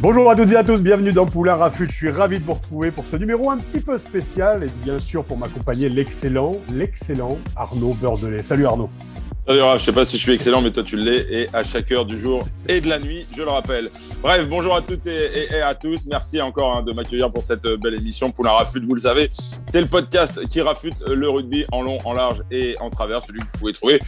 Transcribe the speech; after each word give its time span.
Bonjour 0.00 0.30
à 0.30 0.36
toutes 0.36 0.52
et 0.52 0.56
à 0.56 0.62
tous, 0.62 0.80
bienvenue 0.80 1.10
dans 1.12 1.26
Poulain 1.26 1.56
Rafut. 1.56 1.88
Je 1.90 1.92
suis 1.92 2.10
ravi 2.10 2.38
de 2.38 2.44
vous 2.44 2.54
retrouver 2.54 2.92
pour 2.92 3.04
ce 3.04 3.16
numéro 3.16 3.50
un 3.50 3.56
petit 3.56 3.80
peu 3.80 3.98
spécial 3.98 4.62
et 4.62 4.68
bien 4.84 5.00
sûr 5.00 5.24
pour 5.24 5.36
m'accompagner 5.36 5.88
l'excellent, 5.88 6.52
l'excellent 6.72 7.36
Arnaud 7.56 7.94
Beurdelet. 7.94 8.44
Salut 8.44 8.66
Arnaud. 8.66 8.90
Salut 9.48 9.62
Raph, 9.62 9.78
je 9.78 9.84
sais 9.86 9.92
pas 9.92 10.04
si 10.04 10.18
je 10.18 10.22
suis 10.24 10.32
excellent, 10.32 10.60
mais 10.60 10.70
toi 10.70 10.82
tu 10.82 10.94
l'es, 10.96 11.26
et 11.30 11.46
à 11.54 11.64
chaque 11.64 11.90
heure 11.90 12.04
du 12.04 12.18
jour 12.18 12.46
et 12.68 12.82
de 12.82 12.88
la 12.90 12.98
nuit, 12.98 13.26
je 13.34 13.40
le 13.40 13.48
rappelle. 13.48 13.90
Bref, 14.20 14.46
bonjour 14.46 14.76
à 14.76 14.82
toutes 14.82 15.06
et, 15.06 15.62
à 15.62 15.74
tous. 15.74 16.04
Merci 16.04 16.42
encore 16.42 16.76
hein, 16.76 16.82
de 16.82 16.92
m'accueillir 16.92 17.30
pour 17.30 17.42
cette 17.42 17.66
belle 17.66 17.94
émission. 17.94 18.28
Poulain 18.28 18.50
Rafut, 18.50 18.80
vous 18.80 18.94
le 18.94 19.00
savez, 19.00 19.30
c'est 19.64 19.80
le 19.80 19.86
podcast 19.86 20.46
qui 20.50 20.60
rafute 20.60 21.02
le 21.08 21.30
rugby 21.30 21.64
en 21.72 21.80
long, 21.80 21.96
en 22.04 22.12
large 22.12 22.42
et 22.50 22.76
en 22.78 22.90
travers, 22.90 23.22
celui 23.22 23.38
que 23.38 23.44
vous 23.44 23.58
pouvez 23.58 23.72
trouver. 23.72 24.00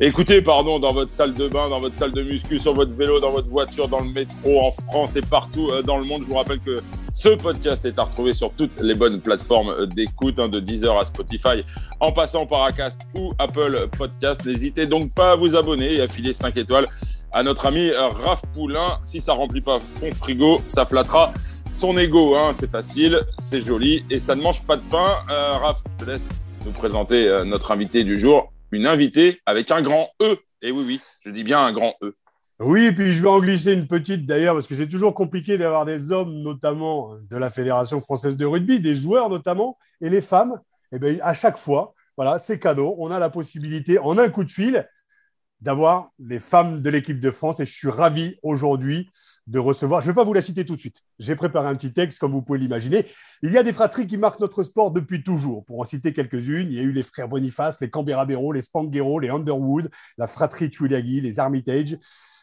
Écoutez, 0.00 0.42
pardon, 0.42 0.80
dans 0.80 0.92
votre 0.92 1.12
salle 1.12 1.34
de 1.34 1.46
bain, 1.46 1.68
dans 1.68 1.78
votre 1.78 1.94
salle 1.94 2.10
de 2.10 2.22
muscu, 2.24 2.58
sur 2.58 2.74
votre 2.74 2.92
vélo, 2.92 3.20
dans 3.20 3.30
votre 3.30 3.48
voiture, 3.48 3.86
dans 3.86 4.00
le 4.00 4.10
métro, 4.10 4.62
en 4.62 4.72
France 4.72 5.14
et 5.14 5.22
partout 5.22 5.70
euh, 5.70 5.80
dans 5.80 5.98
le 5.98 6.04
monde. 6.04 6.22
Je 6.22 6.26
vous 6.26 6.34
rappelle 6.34 6.58
que 6.58 6.82
ce 7.18 7.30
podcast 7.30 7.84
est 7.84 7.98
à 7.98 8.04
retrouver 8.04 8.32
sur 8.32 8.52
toutes 8.52 8.80
les 8.80 8.94
bonnes 8.94 9.20
plateformes 9.20 9.86
d'écoute, 9.86 10.38
hein, 10.38 10.48
de 10.48 10.60
Deezer 10.60 10.96
à 10.96 11.04
Spotify, 11.04 11.64
en 11.98 12.12
passant 12.12 12.46
par 12.46 12.62
Acast 12.62 13.00
ou 13.16 13.32
Apple 13.40 13.88
Podcast. 13.98 14.46
N'hésitez 14.46 14.86
donc 14.86 15.12
pas 15.12 15.32
à 15.32 15.36
vous 15.36 15.56
abonner 15.56 15.94
et 15.94 16.00
à 16.00 16.06
filer 16.06 16.32
5 16.32 16.56
étoiles 16.56 16.86
à 17.32 17.42
notre 17.42 17.66
ami 17.66 17.90
Raph 17.90 18.42
Poulain. 18.54 19.00
Si 19.02 19.20
ça 19.20 19.32
remplit 19.32 19.60
pas 19.60 19.80
son 19.80 20.12
frigo, 20.14 20.62
ça 20.64 20.86
flattera 20.86 21.34
son 21.68 21.98
ego. 21.98 22.36
Hein. 22.36 22.52
C'est 22.56 22.70
facile, 22.70 23.18
c'est 23.40 23.60
joli 23.60 24.04
et 24.10 24.20
ça 24.20 24.36
ne 24.36 24.40
mange 24.40 24.64
pas 24.64 24.76
de 24.76 24.82
pain. 24.88 25.16
Euh, 25.28 25.54
Raph, 25.54 25.82
je 25.90 26.04
te 26.04 26.08
laisse 26.08 26.28
nous 26.64 26.70
présenter 26.70 27.26
euh, 27.26 27.44
notre 27.44 27.72
invité 27.72 28.04
du 28.04 28.16
jour. 28.16 28.52
Une 28.70 28.86
invitée 28.86 29.40
avec 29.44 29.72
un 29.72 29.82
grand 29.82 30.10
E. 30.22 30.36
Et 30.62 30.70
oui, 30.70 30.84
oui, 30.86 31.00
je 31.22 31.30
dis 31.30 31.42
bien 31.42 31.58
un 31.58 31.72
grand 31.72 31.94
E. 32.00 32.14
Oui, 32.60 32.90
puis 32.90 33.14
je 33.14 33.22
vais 33.22 33.28
en 33.28 33.38
glisser 33.38 33.72
une 33.72 33.86
petite 33.86 34.26
d'ailleurs, 34.26 34.54
parce 34.54 34.66
que 34.66 34.74
c'est 34.74 34.88
toujours 34.88 35.14
compliqué 35.14 35.58
d'avoir 35.58 35.84
des 35.84 36.10
hommes, 36.10 36.42
notamment 36.42 37.14
de 37.30 37.36
la 37.36 37.50
Fédération 37.50 38.00
française 38.00 38.36
de 38.36 38.44
rugby, 38.44 38.80
des 38.80 38.96
joueurs 38.96 39.30
notamment, 39.30 39.78
et 40.00 40.10
les 40.10 40.20
femmes. 40.20 40.60
Eh 40.90 40.98
bien, 40.98 41.18
à 41.22 41.34
chaque 41.34 41.56
fois, 41.56 41.94
voilà, 42.16 42.40
c'est 42.40 42.58
cadeau. 42.58 42.96
On 42.98 43.12
a 43.12 43.20
la 43.20 43.30
possibilité, 43.30 44.00
en 44.00 44.18
un 44.18 44.28
coup 44.28 44.42
de 44.42 44.50
fil, 44.50 44.88
d'avoir 45.60 46.10
les 46.18 46.40
femmes 46.40 46.82
de 46.82 46.90
l'équipe 46.90 47.20
de 47.20 47.30
France. 47.30 47.60
Et 47.60 47.64
je 47.64 47.72
suis 47.72 47.90
ravi 47.90 48.36
aujourd'hui 48.42 49.08
de 49.46 49.60
recevoir. 49.60 50.00
Je 50.00 50.08
ne 50.08 50.12
vais 50.12 50.16
pas 50.16 50.24
vous 50.24 50.34
la 50.34 50.42
citer 50.42 50.64
tout 50.64 50.74
de 50.74 50.80
suite. 50.80 51.00
J'ai 51.20 51.36
préparé 51.36 51.68
un 51.68 51.76
petit 51.76 51.92
texte, 51.92 52.18
comme 52.18 52.32
vous 52.32 52.42
pouvez 52.42 52.58
l'imaginer. 52.58 53.06
Il 53.42 53.52
y 53.52 53.58
a 53.58 53.62
des 53.62 53.72
fratries 53.72 54.08
qui 54.08 54.16
marquent 54.16 54.40
notre 54.40 54.64
sport 54.64 54.90
depuis 54.90 55.22
toujours. 55.22 55.64
Pour 55.64 55.80
en 55.80 55.84
citer 55.84 56.12
quelques-unes, 56.12 56.68
il 56.70 56.74
y 56.74 56.80
a 56.80 56.82
eu 56.82 56.92
les 56.92 57.04
frères 57.04 57.28
Boniface, 57.28 57.80
les 57.80 57.90
Canberra-Béraud, 57.90 58.52
les 58.52 58.62
Spanghero, 58.62 59.20
les 59.20 59.30
Underwood, 59.30 59.90
la 60.16 60.26
fratrie 60.26 60.70
Tuilagi, 60.70 61.20
les 61.20 61.38
Armitage 61.38 61.96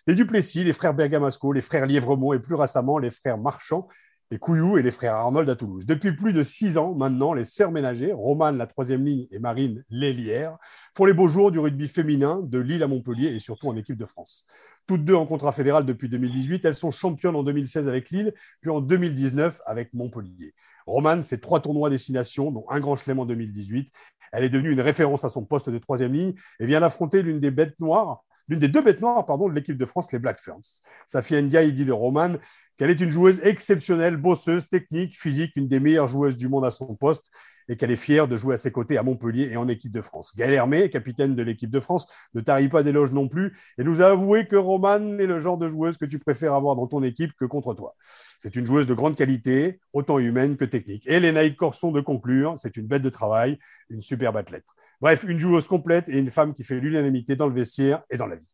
les 0.07 0.15
Duplessis, 0.15 0.63
les 0.63 0.73
frères 0.73 0.93
Bergamasco, 0.93 1.51
les 1.51 1.61
frères 1.61 1.85
Lièvremont 1.85 2.33
et 2.33 2.39
plus 2.39 2.55
récemment 2.55 2.99
les 2.99 3.09
frères 3.09 3.37
Marchand, 3.37 3.87
les 4.31 4.39
Couillou 4.39 4.77
et 4.77 4.83
les 4.83 4.91
frères 4.91 5.15
Arnold 5.15 5.49
à 5.49 5.55
Toulouse. 5.55 5.85
Depuis 5.85 6.15
plus 6.15 6.33
de 6.33 6.43
six 6.43 6.77
ans 6.77 6.95
maintenant, 6.95 7.33
les 7.33 7.43
sœurs 7.43 7.71
ménagères, 7.71 8.17
Romane 8.17 8.57
la 8.57 8.67
troisième 8.67 9.03
ligne 9.03 9.27
et 9.31 9.39
Marine 9.39 9.83
Lélière, 9.89 10.57
font 10.95 11.05
les 11.05 11.13
beaux 11.13 11.27
jours 11.27 11.51
du 11.51 11.59
rugby 11.59 11.87
féminin 11.87 12.41
de 12.43 12.59
Lille 12.59 12.83
à 12.83 12.87
Montpellier 12.87 13.29
et 13.29 13.39
surtout 13.39 13.67
en 13.67 13.75
équipe 13.75 13.97
de 13.97 14.05
France. 14.05 14.45
Toutes 14.87 15.05
deux 15.05 15.15
en 15.15 15.25
contrat 15.25 15.51
fédéral 15.51 15.85
depuis 15.85 16.09
2018, 16.09 16.65
elles 16.65 16.75
sont 16.75 16.91
championnes 16.91 17.35
en 17.35 17.43
2016 17.43 17.87
avec 17.87 18.09
Lille, 18.11 18.33
puis 18.61 18.69
en 18.69 18.81
2019 18.81 19.61
avec 19.65 19.93
Montpellier. 19.93 20.53
Romane, 20.85 21.23
c'est 21.23 21.39
trois 21.39 21.59
tournois 21.61 21.89
destination, 21.89 22.51
dont 22.51 22.65
un 22.69 22.79
grand 22.79 22.95
chelem 22.95 23.19
en 23.19 23.25
2018. 23.25 23.91
Elle 24.31 24.43
est 24.43 24.49
devenue 24.49 24.71
une 24.71 24.81
référence 24.81 25.23
à 25.23 25.29
son 25.29 25.45
poste 25.45 25.69
de 25.69 25.77
troisième 25.79 26.13
ligne 26.13 26.33
et 26.59 26.65
vient 26.65 26.81
d'affronter 26.81 27.23
l'une 27.23 27.39
des 27.39 27.51
bêtes 27.51 27.79
noires 27.79 28.23
l'une 28.47 28.59
des 28.59 28.67
deux 28.67 28.81
bêtes 28.81 29.01
noires 29.01 29.25
pardon, 29.25 29.49
de 29.49 29.53
l'équipe 29.53 29.77
de 29.77 29.85
France, 29.85 30.11
les 30.11 30.19
Black 30.19 30.39
Ferns. 30.39 30.81
Sa 31.05 31.21
fille 31.21 31.41
Ndiaye 31.41 31.73
dit 31.73 31.85
de 31.85 31.91
Roman 31.91 32.35
qu'elle 32.77 32.89
est 32.89 33.01
une 33.01 33.11
joueuse 33.11 33.39
exceptionnelle, 33.43 34.17
bosseuse, 34.17 34.67
technique, 34.67 35.17
physique, 35.17 35.53
une 35.55 35.67
des 35.67 35.79
meilleures 35.79 36.07
joueuses 36.07 36.37
du 36.37 36.49
monde 36.49 36.65
à 36.65 36.71
son 36.71 36.95
poste 36.95 37.31
et 37.69 37.77
qu'elle 37.77 37.91
est 37.91 37.95
fière 37.95 38.27
de 38.27 38.37
jouer 38.37 38.55
à 38.55 38.57
ses 38.57 38.71
côtés 38.71 38.97
à 38.97 39.03
Montpellier 39.03 39.49
et 39.51 39.57
en 39.57 39.67
équipe 39.67 39.91
de 39.91 40.01
France. 40.01 40.33
Gaël 40.35 40.53
Hermé, 40.53 40.89
capitaine 40.89 41.35
de 41.35 41.43
l'équipe 41.43 41.69
de 41.69 41.79
France, 41.79 42.07
ne 42.33 42.41
tarit 42.41 42.69
pas 42.69 42.83
d'éloges 42.83 43.11
non 43.11 43.27
plus 43.27 43.57
et 43.77 43.83
nous 43.83 44.01
a 44.01 44.07
avoué 44.07 44.47
que 44.47 44.55
Roman 44.55 45.17
est 45.17 45.25
le 45.25 45.39
genre 45.39 45.57
de 45.57 45.69
joueuse 45.69 45.97
que 45.97 46.05
tu 46.05 46.19
préfères 46.19 46.53
avoir 46.53 46.75
dans 46.75 46.87
ton 46.87 47.03
équipe 47.03 47.33
que 47.39 47.45
contre 47.45 47.73
toi. 47.73 47.95
C'est 48.39 48.55
une 48.55 48.65
joueuse 48.65 48.87
de 48.87 48.93
grande 48.93 49.15
qualité, 49.15 49.79
autant 49.93 50.19
humaine 50.19 50.57
que 50.57 50.65
technique. 50.65 51.07
Et 51.07 51.19
Lénaïque 51.19 51.57
Corson 51.57 51.91
de 51.91 52.01
conclure, 52.01 52.55
c'est 52.57 52.77
une 52.77 52.87
bête 52.87 53.01
de 53.01 53.09
travail, 53.09 53.57
une 53.89 54.01
superbe 54.01 54.37
athlète. 54.37 54.65
Bref, 55.01 55.25
une 55.27 55.39
joueuse 55.39 55.67
complète 55.67 56.09
et 56.09 56.17
une 56.17 56.31
femme 56.31 56.53
qui 56.53 56.63
fait 56.63 56.79
l'unanimité 56.79 57.35
dans 57.35 57.47
le 57.47 57.53
vestiaire 57.53 58.03
et 58.09 58.17
dans 58.17 58.27
la 58.27 58.35
vie. 58.35 58.47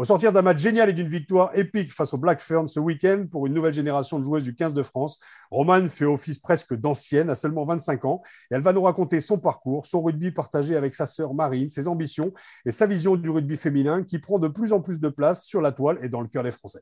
Au 0.00 0.04
sortir 0.06 0.32
d'un 0.32 0.40
match 0.40 0.56
génial 0.56 0.88
et 0.88 0.94
d'une 0.94 1.10
victoire 1.10 1.50
épique 1.52 1.92
face 1.92 2.14
au 2.14 2.16
Black 2.16 2.40
Ferns 2.40 2.68
ce 2.68 2.80
week-end 2.80 3.26
pour 3.30 3.46
une 3.46 3.52
nouvelle 3.52 3.74
génération 3.74 4.18
de 4.18 4.24
joueuses 4.24 4.44
du 4.44 4.54
15 4.54 4.72
de 4.72 4.82
France, 4.82 5.18
Romane 5.50 5.90
fait 5.90 6.06
office 6.06 6.38
presque 6.38 6.74
d'ancienne 6.74 7.28
à 7.28 7.34
seulement 7.34 7.66
25 7.66 8.06
ans 8.06 8.22
et 8.50 8.54
elle 8.54 8.62
va 8.62 8.72
nous 8.72 8.80
raconter 8.80 9.20
son 9.20 9.38
parcours, 9.38 9.84
son 9.84 10.00
rugby 10.00 10.30
partagé 10.30 10.74
avec 10.74 10.94
sa 10.94 11.04
sœur 11.04 11.34
Marine, 11.34 11.68
ses 11.68 11.86
ambitions 11.86 12.32
et 12.64 12.72
sa 12.72 12.86
vision 12.86 13.14
du 13.14 13.28
rugby 13.28 13.58
féminin 13.58 14.02
qui 14.02 14.18
prend 14.18 14.38
de 14.38 14.48
plus 14.48 14.72
en 14.72 14.80
plus 14.80 15.00
de 15.00 15.08
place 15.10 15.44
sur 15.44 15.60
la 15.60 15.70
toile 15.70 15.98
et 16.02 16.08
dans 16.08 16.22
le 16.22 16.28
cœur 16.28 16.44
des 16.44 16.52
Français. 16.52 16.80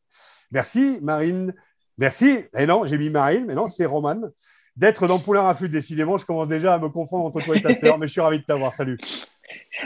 Merci 0.53 1.01
Marine. 1.03 1.53
Merci. 1.97 2.29
Et 2.29 2.49
eh 2.57 2.67
non, 2.67 2.87
j'ai 2.87 2.99
mis 2.99 3.11
Marine, 3.11 3.47
mais 3.49 3.57
non, 3.57 3.67
c'est 3.67 3.85
Romane 3.85 4.31
d'être 4.77 5.09
dans 5.09 5.19
Poulain 5.19 5.43
Rafut. 5.43 5.69
Décidément, 5.69 6.19
je 6.19 6.25
commence 6.25 6.47
déjà 6.47 6.75
à 6.75 6.79
me 6.79 6.89
confondre 6.89 7.25
entre 7.25 7.41
toi 7.41 7.57
et 7.57 7.63
ta 7.63 7.75
sœur, 7.75 7.99
mais 7.99 8.07
je 8.07 8.13
suis 8.13 8.21
ravi 8.21 8.39
de 8.39 8.45
t'avoir. 8.45 8.73
Salut. 8.73 8.97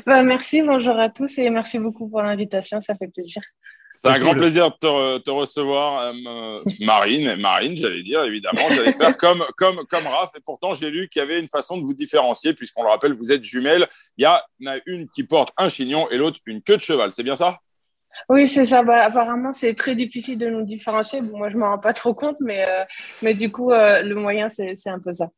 Bah, 0.07 0.23
merci, 0.23 0.63
bonjour 0.63 0.99
à 0.99 1.09
tous 1.09 1.39
et 1.39 1.51
merci 1.51 1.79
beaucoup 1.79 2.09
pour 2.09 2.23
l'invitation, 2.23 2.81
ça 2.81 2.95
fait 2.95 3.09
plaisir. 3.09 3.43
C'est 4.03 4.11
un 4.11 4.19
grand 4.19 4.35
plaisir 4.35 4.69
de 4.71 5.19
te, 5.19 5.31
recevoir, 5.31 6.13
euh, 6.27 6.61
Marine. 6.81 7.37
Marine, 7.37 7.77
j'allais 7.77 8.03
dire, 8.03 8.25
évidemment, 8.25 8.69
j'allais 8.71 8.93
faire 8.93 9.17
comme, 9.17 9.45
comme, 9.57 9.77
comme 9.89 10.07
Raph. 10.09 10.35
Et 10.37 10.41
pourtant, 10.45 10.75
j'ai 10.75 10.91
lu 10.91 11.09
qu'il 11.09 11.21
y 11.21 11.23
avait 11.23 11.39
une 11.39 11.47
façon 11.47 11.79
de 11.79 11.85
vous 11.85 11.95
différencier, 11.95 12.53
puisqu'on 12.53 12.83
le 12.83 12.89
rappelle, 12.89 13.13
vous 13.13 13.31
êtes 13.31 13.45
jumelles. 13.45 13.87
Il 14.17 14.25
y 14.25 14.27
en 14.27 14.41
a 14.67 14.79
une 14.87 15.09
qui 15.09 15.23
porte 15.23 15.53
un 15.57 15.69
chignon 15.69 16.11
et 16.11 16.19
l'autre 16.19 16.41
une 16.47 16.63
queue 16.63 16.79
de 16.79 16.83
cheval. 16.83 17.13
C'est 17.13 17.23
bien 17.23 17.37
ça? 17.37 17.59
Oui, 18.29 18.49
c'est 18.49 18.65
ça. 18.65 18.83
Bah, 18.83 19.05
apparemment, 19.05 19.53
c'est 19.53 19.75
très 19.75 19.95
difficile 19.95 20.39
de 20.39 20.49
nous 20.49 20.63
différencier. 20.63 21.21
moi, 21.21 21.49
je 21.49 21.55
ne 21.55 21.61
m'en 21.61 21.71
rends 21.71 21.79
pas 21.79 21.93
trop 21.93 22.13
compte, 22.13 22.39
mais, 22.41 22.69
euh, 22.69 22.85
mais 23.23 23.35
du 23.35 23.53
coup, 23.53 23.71
euh, 23.71 24.03
le 24.03 24.17
moyen, 24.17 24.49
c'est 24.49 24.75
un 24.87 24.99
peu 24.99 25.13
ça. 25.13 25.29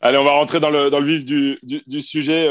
Allez, 0.00 0.16
on 0.16 0.24
va 0.24 0.32
rentrer 0.32 0.60
dans 0.60 0.70
le, 0.70 0.90
dans 0.90 1.00
le 1.00 1.06
vif 1.06 1.24
du, 1.24 1.58
du, 1.62 2.00
sujet, 2.02 2.48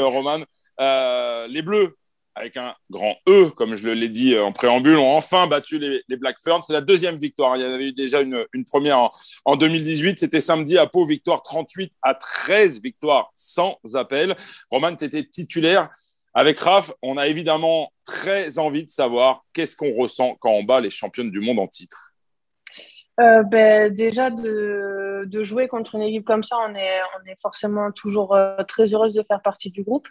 euh, 0.80 1.46
les 1.48 1.62
Bleus, 1.62 1.96
avec 2.34 2.58
un 2.58 2.74
grand 2.90 3.16
E, 3.26 3.48
comme 3.50 3.76
je 3.76 3.88
l'ai 3.88 4.10
dit 4.10 4.38
en 4.38 4.52
préambule, 4.52 4.98
ont 4.98 5.16
enfin 5.16 5.46
battu 5.46 5.78
les, 5.78 6.02
les 6.06 6.16
Black 6.16 6.36
Ferns. 6.42 6.62
C'est 6.62 6.74
la 6.74 6.82
deuxième 6.82 7.16
victoire. 7.16 7.56
Il 7.56 7.62
y 7.62 7.66
en 7.66 7.72
avait 7.72 7.88
eu 7.88 7.92
déjà 7.92 8.20
une, 8.20 8.44
une 8.52 8.64
première 8.64 8.98
en, 8.98 9.12
en 9.46 9.56
2018. 9.56 10.18
C'était 10.18 10.42
samedi 10.42 10.76
à 10.76 10.86
Pau, 10.86 11.06
victoire 11.06 11.42
38 11.42 11.92
à 12.02 12.14
13, 12.14 12.82
victoire 12.82 13.32
sans 13.34 13.78
appel. 13.94 14.36
Roman, 14.70 14.94
tu 14.94 15.04
étais 15.06 15.24
titulaire. 15.24 15.88
Avec 16.34 16.60
Raph, 16.60 16.92
on 17.00 17.16
a 17.16 17.28
évidemment 17.28 17.90
très 18.04 18.58
envie 18.58 18.84
de 18.84 18.90
savoir 18.90 19.46
qu'est-ce 19.54 19.74
qu'on 19.74 19.94
ressent 19.94 20.36
quand 20.38 20.50
on 20.50 20.62
bat 20.62 20.80
les 20.80 20.90
championnes 20.90 21.30
du 21.30 21.40
monde 21.40 21.58
en 21.58 21.66
titre. 21.66 22.12
Euh, 23.18 23.42
ben, 23.42 23.94
déjà 23.94 24.28
de, 24.28 25.24
de, 25.24 25.42
jouer 25.42 25.68
contre 25.68 25.94
une 25.94 26.02
équipe 26.02 26.26
comme 26.26 26.42
ça, 26.42 26.56
on 26.68 26.74
est, 26.74 27.00
on 27.18 27.30
est 27.30 27.40
forcément 27.40 27.90
toujours 27.90 28.34
euh, 28.34 28.62
très 28.64 28.94
heureuse 28.94 29.14
de 29.14 29.22
faire 29.22 29.40
partie 29.40 29.70
du 29.70 29.82
groupe. 29.82 30.06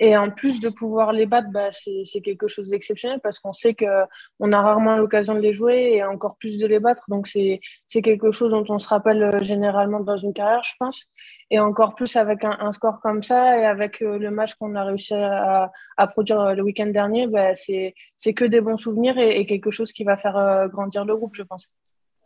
Et 0.00 0.16
en 0.16 0.30
plus 0.30 0.60
de 0.60 0.70
pouvoir 0.70 1.12
les 1.12 1.26
battre, 1.26 1.48
ben, 1.50 1.70
c'est 1.70 2.20
quelque 2.22 2.48
chose 2.48 2.70
d'exceptionnel 2.70 3.20
parce 3.22 3.38
qu'on 3.38 3.52
sait 3.52 3.74
qu'on 3.74 4.52
a 4.52 4.60
rarement 4.62 4.96
l'occasion 4.96 5.34
de 5.34 5.40
les 5.40 5.52
jouer 5.52 5.92
et 5.96 6.04
encore 6.04 6.36
plus 6.38 6.58
de 6.58 6.66
les 6.66 6.80
battre. 6.80 7.04
Donc 7.08 7.26
c'est 7.26 7.60
quelque 8.02 8.32
chose 8.32 8.50
dont 8.50 8.64
on 8.70 8.78
se 8.78 8.88
rappelle 8.88 9.22
euh, 9.22 9.42
généralement 9.42 10.00
dans 10.00 10.16
une 10.16 10.32
carrière, 10.32 10.62
je 10.64 10.72
pense. 10.78 11.04
Et 11.50 11.58
encore 11.60 11.94
plus 11.94 12.16
avec 12.16 12.44
un, 12.44 12.56
un 12.60 12.72
score 12.72 13.00
comme 13.00 13.22
ça 13.22 13.58
et 13.58 13.66
avec 13.66 14.00
le 14.00 14.30
match 14.30 14.54
qu'on 14.54 14.74
a 14.74 14.84
réussi 14.84 15.14
à, 15.14 15.70
à, 15.98 16.06
produire 16.06 16.54
le 16.54 16.62
week-end 16.62 16.86
dernier, 16.86 17.26
ben, 17.26 17.54
c'est 17.54 18.34
que 18.34 18.44
des 18.44 18.60
bons 18.62 18.76
souvenirs 18.78 19.18
et, 19.18 19.38
et, 19.40 19.46
quelque 19.46 19.70
chose 19.70 19.92
qui 19.92 20.04
va 20.04 20.16
faire 20.16 20.68
grandir 20.68 21.04
le 21.06 21.16
groupe, 21.16 21.34
je 21.34 21.42
pense 21.42 21.68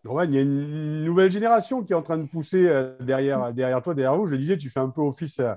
il 0.04 0.34
y 0.34 0.38
a 0.38 0.42
une 0.42 1.04
nouvelle 1.04 1.30
génération 1.30 1.82
qui 1.84 1.92
est 1.92 1.96
en 1.96 2.02
train 2.02 2.18
de 2.18 2.26
pousser 2.26 2.66
euh, 2.66 2.96
derrière, 3.00 3.52
derrière 3.52 3.82
toi, 3.82 3.94
derrière 3.94 4.16
vous. 4.16 4.26
Je 4.26 4.32
le 4.32 4.38
disais, 4.38 4.58
tu 4.58 4.70
fais 4.70 4.80
un 4.80 4.90
peu 4.90 5.00
office 5.00 5.38
euh, 5.40 5.54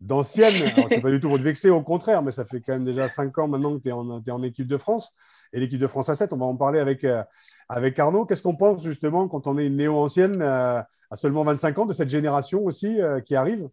d'ancienne. 0.00 0.52
Alors, 0.76 0.88
c'est 0.88 1.00
pas 1.00 1.10
du 1.10 1.20
tout 1.20 1.28
pour 1.28 1.38
te 1.38 1.42
vexer, 1.42 1.70
au 1.70 1.82
contraire, 1.82 2.22
mais 2.22 2.32
ça 2.32 2.44
fait 2.44 2.60
quand 2.60 2.72
même 2.72 2.84
déjà 2.84 3.08
cinq 3.08 3.36
ans 3.38 3.48
maintenant 3.48 3.76
que 3.76 3.82
tu 3.82 3.88
es, 3.88 3.92
en 3.92 4.42
équipe 4.42 4.66
de 4.66 4.76
France. 4.76 5.14
Et 5.52 5.60
l'équipe 5.60 5.80
de 5.80 5.86
France 5.86 6.08
à 6.08 6.14
7, 6.14 6.32
on 6.32 6.36
va 6.36 6.46
en 6.46 6.56
parler 6.56 6.80
avec, 6.80 7.04
euh, 7.04 7.22
avec 7.68 7.98
Arnaud. 7.98 8.26
Qu'est-ce 8.26 8.42
qu'on 8.42 8.56
pense 8.56 8.82
justement 8.82 9.28
quand 9.28 9.46
on 9.46 9.58
est 9.58 9.66
une 9.66 9.76
néo-ancienne 9.76 10.40
euh, 10.42 10.80
à 11.10 11.16
seulement 11.16 11.44
25 11.44 11.78
ans 11.78 11.86
de 11.86 11.92
cette 11.92 12.10
génération 12.10 12.64
aussi 12.64 13.00
euh, 13.00 13.20
qui 13.20 13.34
arrive? 13.34 13.68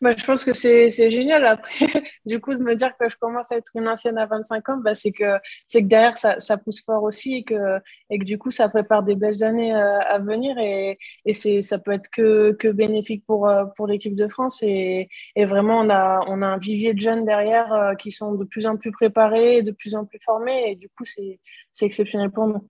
Bah, 0.00 0.12
je 0.16 0.24
pense 0.24 0.44
que 0.44 0.52
c'est 0.52 1.10
génial. 1.10 1.44
Après, 1.46 1.86
du 2.26 2.40
coup, 2.40 2.54
de 2.54 2.62
me 2.62 2.74
dire 2.74 2.96
que 2.98 3.08
je 3.08 3.16
commence 3.16 3.52
à 3.52 3.56
être 3.56 3.70
une 3.74 3.88
ancienne 3.88 4.18
à 4.18 4.26
25 4.26 4.68
ans, 4.68 4.76
bah, 4.78 4.94
c'est 4.94 5.12
que, 5.12 5.38
que 5.72 5.78
derrière, 5.80 6.18
ça, 6.18 6.38
ça, 6.40 6.56
pousse 6.56 6.84
fort 6.84 7.02
aussi 7.02 7.36
et 7.36 7.44
que, 7.44 7.78
et 8.10 8.18
que 8.18 8.24
du 8.24 8.38
coup, 8.38 8.50
ça 8.50 8.68
prépare 8.68 9.02
des 9.02 9.14
belles 9.14 9.42
années 9.44 9.74
euh, 9.74 10.00
à 10.00 10.18
venir 10.18 10.56
et, 10.58 10.98
et 11.24 11.32
ça 11.62 11.78
peut 11.78 11.92
être 11.92 12.10
que, 12.10 12.52
que 12.52 12.68
bénéfique 12.68 13.24
pour, 13.26 13.48
euh, 13.48 13.64
pour 13.76 13.86
l'équipe 13.86 14.14
de 14.14 14.28
France. 14.28 14.62
Et, 14.62 15.08
vraiment, 15.36 15.80
on 15.80 15.90
a, 15.90 16.20
on 16.28 16.42
a 16.42 16.46
un 16.46 16.58
vivier 16.58 16.94
de 16.94 17.00
jeunes 17.00 17.24
derrière 17.24 17.72
euh, 17.72 17.94
qui 17.94 18.10
sont 18.10 18.34
de 18.34 18.44
plus 18.44 18.66
en 18.66 18.76
plus 18.76 18.92
préparés, 18.92 19.62
de 19.62 19.72
plus 19.72 19.94
en 19.94 20.04
plus 20.04 20.18
formés 20.24 20.70
et 20.70 20.76
du 20.76 20.88
coup, 20.88 21.04
c'est 21.04 21.40
exceptionnel 21.80 22.30
pour 22.30 22.46
nous. 22.46 22.68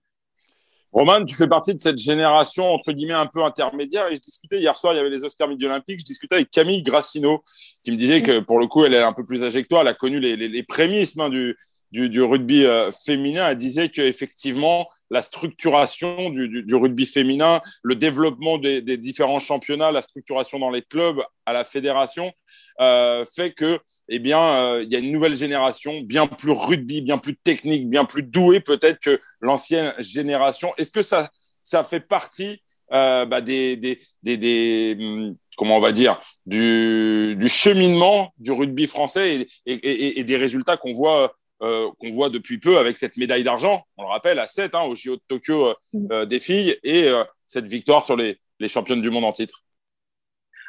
Roman, 0.91 1.23
tu 1.23 1.35
fais 1.35 1.47
partie 1.47 1.75
de 1.75 1.81
cette 1.81 1.99
génération, 1.99 2.73
entre 2.73 2.91
guillemets, 2.91 3.13
un 3.13 3.27
peu 3.27 3.43
intermédiaire. 3.43 4.07
Et 4.07 4.15
je 4.15 4.21
discutais 4.21 4.57
hier 4.57 4.75
soir, 4.75 4.93
il 4.93 4.97
y 4.97 4.99
avait 4.99 5.09
les 5.09 5.23
Oscars 5.23 5.47
Midi 5.47 5.65
Olympiques. 5.65 5.99
Je 5.99 6.05
discutais 6.05 6.35
avec 6.35 6.49
Camille 6.49 6.81
Grassino, 6.81 7.43
qui 7.83 7.91
me 7.91 7.97
disait 7.97 8.23
que 8.23 8.39
pour 8.39 8.59
le 8.59 8.65
coup, 8.65 8.85
elle 8.85 8.95
est 8.95 9.01
un 9.01 9.13
peu 9.13 9.23
plus 9.23 9.43
âgée 9.43 9.61
que 9.61 9.67
toi. 9.67 9.81
Elle 9.81 9.87
a 9.87 9.93
connu 9.93 10.19
les, 10.19 10.63
prémices 10.63 11.15
hein, 11.19 11.29
du, 11.29 12.21
rugby 12.21 12.65
euh, 12.65 12.89
féminin. 12.91 13.49
Elle 13.49 13.57
disait 13.57 13.89
qu'effectivement, 13.89 14.87
la 15.09 15.21
structuration 15.21 16.29
du, 16.29 16.47
du, 16.47 16.63
du, 16.63 16.75
rugby 16.75 17.05
féminin, 17.05 17.61
le 17.83 17.95
développement 17.95 18.57
des, 18.57 18.81
des, 18.81 18.97
différents 18.97 19.39
championnats, 19.39 19.91
la 19.91 20.01
structuration 20.01 20.59
dans 20.59 20.69
les 20.69 20.81
clubs, 20.81 21.21
à 21.45 21.53
la 21.53 21.63
fédération, 21.63 22.31
euh, 22.79 23.25
fait 23.25 23.51
que, 23.51 23.79
eh 24.07 24.19
bien, 24.19 24.39
euh, 24.39 24.83
il 24.83 24.91
y 24.91 24.95
a 24.95 24.99
une 24.99 25.11
nouvelle 25.11 25.35
génération 25.35 26.01
bien 26.01 26.27
plus 26.27 26.51
rugby, 26.51 27.01
bien 27.01 27.17
plus 27.17 27.35
technique, 27.35 27.89
bien 27.89 28.05
plus 28.05 28.23
douée 28.23 28.59
peut-être 28.59 28.99
que 28.99 29.19
l'ancienne 29.41 29.93
génération. 29.99 30.73
Est-ce 30.77 30.91
que 30.91 31.03
ça, 31.03 31.29
ça 31.63 31.83
fait 31.83 32.01
partie 32.01 32.61
euh, 32.91 33.25
bah, 33.25 33.41
des, 33.41 33.77
des, 33.77 33.99
des, 34.23 34.95
hum, 34.99 35.35
comment 35.57 35.77
on 35.77 35.81
va 35.81 35.91
dire, 35.91 36.21
du, 36.45 37.35
du 37.39 37.49
cheminement 37.49 38.33
du 38.37 38.51
rugby 38.51 38.87
français 38.87 39.35
et, 39.35 39.47
et, 39.65 39.73
et, 39.73 40.19
et 40.19 40.23
des 40.23 40.37
résultats 40.37 40.77
qu'on 40.77 40.93
voit 40.93 41.33
euh, 41.61 41.89
qu'on 41.99 42.11
voit 42.11 42.29
depuis 42.29 42.57
peu 42.57 42.77
avec 42.77 42.97
cette 42.97 43.17
médaille 43.17 43.43
d'argent, 43.43 43.83
on 43.97 44.03
le 44.03 44.09
rappelle, 44.09 44.39
à 44.39 44.47
7 44.47 44.75
hein, 44.75 44.83
au 44.83 44.95
JO 44.95 45.15
de 45.15 45.21
Tokyo 45.27 45.67
euh, 45.67 45.73
mm. 45.93 46.07
euh, 46.11 46.25
des 46.25 46.39
filles, 46.39 46.77
et 46.83 47.07
euh, 47.07 47.23
cette 47.47 47.67
victoire 47.67 48.05
sur 48.05 48.15
les, 48.15 48.39
les, 48.59 48.67
championnes 48.67 49.01
du 49.01 49.09
monde 49.09 49.25
en 49.25 49.33
titre. 49.33 49.63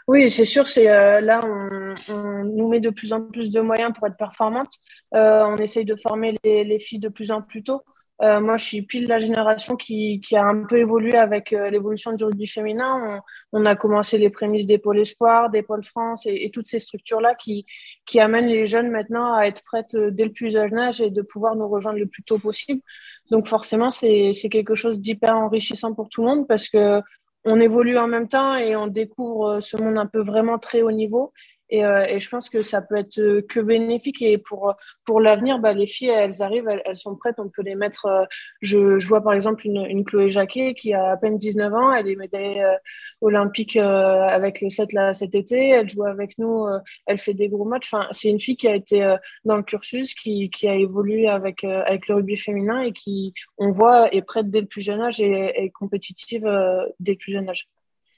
Oui, 0.08 0.28
c'est 0.28 0.44
sûr, 0.44 0.68
c'est 0.68 0.84
là 0.84 1.40
on, 1.44 1.94
on, 2.08 2.44
nous 2.44 2.68
met 2.68 2.80
de 2.80 2.90
plus 2.90 3.12
en 3.12 3.20
plus 3.20 3.50
de 3.50 3.60
moyens 3.60 3.92
pour 3.96 4.08
être 4.08 4.16
performantes. 4.16 4.72
on 5.12 5.56
essaye 5.58 5.84
de 5.84 5.94
former 5.94 6.36
les, 6.42 6.64
les, 6.64 6.80
filles 6.80 6.98
de 6.98 7.08
plus 7.08 7.30
en 7.30 7.42
plus 7.42 7.62
tôt. 7.62 7.82
Euh, 8.22 8.40
moi, 8.40 8.58
je 8.58 8.64
suis 8.64 8.82
pile 8.82 9.08
la 9.08 9.18
génération 9.18 9.76
qui, 9.76 10.20
qui 10.20 10.36
a 10.36 10.44
un 10.44 10.64
peu 10.64 10.78
évolué 10.78 11.16
avec 11.16 11.54
euh, 11.54 11.70
l'évolution 11.70 12.12
du 12.12 12.24
rugby 12.24 12.46
féminin. 12.46 13.22
On, 13.52 13.60
on, 13.62 13.66
a 13.66 13.74
commencé 13.74 14.18
les 14.18 14.28
prémices 14.28 14.66
des 14.66 14.76
pôles 14.76 14.98
espoirs, 14.98 15.48
des 15.48 15.62
pôles 15.62 15.84
France 15.84 16.26
et, 16.26 16.50
toutes 16.52 16.66
ces 16.66 16.80
structures-là 16.80 17.34
qui, 17.34 17.64
qui 18.04 18.20
amènent 18.20 18.48
les 18.48 18.66
jeunes 18.66 18.90
maintenant 18.90 19.32
à 19.34 19.44
être 19.44 19.62
prêtes 19.64 19.94
euh, 19.94 20.10
dès 20.10 20.24
le 20.24 20.32
plus 20.32 20.50
jeune 20.52 20.76
âge 20.78 21.00
et 21.00 21.10
de 21.10 21.22
pouvoir 21.22 21.56
nous 21.56 21.68
rejoindre 21.68 21.98
le 21.98 22.06
plus 22.06 22.22
tôt 22.22 22.38
possible. 22.38 22.82
Donc 23.30 23.46
forcément, 23.46 23.90
c'est 23.90 24.32
quelque 24.50 24.74
chose 24.74 25.00
d'hyper 25.00 25.36
enrichissant 25.36 25.94
pour 25.94 26.08
tout 26.10 26.22
le 26.22 26.28
monde 26.28 26.48
parce 26.48 26.68
que 26.68 27.00
on 27.44 27.58
évolue 27.58 27.96
en 27.96 28.06
même 28.06 28.28
temps 28.28 28.54
et 28.56 28.76
on 28.76 28.86
découvre 28.86 29.60
ce 29.60 29.78
monde 29.78 29.96
un 29.96 30.06
peu 30.06 30.20
vraiment 30.20 30.58
très 30.58 30.82
haut 30.82 30.90
niveau. 30.90 31.32
Et, 31.70 31.84
euh, 31.84 32.04
et, 32.06 32.18
je 32.18 32.28
pense 32.28 32.50
que 32.50 32.62
ça 32.62 32.82
peut 32.82 32.96
être 32.96 33.18
euh, 33.20 33.42
que 33.48 33.60
bénéfique. 33.60 34.20
Et 34.22 34.38
pour, 34.38 34.74
pour 35.04 35.20
l'avenir, 35.20 35.60
bah, 35.60 35.72
les 35.72 35.86
filles, 35.86 36.08
elles 36.08 36.42
arrivent, 36.42 36.68
elles, 36.68 36.96
sont 36.96 37.14
prêtes. 37.16 37.36
On 37.38 37.48
peut 37.48 37.62
les 37.62 37.76
mettre. 37.76 38.06
Euh, 38.06 38.24
je, 38.60 39.06
vois 39.06 39.22
par 39.22 39.34
exemple 39.34 39.66
une, 39.66 39.86
une, 39.86 40.04
Chloé 40.04 40.30
Jacquet 40.30 40.74
qui 40.74 40.92
a 40.92 41.12
à 41.12 41.16
peine 41.16 41.38
19 41.38 41.72
ans. 41.72 41.92
Elle 41.92 42.08
est 42.08 42.16
médaillée 42.16 42.64
olympique 43.20 43.76
avec 43.76 44.60
le 44.60 44.70
7 44.70 44.92
là, 44.92 45.14
cet 45.14 45.34
été. 45.34 45.70
Elle 45.70 45.88
joue 45.88 46.04
avec 46.04 46.38
nous. 46.38 46.66
elle 47.06 47.18
fait 47.18 47.34
des 47.34 47.48
gros 47.48 47.64
matchs. 47.64 47.92
Enfin, 47.92 48.08
c'est 48.10 48.28
une 48.28 48.40
fille 48.40 48.56
qui 48.56 48.68
a 48.68 48.74
été 48.74 49.16
dans 49.44 49.56
le 49.56 49.62
cursus, 49.62 50.14
qui, 50.14 50.50
qui 50.50 50.68
a 50.68 50.74
évolué 50.74 51.28
avec, 51.28 51.64
avec 51.64 52.08
le 52.08 52.16
rugby 52.16 52.36
féminin 52.36 52.82
et 52.82 52.92
qui, 52.92 53.32
on 53.58 53.70
voit, 53.70 54.12
est 54.14 54.22
prête 54.22 54.50
dès 54.50 54.62
le 54.62 54.66
plus 54.66 54.82
jeune 54.82 55.00
âge 55.00 55.20
et, 55.20 55.64
et 55.64 55.70
compétitive 55.70 56.42
dès 56.98 57.12
le 57.12 57.18
plus 57.18 57.32
jeune 57.32 57.48
âge. 57.48 57.68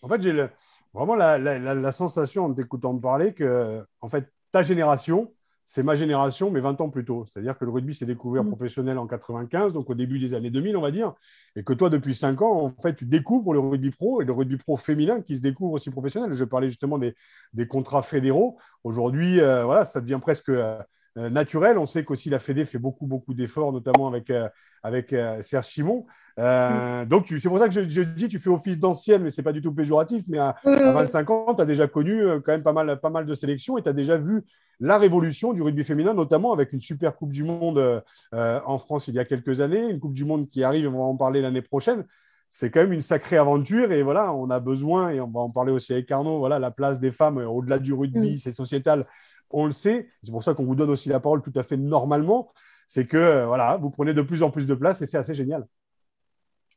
En 0.03 0.09
fait, 0.09 0.23
j'ai 0.23 0.33
le 0.33 0.49
vraiment 0.95 1.15
la, 1.15 1.39
la, 1.39 1.59
la, 1.59 1.93
sensation 1.93 2.45
en 2.47 2.55
t'écoutant 2.55 2.93
me 2.93 3.01
parler 3.01 3.35
que, 3.35 3.85
en 4.01 4.09
fait, 4.09 4.33
ta 4.53 4.63
génération, 4.63 5.33
c'est 5.65 5.83
ma 5.83 5.95
génération, 5.95 6.51
mais 6.51 6.61
20 6.61 6.81
ans 6.81 6.91
plus 6.91 7.05
tôt. 7.05 7.25
C'est-à-dire 7.25 7.57
que 7.57 7.65
le 7.65 7.71
rugby 7.71 7.95
s'est 7.95 8.07
découvert 8.07 8.45
mmh. 8.45 8.49
professionnel 8.49 8.99
en 8.99 9.07
95, 9.07 9.73
donc 9.73 9.89
au 9.89 9.95
début 9.95 10.19
des 10.19 10.35
années 10.35 10.51
2000, 10.51 10.77
on 10.77 10.81
va 10.81 10.91
dire, 10.91 11.15
et 11.57 11.65
que 11.65 11.73
toi, 11.73 11.89
depuis 11.89 12.15
5 12.15 12.43
ans, 12.43 12.75
en 12.79 12.83
fait, 12.83 12.95
tu 12.95 13.07
découvres 13.07 13.55
le 13.55 13.61
rugby 13.61 13.91
pro 13.91 14.21
et 14.21 14.25
le 14.25 14.33
rugby 14.33 14.57
pro 14.57 14.77
féminin 14.77 15.23
qui 15.23 15.37
se 15.37 15.41
découvre 15.41 15.75
aussi 15.75 15.91
professionnel. 15.91 16.35
Je 16.35 16.45
parlais 16.45 16.69
justement 16.69 16.99
des, 16.99 17.15
des 17.53 17.67
contrats 17.67 18.03
fédéraux. 18.03 18.59
Aujourd'hui, 18.85 19.41
euh, 19.41 19.65
voilà, 19.65 19.85
ça 19.85 20.01
devient 20.01 20.19
presque 20.21 20.49
euh, 20.49 20.79
naturel. 21.17 21.79
On 21.79 21.87
sait 21.87 22.05
qu'aussi 22.05 22.31
la 22.31 22.39
Fédé 22.39 22.65
fait 22.65 22.79
beaucoup, 22.79 23.07
beaucoup 23.07 23.35
d'efforts, 23.35 23.73
notamment 23.73 24.09
avec, 24.09 24.31
euh, 24.31 24.49
avec 24.83 25.15
Serge 25.43 25.67
Simon. 25.67 26.07
Euh, 26.39 27.05
donc, 27.05 27.27
c'est 27.29 27.49
pour 27.49 27.59
ça 27.59 27.69
que 27.69 27.75
je, 27.75 27.89
je, 27.89 28.03
dis, 28.03 28.29
tu 28.29 28.39
fais 28.39 28.51
office 28.51 28.79
d'ancienne, 28.79 29.23
mais 29.23 29.31
c'est 29.31 29.43
pas 29.43 29.53
du 29.53 29.61
tout 29.61 29.73
péjoratif. 29.73 30.25
Mais 30.29 30.39
à, 30.39 30.57
à 30.65 30.93
25 30.93 31.31
ans, 31.31 31.55
tu 31.55 31.63
as 31.63 31.67
déjà 31.67 31.87
connu 31.87 32.23
euh, 32.23 32.41
quand 32.41 32.53
même 32.53 32.63
pas 32.63 32.73
mal, 32.73 33.01
pas 33.01 33.11
mal 33.11 33.27
de 33.27 33.35
sélections 33.35 33.79
et 33.79 33.83
tu 33.83 33.89
as 33.89 33.93
déjà 33.93 34.17
vu 34.17 34.43
la 34.81 34.99
révolution 34.99 35.53
du 35.53 35.63
rugby 35.63 35.85
féminin, 35.85 36.15
notamment 36.15 36.53
avec 36.53 36.73
une 36.73 36.81
super 36.81 37.15
Coupe 37.17 37.33
du 37.33 37.45
Monde 37.45 38.03
euh, 38.35 38.61
en 38.67 38.79
France 38.79 39.07
il 39.07 39.15
y 39.15 39.19
a 39.19 39.25
quelques 39.25 39.61
années, 39.61 39.89
une 39.89 40.01
Coupe 40.01 40.15
du 40.15 40.25
Monde 40.25 40.49
qui 40.49 40.65
arrive, 40.65 40.89
on 40.89 40.99
va 40.99 41.05
en 41.05 41.17
parler 41.17 41.41
l'année 41.41 41.63
prochaine. 41.63 42.05
C'est 42.49 42.71
quand 42.71 42.81
même 42.81 42.93
une 42.93 43.03
sacrée 43.03 43.37
aventure 43.39 43.93
et 43.93 44.03
voilà, 44.03 44.33
on 44.35 44.51
a 44.51 44.61
besoin, 44.61 45.11
et 45.11 45.21
on 45.21 45.29
va 45.29 45.41
en 45.41 45.51
parler 45.51 45.73
aussi 45.73 45.93
avec 45.93 46.11
Arnaud, 46.11 46.39
voilà, 46.39 46.59
la 46.59 46.71
place 46.71 47.01
des 47.01 47.11
femmes 47.11 47.39
au-delà 47.39 47.79
du 47.79 47.95
rugby, 47.95 48.39
c'est 48.39 48.51
sociétal, 48.51 49.07
on 49.53 49.67
le 49.67 49.73
sait. 49.73 50.09
C'est 50.23 50.31
pour 50.31 50.43
ça 50.43 50.55
qu'on 50.55 50.65
vous 50.65 50.75
donne 50.75 50.91
aussi 50.91 51.09
la 51.09 51.21
parole 51.21 51.43
tout 51.43 51.53
à 51.57 51.63
fait 51.63 51.77
normalement. 51.77 52.53
C'est 52.87 53.07
que 53.07 53.45
voilà, 53.45 53.77
vous 53.77 53.91
prenez 53.91 54.15
de 54.15 54.23
plus 54.23 54.43
en 54.43 54.51
plus 54.51 54.67
de 54.67 54.75
place 54.75 55.01
et 55.03 55.07
c'est 55.07 55.19
assez 55.19 55.35
génial. 55.35 55.67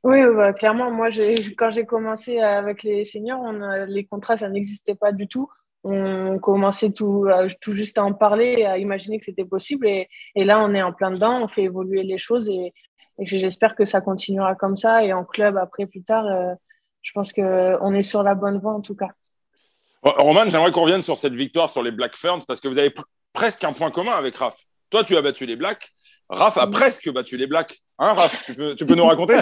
Oui, 0.05 0.19
bah, 0.35 0.53
clairement, 0.53 0.91
moi, 0.91 1.09
quand 1.57 1.71
j'ai 1.71 1.85
commencé 1.85 2.39
avec 2.39 2.83
les 2.83 3.05
seniors, 3.05 3.41
les 3.87 4.05
contrats, 4.05 4.37
ça 4.37 4.49
n'existait 4.49 4.93
pas 4.93 5.11
du 5.11 5.27
tout. 5.27 5.49
On 5.83 6.37
commençait 6.37 6.91
tout, 6.91 7.27
tout 7.59 7.73
juste 7.73 7.97
à 7.97 8.03
en 8.03 8.13
parler, 8.13 8.65
à 8.65 8.77
imaginer 8.77 9.17
que 9.17 9.25
c'était 9.25 9.45
possible. 9.45 9.87
Et, 9.87 10.07
là, 10.35 10.63
on 10.63 10.75
est 10.75 10.83
en 10.83 10.93
plein 10.93 11.09
dedans, 11.09 11.41
on 11.43 11.47
fait 11.47 11.63
évoluer 11.63 12.03
les 12.03 12.19
choses 12.19 12.49
et, 12.49 12.71
j'espère 13.19 13.75
que 13.75 13.85
ça 13.85 13.99
continuera 13.99 14.53
comme 14.53 14.75
ça. 14.77 15.03
Et 15.03 15.11
en 15.11 15.23
club, 15.23 15.57
après, 15.57 15.87
plus 15.87 16.03
tard, 16.03 16.27
euh, 16.27 16.53
je 17.01 17.11
pense 17.13 17.33
qu'on 17.33 17.93
est 17.93 18.03
sur 18.03 18.21
la 18.21 18.35
bonne 18.35 18.59
voie 18.59 18.73
en 18.73 18.81
tout 18.81 18.95
cas. 18.95 19.09
Roman, 20.05 20.47
j'aimerais 20.47 20.71
qu'on 20.71 20.83
revienne 20.83 21.01
sur 21.01 21.17
cette 21.17 21.33
victoire 21.33 21.67
sur 21.67 21.81
les 21.81 21.91
Black 21.91 22.15
Ferns 22.15 22.45
parce 22.47 22.59
que 22.59 22.67
vous 22.67 22.77
avez 22.77 22.93
presque 23.33 23.63
un 23.63 23.73
point 23.73 23.89
commun 23.89 24.11
avec 24.11 24.35
Raph. 24.35 24.55
Toi, 24.91 25.03
tu 25.03 25.17
as 25.17 25.21
battu 25.21 25.47
les 25.47 25.55
Blacks. 25.55 25.91
Raph 26.29 26.57
a 26.59 26.67
presque 26.67 27.11
battu 27.11 27.37
les 27.37 27.47
Blacks. 27.47 27.81
Hein, 27.97 28.13
Raph 28.13 28.43
tu 28.45 28.53
peux, 28.53 28.75
tu 28.75 28.85
peux 28.85 28.93
nous 28.93 29.05
raconter? 29.05 29.39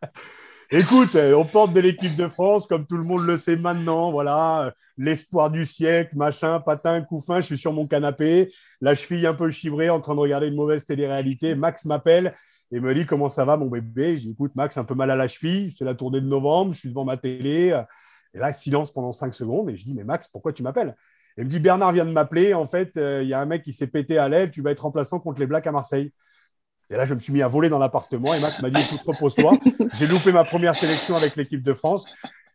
Écoute, 0.70 1.14
euh, 1.16 1.34
on 1.34 1.44
porte 1.44 1.74
de 1.74 1.80
l'équipe 1.80 2.16
de 2.16 2.26
France, 2.28 2.66
comme 2.66 2.86
tout 2.86 2.96
le 2.96 3.04
monde 3.04 3.26
le 3.26 3.36
sait 3.36 3.56
maintenant. 3.56 4.10
Voilà, 4.10 4.72
l'espoir 4.96 5.50
du 5.50 5.66
siècle, 5.66 6.16
machin, 6.16 6.58
patin, 6.60 7.02
couffin. 7.02 7.42
Je 7.42 7.46
suis 7.46 7.58
sur 7.58 7.74
mon 7.74 7.86
canapé, 7.86 8.50
la 8.80 8.94
cheville 8.94 9.26
un 9.26 9.34
peu 9.34 9.50
chivrée, 9.50 9.90
en 9.90 10.00
train 10.00 10.14
de 10.14 10.20
regarder 10.20 10.46
une 10.46 10.54
mauvaise 10.54 10.86
télé-réalité. 10.86 11.54
Max 11.54 11.84
m'appelle 11.84 12.34
et 12.72 12.80
me 12.80 12.94
dit 12.94 13.04
Comment 13.04 13.28
ça 13.28 13.44
va, 13.44 13.58
mon 13.58 13.66
bébé? 13.66 14.16
J'ai 14.16 14.30
écoute, 14.30 14.52
Max, 14.54 14.78
un 14.78 14.84
peu 14.84 14.94
mal 14.94 15.10
à 15.10 15.16
la 15.16 15.28
cheville. 15.28 15.74
C'est 15.76 15.84
la 15.84 15.94
tournée 15.94 16.22
de 16.22 16.26
novembre. 16.26 16.72
Je 16.72 16.78
suis 16.78 16.88
devant 16.88 17.04
ma 17.04 17.18
télé. 17.18 17.78
Et 18.34 18.38
là, 18.38 18.52
silence 18.52 18.92
pendant 18.92 19.12
cinq 19.12 19.34
secondes. 19.34 19.70
Et 19.70 19.76
je 19.76 19.84
dis 19.84 19.94
Mais 19.94 20.04
Max, 20.04 20.28
pourquoi 20.28 20.52
tu 20.52 20.62
m'appelles? 20.62 20.96
Il 21.38 21.44
me 21.44 21.48
dit 21.48 21.60
Bernard 21.60 21.92
vient 21.92 22.04
de 22.04 22.10
m'appeler. 22.10 22.54
En 22.54 22.66
fait, 22.66 22.96
euh, 22.96 23.22
il 23.22 23.28
y 23.28 23.34
a 23.34 23.40
un 23.40 23.46
mec 23.46 23.62
qui 23.62 23.72
s'est 23.72 23.86
pété 23.86 24.18
à 24.18 24.28
l'aile. 24.28 24.50
Tu 24.50 24.62
vas 24.62 24.70
être 24.70 24.80
remplaçant 24.80 25.18
contre 25.18 25.40
les 25.40 25.46
Blacks 25.46 25.66
à 25.66 25.72
Marseille. 25.72 26.12
Et 26.90 26.96
là, 26.96 27.04
je 27.04 27.14
me 27.14 27.20
suis 27.20 27.32
mis 27.32 27.42
à 27.42 27.48
voler 27.48 27.68
dans 27.68 27.78
l'appartement. 27.78 28.34
Et 28.34 28.40
Max 28.40 28.60
m'a 28.60 28.70
dit 28.70 28.80
Écoute, 28.82 29.00
repose-toi. 29.06 29.52
J'ai 29.98 30.06
loupé 30.06 30.32
ma 30.32 30.44
première 30.44 30.76
sélection 30.76 31.16
avec 31.16 31.36
l'équipe 31.36 31.62
de 31.62 31.74
France. 31.74 32.06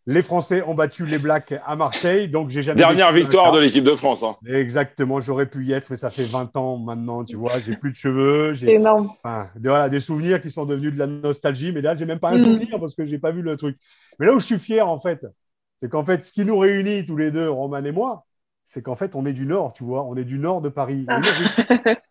Les 0.09 0.21
Français 0.21 0.61
ont 0.61 0.73
battu 0.73 1.05
les 1.05 1.17
Blacks 1.17 1.53
à 1.65 1.75
Marseille, 1.75 2.29
donc 2.29 2.49
j'ai 2.49 2.61
jamais. 2.61 2.77
Dernière 2.77 3.11
victoire 3.11 3.51
de 3.51 3.59
l'équipe 3.59 3.83
de 3.83 3.91
France. 3.91 4.23
Hein. 4.23 4.37
Exactement, 4.47 5.19
j'aurais 5.19 5.47
pu 5.47 5.65
y 5.65 5.73
être, 5.73 5.89
mais 5.89 5.97
ça 5.97 6.09
fait 6.09 6.23
20 6.23 6.55
ans 6.55 6.77
maintenant, 6.77 7.25
tu 7.25 7.35
vois, 7.35 7.59
j'ai 7.59 7.75
plus 7.75 7.91
de 7.91 7.95
cheveux. 7.97 8.55
C'est 8.55 8.71
énorme. 8.71 9.11
Enfin, 9.21 9.49
voilà, 9.61 9.89
des 9.89 9.99
souvenirs 9.99 10.41
qui 10.41 10.49
sont 10.49 10.65
devenus 10.65 10.93
de 10.93 10.99
la 10.99 11.07
nostalgie, 11.07 11.73
mais 11.73 11.81
là, 11.81 11.93
j'ai 11.97 12.05
même 12.05 12.19
pas 12.19 12.29
un 12.29 12.37
mm. 12.37 12.39
souvenir 12.39 12.79
parce 12.79 12.95
que 12.95 13.03
j'ai 13.03 13.19
pas 13.19 13.31
vu 13.31 13.41
le 13.41 13.57
truc. 13.57 13.77
Mais 14.17 14.27
là 14.27 14.33
où 14.33 14.39
je 14.39 14.45
suis 14.45 14.59
fier, 14.59 14.87
en 14.87 14.97
fait, 14.97 15.25
c'est 15.81 15.89
qu'en 15.89 16.03
fait, 16.03 16.23
ce 16.23 16.31
qui 16.31 16.45
nous 16.45 16.57
réunit 16.57 17.05
tous 17.05 17.17
les 17.17 17.31
deux, 17.31 17.49
Roman 17.49 17.83
et 17.83 17.91
moi, 17.91 18.25
c'est 18.65 18.81
qu'en 18.81 18.95
fait, 18.95 19.15
on 19.15 19.25
est 19.25 19.33
du 19.33 19.45
Nord, 19.45 19.73
tu 19.73 19.83
vois. 19.83 20.03
On 20.03 20.15
est 20.15 20.25
du 20.25 20.39
Nord 20.39 20.61
de 20.61 20.69
Paris. 20.69 21.05
Ah. 21.07 21.21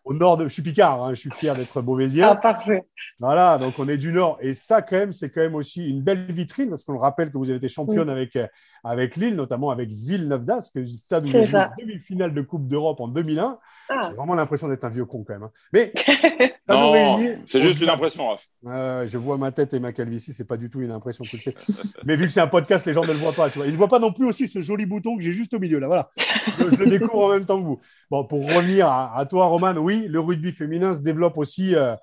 Au 0.07 0.13
nord 0.13 0.37
de... 0.37 0.47
Je 0.47 0.53
suis 0.53 0.61
Picard, 0.61 1.03
hein, 1.03 1.13
je 1.13 1.19
suis 1.19 1.31
fier 1.31 1.53
d'être 1.53 1.81
Beauvaisien. 1.81 2.29
Ah, 2.29 2.35
parfait. 2.35 2.85
Voilà, 3.19 3.57
donc 3.57 3.77
on 3.77 3.87
est 3.89 3.97
du 3.97 4.13
Nord. 4.13 4.37
Et 4.41 4.53
ça, 4.53 4.81
quand 4.81 4.95
même, 4.95 5.11
c'est 5.11 5.29
quand 5.29 5.41
même 5.41 5.55
aussi 5.55 5.85
une 5.85 6.01
belle 6.01 6.31
vitrine, 6.31 6.69
parce 6.69 6.83
qu'on 6.83 6.93
le 6.93 6.99
rappelle 6.99 7.29
que 7.29 7.37
vous 7.37 7.49
avez 7.49 7.57
été 7.57 7.67
championne 7.67 8.09
avec, 8.09 8.37
avec 8.83 9.17
Lille, 9.17 9.35
notamment 9.35 9.69
avec 9.69 9.89
Villeneuve 9.89 10.45
d'Ascq, 10.45 10.79
stade 11.03 11.25
où 11.25 11.27
il 11.27 11.55
a 11.55 11.71
demi-finale 11.77 12.33
de 12.33 12.41
Coupe 12.41 12.67
d'Europe 12.67 13.01
en 13.01 13.09
2001. 13.09 13.59
Ah. 13.89 14.01
J'ai 14.09 14.15
vraiment 14.15 14.35
l'impression 14.35 14.67
d'être 14.67 14.83
un 14.83 14.89
vieux 14.89 15.05
con 15.05 15.23
quand 15.25 15.33
même. 15.33 15.43
Hein. 15.43 15.51
Mais 15.71 15.93
c'est 17.45 17.61
juste 17.61 17.81
une 17.81 17.89
impression, 17.89 18.27
Raph. 18.27 18.47
je 18.63 19.17
vois 19.17 19.37
ma 19.37 19.51
tête 19.51 19.73
et 19.73 19.79
ma 19.79 19.93
calvitie, 19.93 20.33
c'est 20.33 20.47
pas 20.47 20.57
du 20.57 20.69
tout 20.69 20.81
une 20.81 20.91
impression 20.91 21.23
que 21.23 21.37
c'est. 21.37 21.55
Mais 22.03 22.17
vu 22.17 22.27
que 22.27 22.33
c'est 22.33 22.41
un 22.41 22.47
podcast, 22.47 22.85
les 22.85 22.93
gens 22.93 23.03
ne 23.03 23.07
le 23.07 23.13
voient 23.13 23.31
pas. 23.31 23.49
Tu 23.49 23.59
vois. 23.59 23.67
Ils 23.67 23.71
ne 23.71 23.77
voient 23.77 23.87
pas 23.87 23.99
non 23.99 24.11
plus 24.11 24.25
aussi 24.25 24.47
ce 24.47 24.59
joli 24.59 24.85
bouton 24.85 25.15
que 25.15 25.23
j'ai 25.23 25.31
juste 25.31 25.53
au 25.53 25.59
milieu 25.59 25.79
là. 25.79 25.87
Voilà, 25.87 26.11
je, 26.59 26.63
le 26.63 26.87
découvre 26.87 27.25
en 27.25 27.29
même 27.29 27.45
temps 27.45 27.59
que 27.59 27.65
vous. 27.65 27.79
Bon, 28.11 28.25
pour 28.25 28.45
revenir 28.45 28.89
à, 28.89 29.25
toi, 29.29 29.45
Roman, 29.45 29.73
oui, 29.77 29.96
le 30.07 30.19
rugby 30.19 30.51
féminin 30.51 30.93
se 30.93 31.01
développe 31.01 31.37
aussi. 31.37 31.75
Euh, 31.75 31.95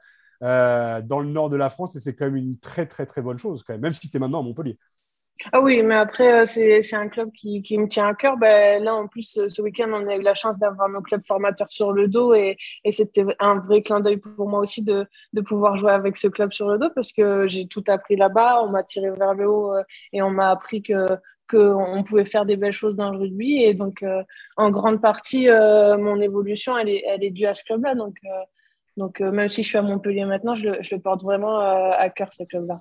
euh, 0.43 1.01
dans 1.01 1.21
le 1.21 1.29
nord 1.29 1.49
de 1.49 1.57
la 1.57 1.71
France 1.71 1.95
et 1.95 2.01
c'est 2.01 2.15
quand 2.15 2.25
même 2.27 2.37
une 2.37 2.59
très 2.59 2.87
très 2.87 3.07
très 3.07 3.23
bonne 3.23 3.39
chose 3.39 3.63
quand 3.63 3.73
même, 3.73 3.81
même 3.81 3.93
si 3.93 4.11
tu 4.11 4.17
es 4.17 4.21
maintenant 4.21 4.41
à 4.41 4.43
Montpellier. 4.43 4.77
Ah 5.53 5.61
oui, 5.61 5.83
mais 5.83 5.97
après, 5.97 6.43
euh, 6.43 6.45
c'est 6.45 6.95
un 6.95 7.09
club 7.09 7.31
qui, 7.33 7.61
qui, 7.63 7.77
me 7.77 7.89
tient 7.89 8.07
à 8.07 8.15
cœur. 8.15 8.37
Ben, 8.37 8.83
là, 8.83 8.95
en 8.95 9.09
plus, 9.09 9.41
ce 9.49 9.63
week-end, 9.63 9.91
on 9.93 10.07
a 10.07 10.17
eu 10.17 10.23
la 10.23 10.35
chance 10.35 10.59
d'avoir 10.59 10.89
nos 10.89 11.03
clubs 11.03 11.25
formateurs 11.25 11.71
sur 11.71 11.93
le 11.93 12.07
dos 12.07 12.35
et, 12.35 12.57
et 12.85 12.93
c'était 12.93 13.25
un 13.41 13.59
vrai 13.59 13.83
clin 13.83 13.99
d'œil 13.99 14.19
pour 14.19 14.49
moi 14.49 14.61
aussi 14.61 14.83
de, 14.83 15.07
de, 15.33 15.41
pouvoir 15.41 15.77
jouer 15.77 15.91
avec 15.91 16.17
ce 16.17 16.29
club 16.29 16.53
sur 16.53 16.69
le 16.69 16.79
dos 16.79 16.91
parce 16.95 17.13
que 17.13 17.49
j'ai 17.49 17.67
tout 17.67 17.83
appris 17.89 18.17
là-bas. 18.17 18.63
On 18.63 18.69
m'a 18.69 18.85
tiré 18.85 19.11
vers 19.11 19.35
le 19.35 19.49
haut 19.49 19.73
et 20.13 20.23
on 20.23 20.31
m'a 20.31 20.51
appris 20.51 20.83
que 20.83 21.07
qu'on 21.49 22.03
pouvait 22.05 22.25
faire 22.25 22.47
des 22.47 22.57
belles 22.57 22.73
choses 22.73 22.97
dans 22.97 23.11
le 23.11 23.19
rugby. 23.19 23.63
Et 23.63 23.75
donc, 23.75 24.03
euh, 24.03 24.23
en 24.57 24.71
grande 24.71 25.01
partie, 25.01 25.49
mon 25.49 26.21
évolution, 26.21 26.77
elle 26.77 26.89
est, 26.89 27.05
elle 27.07 27.25
est 27.25 27.31
due 27.31 27.47
à 27.47 27.55
ce 27.55 27.65
club-là. 27.65 27.95
Donc, 27.95 28.17
donc 28.97 29.21
même 29.21 29.49
si 29.49 29.63
je 29.63 29.69
suis 29.69 29.79
à 29.79 29.83
Montpellier 29.83 30.25
maintenant, 30.25 30.55
je 30.55 30.69
le, 30.69 30.79
je 30.81 30.95
le 30.95 31.01
porte 31.01 31.23
vraiment 31.23 31.59
à 31.59 32.09
cœur, 32.11 32.33
ce 32.33 32.45
club-là 32.45 32.81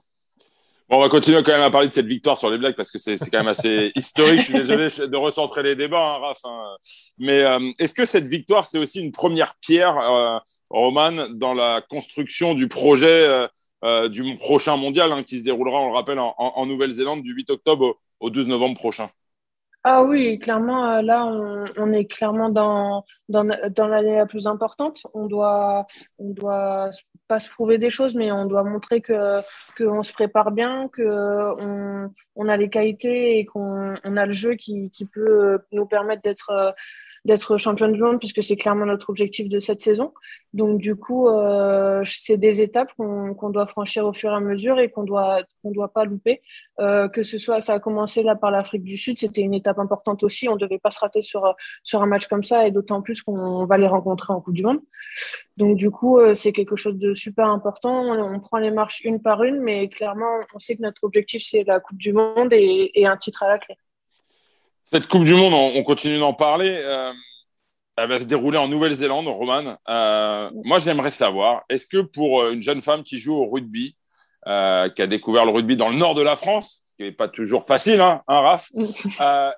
on 0.89 0.99
va 0.99 1.09
continuer 1.09 1.41
quand 1.43 1.51
même 1.51 1.61
à 1.61 1.71
parler 1.71 1.87
de 1.87 1.93
cette 1.93 2.05
victoire 2.05 2.37
sur 2.37 2.49
les 2.49 2.57
Blacks 2.57 2.75
parce 2.75 2.91
que 2.91 2.97
c'est 2.97 3.17
quand 3.17 3.39
même 3.39 3.47
assez 3.47 3.91
historique. 3.95 4.41
Je 4.41 4.45
suis 4.45 4.53
désolé 4.53 4.87
de 5.07 5.17
recentrer 5.17 5.63
les 5.63 5.75
débats, 5.75 6.15
hein, 6.15 6.19
Raph. 6.19 6.39
Hein. 6.43 6.75
Mais 7.17 7.41
euh, 7.43 7.59
est-ce 7.79 7.93
que 7.93 8.05
cette 8.05 8.25
victoire, 8.25 8.67
c'est 8.67 8.77
aussi 8.77 8.99
une 9.01 9.11
première 9.11 9.55
pierre, 9.59 9.97
euh, 9.97 10.39
Roman, 10.69 11.29
dans 11.31 11.53
la 11.53 11.81
construction 11.81 12.53
du 12.53 12.67
projet 12.67 13.47
euh, 13.83 14.07
du 14.07 14.37
prochain 14.37 14.77
mondial 14.77 15.11
hein, 15.11 15.23
qui 15.23 15.39
se 15.39 15.43
déroulera, 15.43 15.79
on 15.79 15.87
le 15.87 15.93
rappelle, 15.93 16.19
en, 16.19 16.65
Nouvelle-Zélande 16.65 17.21
du 17.21 17.33
8 17.33 17.49
octobre 17.49 17.97
au 18.23 18.29
12 18.29 18.47
novembre 18.47 18.75
prochain 18.75 19.09
ah 19.85 20.01
oui, 20.01 20.39
clairement, 20.39 20.85
euh, 20.85 21.01
là, 21.01 21.25
on, 21.25 21.91
est 21.91 22.05
clairement 22.05 22.47
dans, 22.47 23.03
dans, 23.27 23.45
dans 23.69 23.87
l'année 23.89 24.15
la 24.15 24.25
plus 24.25 24.47
importante. 24.47 25.05
On 25.13 25.25
doit, 25.25 25.85
on 26.17 26.29
doit 26.29 26.89
pas 27.27 27.41
se 27.41 27.49
prouver 27.49 27.77
des 27.77 27.89
choses, 27.89 28.15
mais 28.15 28.31
on 28.31 28.45
doit 28.45 28.63
montrer 28.63 29.01
que 29.01 29.41
qu'on 29.77 30.01
se 30.01 30.13
prépare 30.13 30.51
bien, 30.51 30.89
qu'on 30.95 32.09
on 32.35 32.47
a 32.47 32.55
les 32.55 32.69
qualités 32.69 33.39
et 33.39 33.45
qu'on 33.45 33.93
on 34.05 34.15
a 34.15 34.25
le 34.25 34.31
jeu 34.31 34.53
qui, 34.53 34.89
qui 34.91 35.03
peut 35.05 35.59
nous 35.73 35.85
permettre 35.85 36.21
d'être 36.21 36.73
d'être 37.25 37.57
championne 37.57 37.93
du 37.93 38.01
monde 38.01 38.19
puisque 38.19 38.43
c'est 38.43 38.57
clairement 38.57 38.85
notre 38.85 39.09
objectif 39.09 39.47
de 39.47 39.59
cette 39.59 39.79
saison. 39.79 40.13
Donc 40.53 40.79
du 40.79 40.95
coup, 40.95 41.27
euh, 41.29 42.01
c'est 42.05 42.37
des 42.37 42.61
étapes 42.61 42.91
qu'on 42.97 43.49
doit 43.49 43.65
franchir 43.67 44.05
au 44.05 44.13
fur 44.13 44.31
et 44.31 44.35
à 44.35 44.39
mesure 44.39 44.79
et 44.79 44.89
qu'on 44.91 45.03
doit 45.03 45.43
qu'on 45.61 45.71
doit 45.71 45.93
pas 45.93 46.05
louper. 46.05 46.41
Euh, 46.79 47.07
que 47.07 47.23
ce 47.23 47.37
soit, 47.37 47.61
ça 47.61 47.75
a 47.75 47.79
commencé 47.79 48.23
là 48.23 48.35
par 48.35 48.51
l'Afrique 48.51 48.83
du 48.83 48.97
Sud, 48.97 49.17
c'était 49.17 49.41
une 49.41 49.53
étape 49.53 49.79
importante 49.79 50.23
aussi. 50.23 50.49
On 50.49 50.57
devait 50.57 50.79
pas 50.79 50.89
se 50.89 50.99
rater 50.99 51.21
sur 51.21 51.55
sur 51.83 52.01
un 52.01 52.07
match 52.07 52.27
comme 52.27 52.43
ça 52.43 52.67
et 52.67 52.71
d'autant 52.71 53.01
plus 53.01 53.21
qu'on 53.21 53.65
va 53.65 53.77
les 53.77 53.87
rencontrer 53.87 54.33
en 54.33 54.41
Coupe 54.41 54.55
du 54.55 54.63
Monde. 54.63 54.81
Donc 55.57 55.77
du 55.77 55.91
coup, 55.91 56.19
euh, 56.19 56.35
c'est 56.35 56.51
quelque 56.51 56.75
chose 56.75 56.97
de 56.97 57.13
super 57.13 57.47
important. 57.47 58.01
On, 58.03 58.39
prend 58.39 58.57
les 58.57 58.71
marches 58.71 59.01
une 59.05 59.21
par 59.21 59.43
une, 59.43 59.59
mais 59.61 59.87
clairement, 59.87 60.39
on 60.53 60.59
sait 60.59 60.75
que 60.75 60.81
notre 60.81 61.03
objectif 61.05 61.43
c'est 61.43 61.63
la 61.63 61.79
Coupe 61.79 61.97
du 61.97 62.11
Monde 62.11 62.51
et, 62.51 62.91
et 62.95 63.05
un 63.05 63.17
titre 63.17 63.43
à 63.43 63.47
la 63.47 63.59
clé. 63.59 63.77
Cette 64.93 65.07
Coupe 65.07 65.23
du 65.23 65.33
Monde, 65.33 65.55
on, 65.55 65.81
continue 65.81 66.19
d'en 66.19 66.35
parler. 66.35 66.69
Euh, 66.83 67.11
elle 67.97 68.09
va 68.09 68.19
se 68.19 68.25
dérouler 68.25 68.59
en 68.59 68.67
Nouvelle-Zélande, 68.67 69.25
Roman. 69.27 69.75
Euh, 69.89 70.51
moi, 70.63 70.77
j'aimerais 70.77 71.09
savoir, 71.09 71.63
est-ce 71.67 71.87
que 71.87 72.01
pour 72.01 72.43
euh, 72.43 72.51
une 72.51 72.61
jeune 72.61 72.79
femme 72.79 73.01
qui 73.01 73.17
joue 73.17 73.33
au 73.33 73.49
rugby, 73.49 73.97
qui 74.45 74.51
a 74.51 75.07
découvert 75.07 75.45
le 75.45 75.51
rugby 75.51 75.75
dans 75.75 75.89
le 75.89 75.95
nord 75.95 76.13
de 76.13 76.21
la 76.21 76.35
France, 76.35 76.83
ce 76.85 76.93
qui 76.93 77.01
n'est 77.01 77.11
pas 77.11 77.27
toujours 77.27 77.65
facile, 77.65 78.01
hein, 78.01 78.21
hein 78.27 78.39
Raph, 78.41 78.69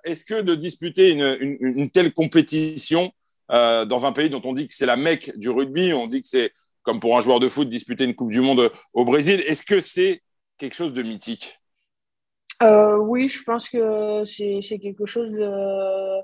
est-ce 0.05 0.23
que 0.23 0.41
de 0.41 0.55
disputer 0.55 1.11
une, 1.11 1.91
telle 1.91 2.13
compétition 2.13 3.11
dans 3.49 4.05
un 4.05 4.13
pays 4.13 4.29
dont 4.29 4.41
on 4.45 4.53
dit 4.53 4.69
que 4.69 4.73
c'est 4.73 4.85
la 4.85 4.95
mecque 4.95 5.37
du 5.37 5.49
rugby, 5.49 5.91
on 5.91 6.07
dit 6.07 6.21
que 6.21 6.29
c'est 6.29 6.53
comme 6.83 7.01
pour 7.01 7.17
un 7.17 7.21
joueur 7.21 7.41
de 7.41 7.49
foot 7.49 7.67
disputer 7.67 8.05
une 8.05 8.15
Coupe 8.15 8.31
du 8.31 8.39
Monde 8.39 8.71
au 8.93 9.03
Brésil, 9.03 9.43
est-ce 9.47 9.63
que 9.63 9.81
c'est 9.81 10.21
quelque 10.57 10.75
chose 10.75 10.93
de 10.93 11.03
mythique? 11.03 11.59
Euh, 12.63 12.97
oui, 12.97 13.27
je 13.27 13.43
pense 13.43 13.69
que 13.69 14.23
c'est 14.23 14.79
quelque 14.79 15.05
chose 15.05 15.29
de, 15.31 16.21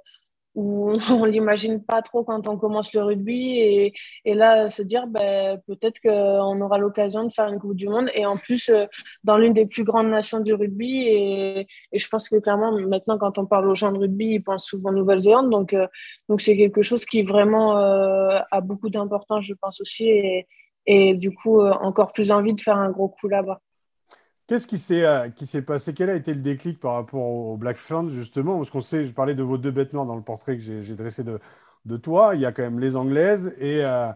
où 0.56 0.92
on 1.12 1.26
l'imagine 1.26 1.84
pas 1.84 2.02
trop 2.02 2.24
quand 2.24 2.48
on 2.48 2.58
commence 2.58 2.94
le 2.94 3.04
rugby 3.04 3.94
et, 4.26 4.34
là 4.34 4.70
se 4.70 4.82
dire 4.82 5.08
ben, 5.08 5.60
peut-être 5.68 6.00
qu'on 6.02 6.62
aura 6.62 6.78
l'occasion 6.78 7.26
de 7.26 7.32
faire 7.32 7.48
une 7.48 7.60
Coupe 7.60 7.76
du 7.76 7.88
Monde. 7.88 8.10
Et 8.14 8.26
en 8.26 8.38
plus 8.38 8.70
euh, 8.70 8.86
dans 9.24 9.38
l'une 9.38 9.54
des 9.54 9.66
plus 9.66 9.84
grandes 9.84 10.10
nations 10.10 10.40
du 10.40 10.54
rugby 10.54 11.08
et, 11.08 11.68
je 11.94 12.08
pense 12.08 12.30
que 12.30 12.38
clairement 12.38 12.72
maintenant 12.80 13.18
quand 13.18 13.38
on 13.38 13.46
parle 13.46 13.70
aux 13.70 13.76
gens 13.76 13.92
de 13.92 14.00
rugby 14.00 14.36
ils 14.36 14.44
pensent 14.44 14.66
souvent 14.66 14.92
Nouvelle-Zélande. 14.92 15.50
Donc 15.50 15.74
euh, 15.74 15.88
donc 16.30 16.42
c'est 16.42 16.58
quelque 16.58 16.82
chose 16.82 17.06
qui 17.06 17.24
vraiment 17.24 17.76
a 17.76 18.62
beaucoup 18.62 18.90
d'importance 18.90 19.46
je 19.46 19.54
pense 19.54 19.82
aussi. 19.82 20.06
Et, 20.10 20.48
et 20.86 21.14
du 21.14 21.34
coup 21.34 21.62
encore 21.62 22.12
plus 22.14 22.32
envie 22.32 22.54
de 22.54 22.62
faire 22.62 22.78
un 22.78 22.90
gros 22.90 23.10
coup 23.10 23.28
là-bas. 23.28 23.60
Qu'est-ce 24.52 24.68
qui 24.68 24.80
s'est 24.80 25.06
euh, 25.06 25.62
passé? 25.66 25.94
Quel 25.94 26.10
a 26.10 26.14
été 26.14 26.34
le 26.34 26.42
déclic 26.42 26.78
par 26.78 26.96
rapport 26.96 27.22
au, 27.22 27.56
Black 27.56 27.78
Ferns, 27.78 28.10
justement? 28.10 28.58
Parce 28.58 28.70
qu'on 28.70 28.82
sait, 28.82 29.06
je 29.06 29.14
parlais 29.14 29.34
de 29.34 29.44
vos 29.44 29.58
deux 29.58 29.72
bêtes 29.72 29.94
noires 29.94 30.06
dans 30.06 30.18
le 30.18 30.22
portrait 30.22 30.58
que 30.58 30.62
j'ai 30.62 30.94
dressé 30.94 31.24
de, 31.24 31.40
de 31.86 31.96
toi. 31.96 32.36
Il 32.36 32.42
y 32.42 32.46
a 32.46 32.52
quand 32.52 32.62
même 32.62 32.78
les 32.78 32.98
Anglaises 32.98 33.56
et, 33.62 33.80
euh, 33.86 34.12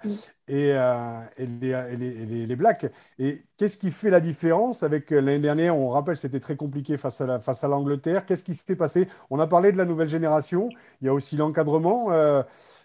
et, 0.49 0.73
euh, 0.73 1.21
et, 1.37 1.45
les, 1.45 1.69
et, 1.69 1.95
les, 1.95 2.45
les, 2.47 2.55
Blacks. 2.57 2.85
Et 3.17 3.45
qu'est-ce 3.55 3.77
qui 3.77 3.91
fait 3.91 4.09
la 4.09 4.19
différence 4.19 4.83
avec 4.83 5.09
l'année 5.11 5.39
dernière? 5.39 5.77
On 5.77 5.87
rappelle, 5.87 6.17
c'était 6.17 6.41
très 6.41 6.57
compliqué 6.57 6.97
face 6.97 7.21
à, 7.21 7.39
face 7.39 7.63
à 7.63 7.69
l'Angleterre. 7.69 8.25
Qu'est-ce 8.25 8.43
qui 8.43 8.55
s'est 8.55 8.75
passé? 8.75 9.07
On 9.29 9.39
a 9.39 9.47
parlé 9.47 9.71
de 9.71 9.77
la 9.77 9.85
nouvelle 9.85 10.09
génération. 10.09 10.67
Il 11.01 11.05
y 11.05 11.07
a 11.07 11.13
aussi 11.13 11.37
l'encadrement. 11.37 12.07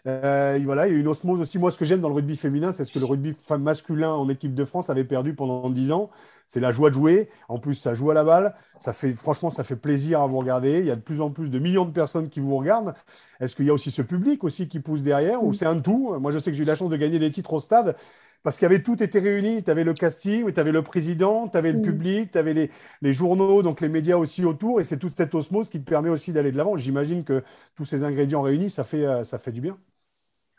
voilà, 0.04 0.52
il 0.54 0.64
y 0.64 0.70
a 0.70 0.86
une 0.86 1.08
osmose 1.08 1.40
aussi. 1.40 1.58
Moi, 1.58 1.72
ce 1.72 1.78
que 1.78 1.84
j'aime 1.84 2.00
dans 2.00 2.10
le 2.10 2.14
rugby 2.14 2.36
féminin, 2.36 2.70
c'est 2.70 2.84
ce 2.84 2.92
que 2.92 3.00
le 3.00 3.06
rugby 3.06 3.34
masculin 3.58 4.12
en 4.12 4.28
équipe 4.28 4.54
de 4.54 4.64
France 4.64 4.88
avait 4.88 5.02
perdu 5.02 5.34
pendant 5.34 5.68
10 5.68 5.90
ans 5.90 6.10
c'est 6.50 6.58
la 6.58 6.72
joie 6.72 6.90
de 6.90 6.96
jouer. 6.96 7.28
En 7.48 7.60
plus, 7.60 7.74
ça 7.74 7.94
joue 7.94 8.10
à 8.10 8.14
la 8.14 8.24
balle. 8.24 8.56
Ça 8.80 8.92
fait, 8.92 9.14
franchement, 9.14 9.50
ça 9.50 9.62
fait 9.62 9.76
plaisir 9.76 10.20
à 10.20 10.26
vous 10.26 10.38
regarder. 10.38 10.80
Il 10.80 10.86
y 10.86 10.90
a 10.90 10.96
de 10.96 11.00
plus 11.00 11.20
en 11.20 11.30
plus 11.30 11.48
de 11.48 11.60
millions 11.60 11.84
de 11.84 11.92
personnes 11.92 12.28
qui 12.28 12.40
vous 12.40 12.56
regardent. 12.56 12.92
Est-ce 13.38 13.54
qu'il 13.54 13.66
y 13.66 13.70
a 13.70 13.72
aussi 13.72 13.92
ce 13.92 14.02
public 14.02 14.42
aussi 14.42 14.66
qui 14.66 14.80
pousse 14.80 15.00
derrière 15.00 15.44
ou 15.44 15.52
c'est 15.52 15.66
un 15.66 15.78
tout? 15.78 16.18
Moi, 16.18 16.32
je 16.32 16.40
sais 16.40 16.50
que 16.50 16.56
j'ai 16.56 16.64
eu 16.64 16.66
la 16.66 16.74
chance 16.74 16.90
de 16.90 16.96
gagner 16.96 17.20
des 17.20 17.30
titres 17.30 17.52
au 17.52 17.60
stade 17.60 17.94
parce 18.42 18.56
qu'il 18.56 18.64
y 18.64 18.66
avait 18.66 18.82
tout 18.82 19.00
été 19.00 19.20
réuni. 19.20 19.62
Tu 19.62 19.70
avais 19.70 19.84
le 19.84 19.94
casting, 19.94 20.52
tu 20.52 20.58
avais 20.58 20.72
le 20.72 20.82
président, 20.82 21.46
tu 21.46 21.56
avais 21.56 21.70
le 21.70 21.82
public, 21.82 22.32
tu 22.32 22.38
avais 22.38 22.52
les, 22.52 22.70
les, 23.00 23.12
journaux, 23.12 23.62
donc 23.62 23.80
les 23.80 23.88
médias 23.88 24.16
aussi 24.16 24.44
autour. 24.44 24.80
Et 24.80 24.84
c'est 24.84 24.98
toute 24.98 25.16
cette 25.16 25.32
osmose 25.36 25.70
qui 25.70 25.78
te 25.80 25.88
permet 25.88 26.10
aussi 26.10 26.32
d'aller 26.32 26.50
de 26.50 26.56
l'avant. 26.56 26.76
J'imagine 26.76 27.22
que 27.22 27.44
tous 27.76 27.84
ces 27.84 28.02
ingrédients 28.02 28.42
réunis, 28.42 28.70
ça 28.70 28.82
fait, 28.82 29.06
euh, 29.06 29.22
ça 29.22 29.38
fait 29.38 29.52
du 29.52 29.60
bien. 29.60 29.78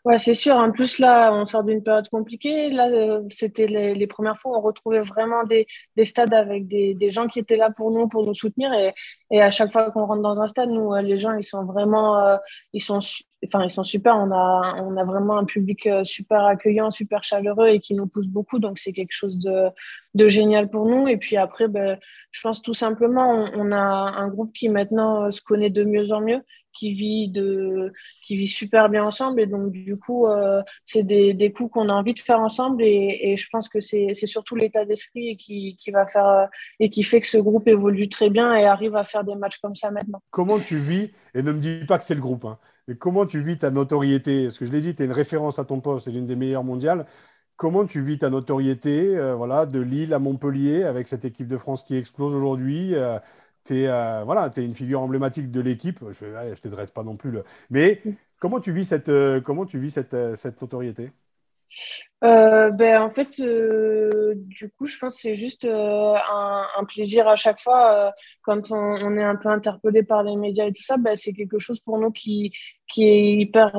Ouais, 0.04 0.18
c'est 0.18 0.34
sûr. 0.34 0.56
En 0.56 0.72
plus, 0.72 0.98
là, 0.98 1.32
on 1.32 1.46
sort 1.46 1.64
d'une 1.64 1.84
période 1.84 2.10
compliquée. 2.10 2.72
Là, 2.72 2.90
euh, 2.90 3.22
c'était 3.30 3.68
les, 3.68 4.08
premières 4.08 4.40
fois 4.40 4.54
où 4.54 4.56
on 4.56 4.62
retrouvait 4.62 5.02
vraiment 5.02 5.44
des, 5.44 5.68
des 5.96 6.06
stades 6.06 6.34
avec 6.34 6.68
des, 6.68 7.12
gens 7.12 7.28
qui 7.28 7.38
étaient 7.38 7.56
là 7.56 7.70
pour 7.70 7.92
nous, 7.92 8.08
pour 8.08 8.26
nous 8.26 8.34
soutenir. 8.34 8.72
Et, 8.74 9.42
à 9.42 9.52
chaque 9.52 9.72
fois 9.72 9.92
qu'on 9.92 10.06
rentre 10.06 10.24
dans 10.24 10.42
un 10.42 10.48
stade, 10.48 10.70
nous, 10.70 10.92
euh, 10.92 11.04
les 11.04 11.20
gens, 11.20 11.34
ils 11.34 11.44
sont 11.44 11.66
vraiment, 11.66 12.18
euh, 12.26 12.38
ils 12.74 12.82
sont, 12.82 12.98
enfin, 13.46 13.64
ils 13.64 13.70
sont 13.70 13.84
super. 13.84 14.16
On 14.16 14.32
a, 14.32 15.04
vraiment 15.04 15.38
un 15.38 15.46
public 15.46 15.88
super 16.04 16.46
accueillant, 16.46 16.90
super 16.90 17.24
chaleureux 17.24 17.68
et 17.68 17.80
qui 17.80 17.94
nous 17.94 18.08
pousse 18.08 18.28
beaucoup. 18.28 18.58
Donc, 18.58 18.80
c'est 18.80 18.94
quelque 18.94 19.14
chose 19.14 19.38
de, 19.40 20.28
génial 20.28 20.68
pour 20.68 20.88
nous. 20.88 21.08
Et 21.10 21.18
puis 21.18 21.38
après, 21.38 21.68
ben, 21.68 22.00
je 22.32 22.42
pense 22.42 22.64
tout 22.64 22.74
simplement, 22.74 23.46
on 23.54 23.72
a 23.72 23.78
un 23.78 24.28
groupe 24.30 24.52
qui 24.52 24.68
maintenant 24.70 25.30
se 25.30 25.42
connaît 25.42 25.70
de 25.70 25.84
mieux 25.84 26.12
en 26.12 26.22
mieux 26.22 26.42
qui 26.74 26.94
vit 26.94 27.30
de 27.30 27.92
qui 28.24 28.36
vit 28.36 28.48
super 28.48 28.90
bien 28.90 29.04
ensemble 29.04 29.42
et 29.42 29.48
donc 29.48 29.72
du 29.72 29.98
coup 29.98 30.28
euh, 30.28 30.62
c'est 30.86 31.04
des, 31.04 31.34
des 31.34 31.52
coups 31.52 31.72
qu'on 31.72 31.90
a 31.90 31.94
envie 31.94 32.14
de 32.14 32.20
faire 32.20 32.40
ensemble 32.40 32.84
et, 32.84 33.20
et 33.22 33.38
je 33.38 33.48
pense 33.52 33.70
que 33.70 33.80
c'est 33.80 34.14
surtout 34.14 34.56
l'état 34.56 34.86
d'esprit 34.86 35.38
qui, 35.38 35.76
qui 35.78 35.92
va 35.92 36.06
faire 36.06 36.48
et 36.80 36.90
qui 36.90 37.04
fait 37.04 37.22
que 37.22 37.28
ce 37.28 37.38
groupe 37.38 37.68
évolue 37.68 38.10
très 38.10 38.30
bien 38.30 38.56
et 38.56 38.66
arrive 38.66 38.96
à 38.96 39.04
faire 39.04 39.24
des 39.24 39.36
matchs 39.36 39.58
comme 39.58 39.76
ça 39.76 39.92
maintenant. 39.92 40.22
Comment 40.30 40.60
tu 40.60 40.78
vis 40.78 41.12
et 41.34 41.42
ne 41.42 41.52
me 41.52 41.60
dis 41.60 41.86
pas 41.86 41.98
que 41.98 42.06
c'est 42.06 42.16
le 42.16 42.22
groupe 42.22 42.46
hein, 42.46 42.58
mais 42.88 42.96
comment 42.96 43.26
tu 43.26 43.42
vis 43.42 43.58
ta 43.58 43.70
notoriété? 43.70 44.44
Parce 44.44 44.58
que 44.58 44.66
je 44.66 44.72
l'ai 44.72 44.82
dit, 44.82 44.94
tu 44.94 45.02
es 45.02 45.06
une 45.06 45.12
référence 45.12 45.60
à 45.60 45.66
ton 45.66 45.80
poste, 45.82 46.06
c'est 46.06 46.12
l'une 46.12 46.26
des 46.26 46.36
meilleures 46.36 46.64
mondiales. 46.64 47.06
Comment 47.56 47.86
tu 47.86 48.02
vis 48.02 48.18
ta 48.18 48.30
notoriété 48.30 49.16
euh, 49.16 49.36
voilà, 49.36 49.68
de 49.68 49.80
Lille 49.80 50.14
à 50.14 50.20
Montpellier 50.20 50.84
avec 50.84 51.08
cette 51.08 51.26
équipe 51.26 51.48
de 51.48 51.58
France 51.58 51.84
qui 51.84 51.96
explose 51.96 52.34
aujourd'hui 52.34 52.96
euh, 52.96 53.20
tu 53.66 53.82
es, 53.82 53.88
euh, 53.88 54.24
voilà, 54.24 54.50
es 54.56 54.64
une 54.64 54.76
figure 54.76 55.02
emblématique 55.02 55.52
de 55.52 55.62
l'équipe. 55.62 56.00
Je 56.12 56.26
ne 56.26 56.56
te 56.56 56.68
dresse 56.68 56.92
pas 56.92 57.04
non 57.04 57.16
plus. 57.16 57.38
Mais 57.70 58.02
comment 58.40 58.60
tu 58.60 58.72
vis 58.72 58.86
cette, 58.86 59.10
euh, 59.10 59.42
comment 59.42 59.66
tu 59.66 59.80
vis 59.80 59.92
cette, 59.92 60.14
euh, 60.14 60.36
cette 60.36 60.62
notoriété? 60.62 61.12
Ben, 62.22 63.02
En 63.02 63.10
fait, 63.10 63.40
du 63.40 64.70
coup, 64.78 64.86
je 64.86 64.98
pense 64.98 65.16
que 65.16 65.22
c'est 65.22 65.36
juste 65.36 65.66
un, 65.66 66.64
un, 66.78 66.84
plaisir 66.86 67.28
à 67.28 67.36
chaque 67.36 67.62
fois. 67.62 68.14
quand 68.42 68.72
on, 68.72 68.76
on, 68.76 69.18
est 69.18 69.24
un 69.24 69.38
peu 69.38 69.50
interpellé 69.50 70.04
par 70.04 70.24
les 70.24 70.36
médias 70.36 70.66
et 70.66 70.74
tout 70.74 70.84
ça, 70.84 70.98
ben, 70.98 71.16
c'est 71.16 71.34
quelque 71.34 71.60
chose 71.60 71.80
pour 71.80 71.98
nous 71.98 72.12
qui, 72.12 72.52
qui 72.88 73.04
est 73.04 73.34
hyper, 73.38 73.72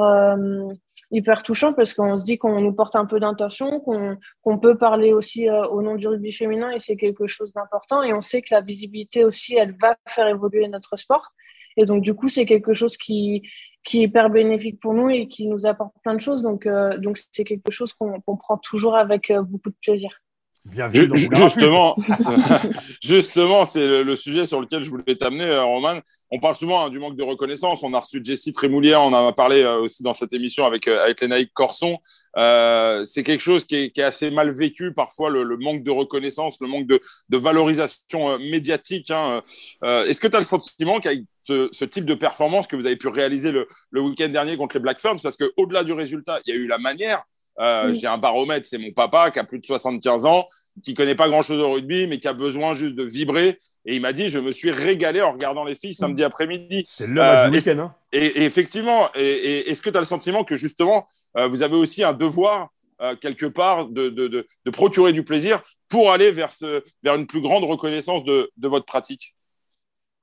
hyper 1.12 1.42
touchant 1.42 1.72
parce 1.74 1.94
qu'on 1.94 2.16
se 2.16 2.24
dit 2.24 2.38
qu'on 2.38 2.60
nous 2.60 2.72
porte 2.72 2.96
un 2.96 3.06
peu 3.06 3.20
d'intention, 3.20 3.80
qu'on 3.80 4.16
qu'on 4.42 4.58
peut 4.58 4.76
parler 4.76 5.12
aussi 5.12 5.48
au 5.50 5.82
nom 5.82 5.96
du 5.96 6.08
rugby 6.08 6.32
féminin 6.32 6.70
et 6.70 6.78
c'est 6.78 6.96
quelque 6.96 7.26
chose 7.26 7.52
d'important. 7.52 8.02
Et 8.02 8.12
on 8.12 8.20
sait 8.20 8.42
que 8.42 8.54
la 8.54 8.62
visibilité 8.62 9.24
aussi, 9.24 9.54
elle 9.54 9.76
va 9.80 9.96
faire 10.08 10.26
évoluer 10.26 10.66
notre 10.68 10.96
sport. 10.96 11.32
Et 11.76 11.84
donc, 11.84 12.02
du 12.02 12.14
coup, 12.14 12.28
c'est 12.28 12.46
quelque 12.46 12.74
chose 12.74 12.96
qui, 12.96 13.42
qui 13.84 14.00
est 14.00 14.04
hyper 14.04 14.30
bénéfique 14.30 14.80
pour 14.80 14.94
nous 14.94 15.08
et 15.10 15.28
qui 15.28 15.46
nous 15.46 15.66
apporte 15.66 15.94
plein 16.02 16.14
de 16.14 16.20
choses. 16.20 16.42
Donc, 16.42 16.66
euh, 16.66 16.96
donc 16.98 17.18
c'est 17.30 17.44
quelque 17.44 17.70
chose 17.70 17.92
qu'on 17.92 18.20
prend 18.36 18.58
toujours 18.58 18.96
avec 18.96 19.30
euh, 19.30 19.42
beaucoup 19.42 19.70
de 19.70 19.76
plaisir. 19.82 20.21
Bien 20.64 20.88
vu, 20.88 21.10
justement, 21.32 21.96
justement, 23.02 23.66
c'est 23.66 24.04
le, 24.04 24.16
sujet 24.16 24.46
sur 24.46 24.60
lequel 24.60 24.84
je 24.84 24.90
voulais 24.90 25.16
t'amener, 25.16 25.44
euh, 25.44 25.64
Roman. 25.64 25.98
On 26.30 26.38
parle 26.38 26.54
souvent 26.54 26.84
hein, 26.84 26.88
du 26.88 27.00
manque 27.00 27.16
de 27.16 27.24
reconnaissance. 27.24 27.82
On 27.82 27.92
a 27.94 27.98
reçu 27.98 28.20
Jessie 28.22 28.52
Trémoulière, 28.52 29.02
on 29.02 29.12
en 29.12 29.26
a 29.26 29.32
parlé 29.32 29.64
aussi 29.64 30.02
dans 30.02 30.14
cette 30.14 30.32
émission 30.32 30.64
avec, 30.64 30.86
avec 30.86 31.20
Lénaïque 31.20 31.52
Corson. 31.52 31.98
c'est 32.36 33.22
quelque 33.24 33.40
chose 33.40 33.64
qui 33.64 33.76
est, 33.76 33.90
qui 33.90 34.00
est, 34.00 34.04
assez 34.04 34.30
mal 34.30 34.50
vécu 34.50 34.94
parfois, 34.94 35.30
le, 35.30 35.42
le, 35.42 35.56
manque 35.56 35.82
de 35.82 35.90
reconnaissance, 35.90 36.58
le 36.60 36.68
manque 36.68 36.86
de, 36.86 37.00
de 37.28 37.36
valorisation 37.36 38.38
médiatique. 38.38 39.10
Hein. 39.10 39.42
Est-ce 39.82 40.20
que 40.20 40.28
tu 40.28 40.36
as 40.36 40.40
le 40.40 40.44
sentiment 40.44 41.00
qu'avec 41.00 41.24
ce, 41.44 41.84
type 41.84 42.04
de 42.04 42.14
performance 42.14 42.66
que 42.66 42.76
vous 42.76 42.86
avez 42.86 42.96
pu 42.96 43.08
réaliser 43.08 43.52
le, 43.52 44.00
week-end 44.00 44.28
dernier 44.28 44.56
contre 44.56 44.76
les 44.76 44.82
Black 44.82 45.00
Ferns, 45.00 45.20
parce 45.22 45.36
qu'au-delà 45.36 45.84
du 45.84 45.92
résultat, 45.92 46.40
il 46.46 46.54
y 46.54 46.56
a 46.56 46.60
eu 46.60 46.66
la 46.66 46.78
manière. 46.78 47.22
Euh, 47.58 47.92
j'ai 47.94 48.06
un 48.06 48.18
baromètre, 48.18 48.66
c'est 48.66 48.78
mon 48.78 48.92
papa 48.92 49.30
qui 49.30 49.38
a 49.38 49.44
plus 49.44 49.58
de 49.58 49.66
75 49.66 50.26
ans, 50.26 50.48
qui 50.82 50.94
connaît 50.94 51.14
pas 51.14 51.28
grand-chose 51.28 51.58
au 51.58 51.72
rugby, 51.72 52.06
mais 52.06 52.18
qui 52.18 52.28
a 52.28 52.32
besoin 52.32 52.74
juste 52.74 52.94
de 52.94 53.04
vibrer. 53.04 53.58
Et 53.84 53.96
il 53.96 54.00
m'a 54.00 54.12
dit, 54.12 54.28
je 54.28 54.38
me 54.38 54.52
suis 54.52 54.70
régalé 54.70 55.20
en 55.22 55.32
regardant 55.32 55.64
les 55.64 55.74
filles 55.74 55.94
samedi 55.94 56.22
après-midi. 56.22 56.84
C'est 56.86 57.08
le 57.08 57.14
match 57.14 57.50
du 57.50 57.58
week-end. 57.58 57.78
Hein. 57.78 57.94
Et, 58.12 58.44
effectivement, 58.44 59.08
et, 59.14 59.70
est-ce 59.70 59.82
que 59.82 59.90
tu 59.90 59.96
as 59.96 60.00
le 60.00 60.06
sentiment 60.06 60.44
que 60.44 60.56
justement, 60.56 61.08
euh, 61.36 61.48
vous 61.48 61.62
avez 61.62 61.76
aussi 61.76 62.04
un 62.04 62.12
devoir 62.12 62.68
euh, 63.00 63.16
quelque 63.16 63.46
part 63.46 63.88
de, 63.88 64.08
de, 64.08 64.46
procurer 64.70 65.12
du 65.12 65.24
plaisir 65.24 65.60
pour 65.88 66.12
aller 66.12 66.30
vers, 66.30 66.52
ce, 66.52 66.84
vers 67.02 67.16
une 67.16 67.26
plus 67.26 67.40
grande 67.40 67.64
reconnaissance 67.64 68.24
de, 68.24 68.50
de 68.56 68.68
votre 68.68 68.86
pratique? 68.86 69.34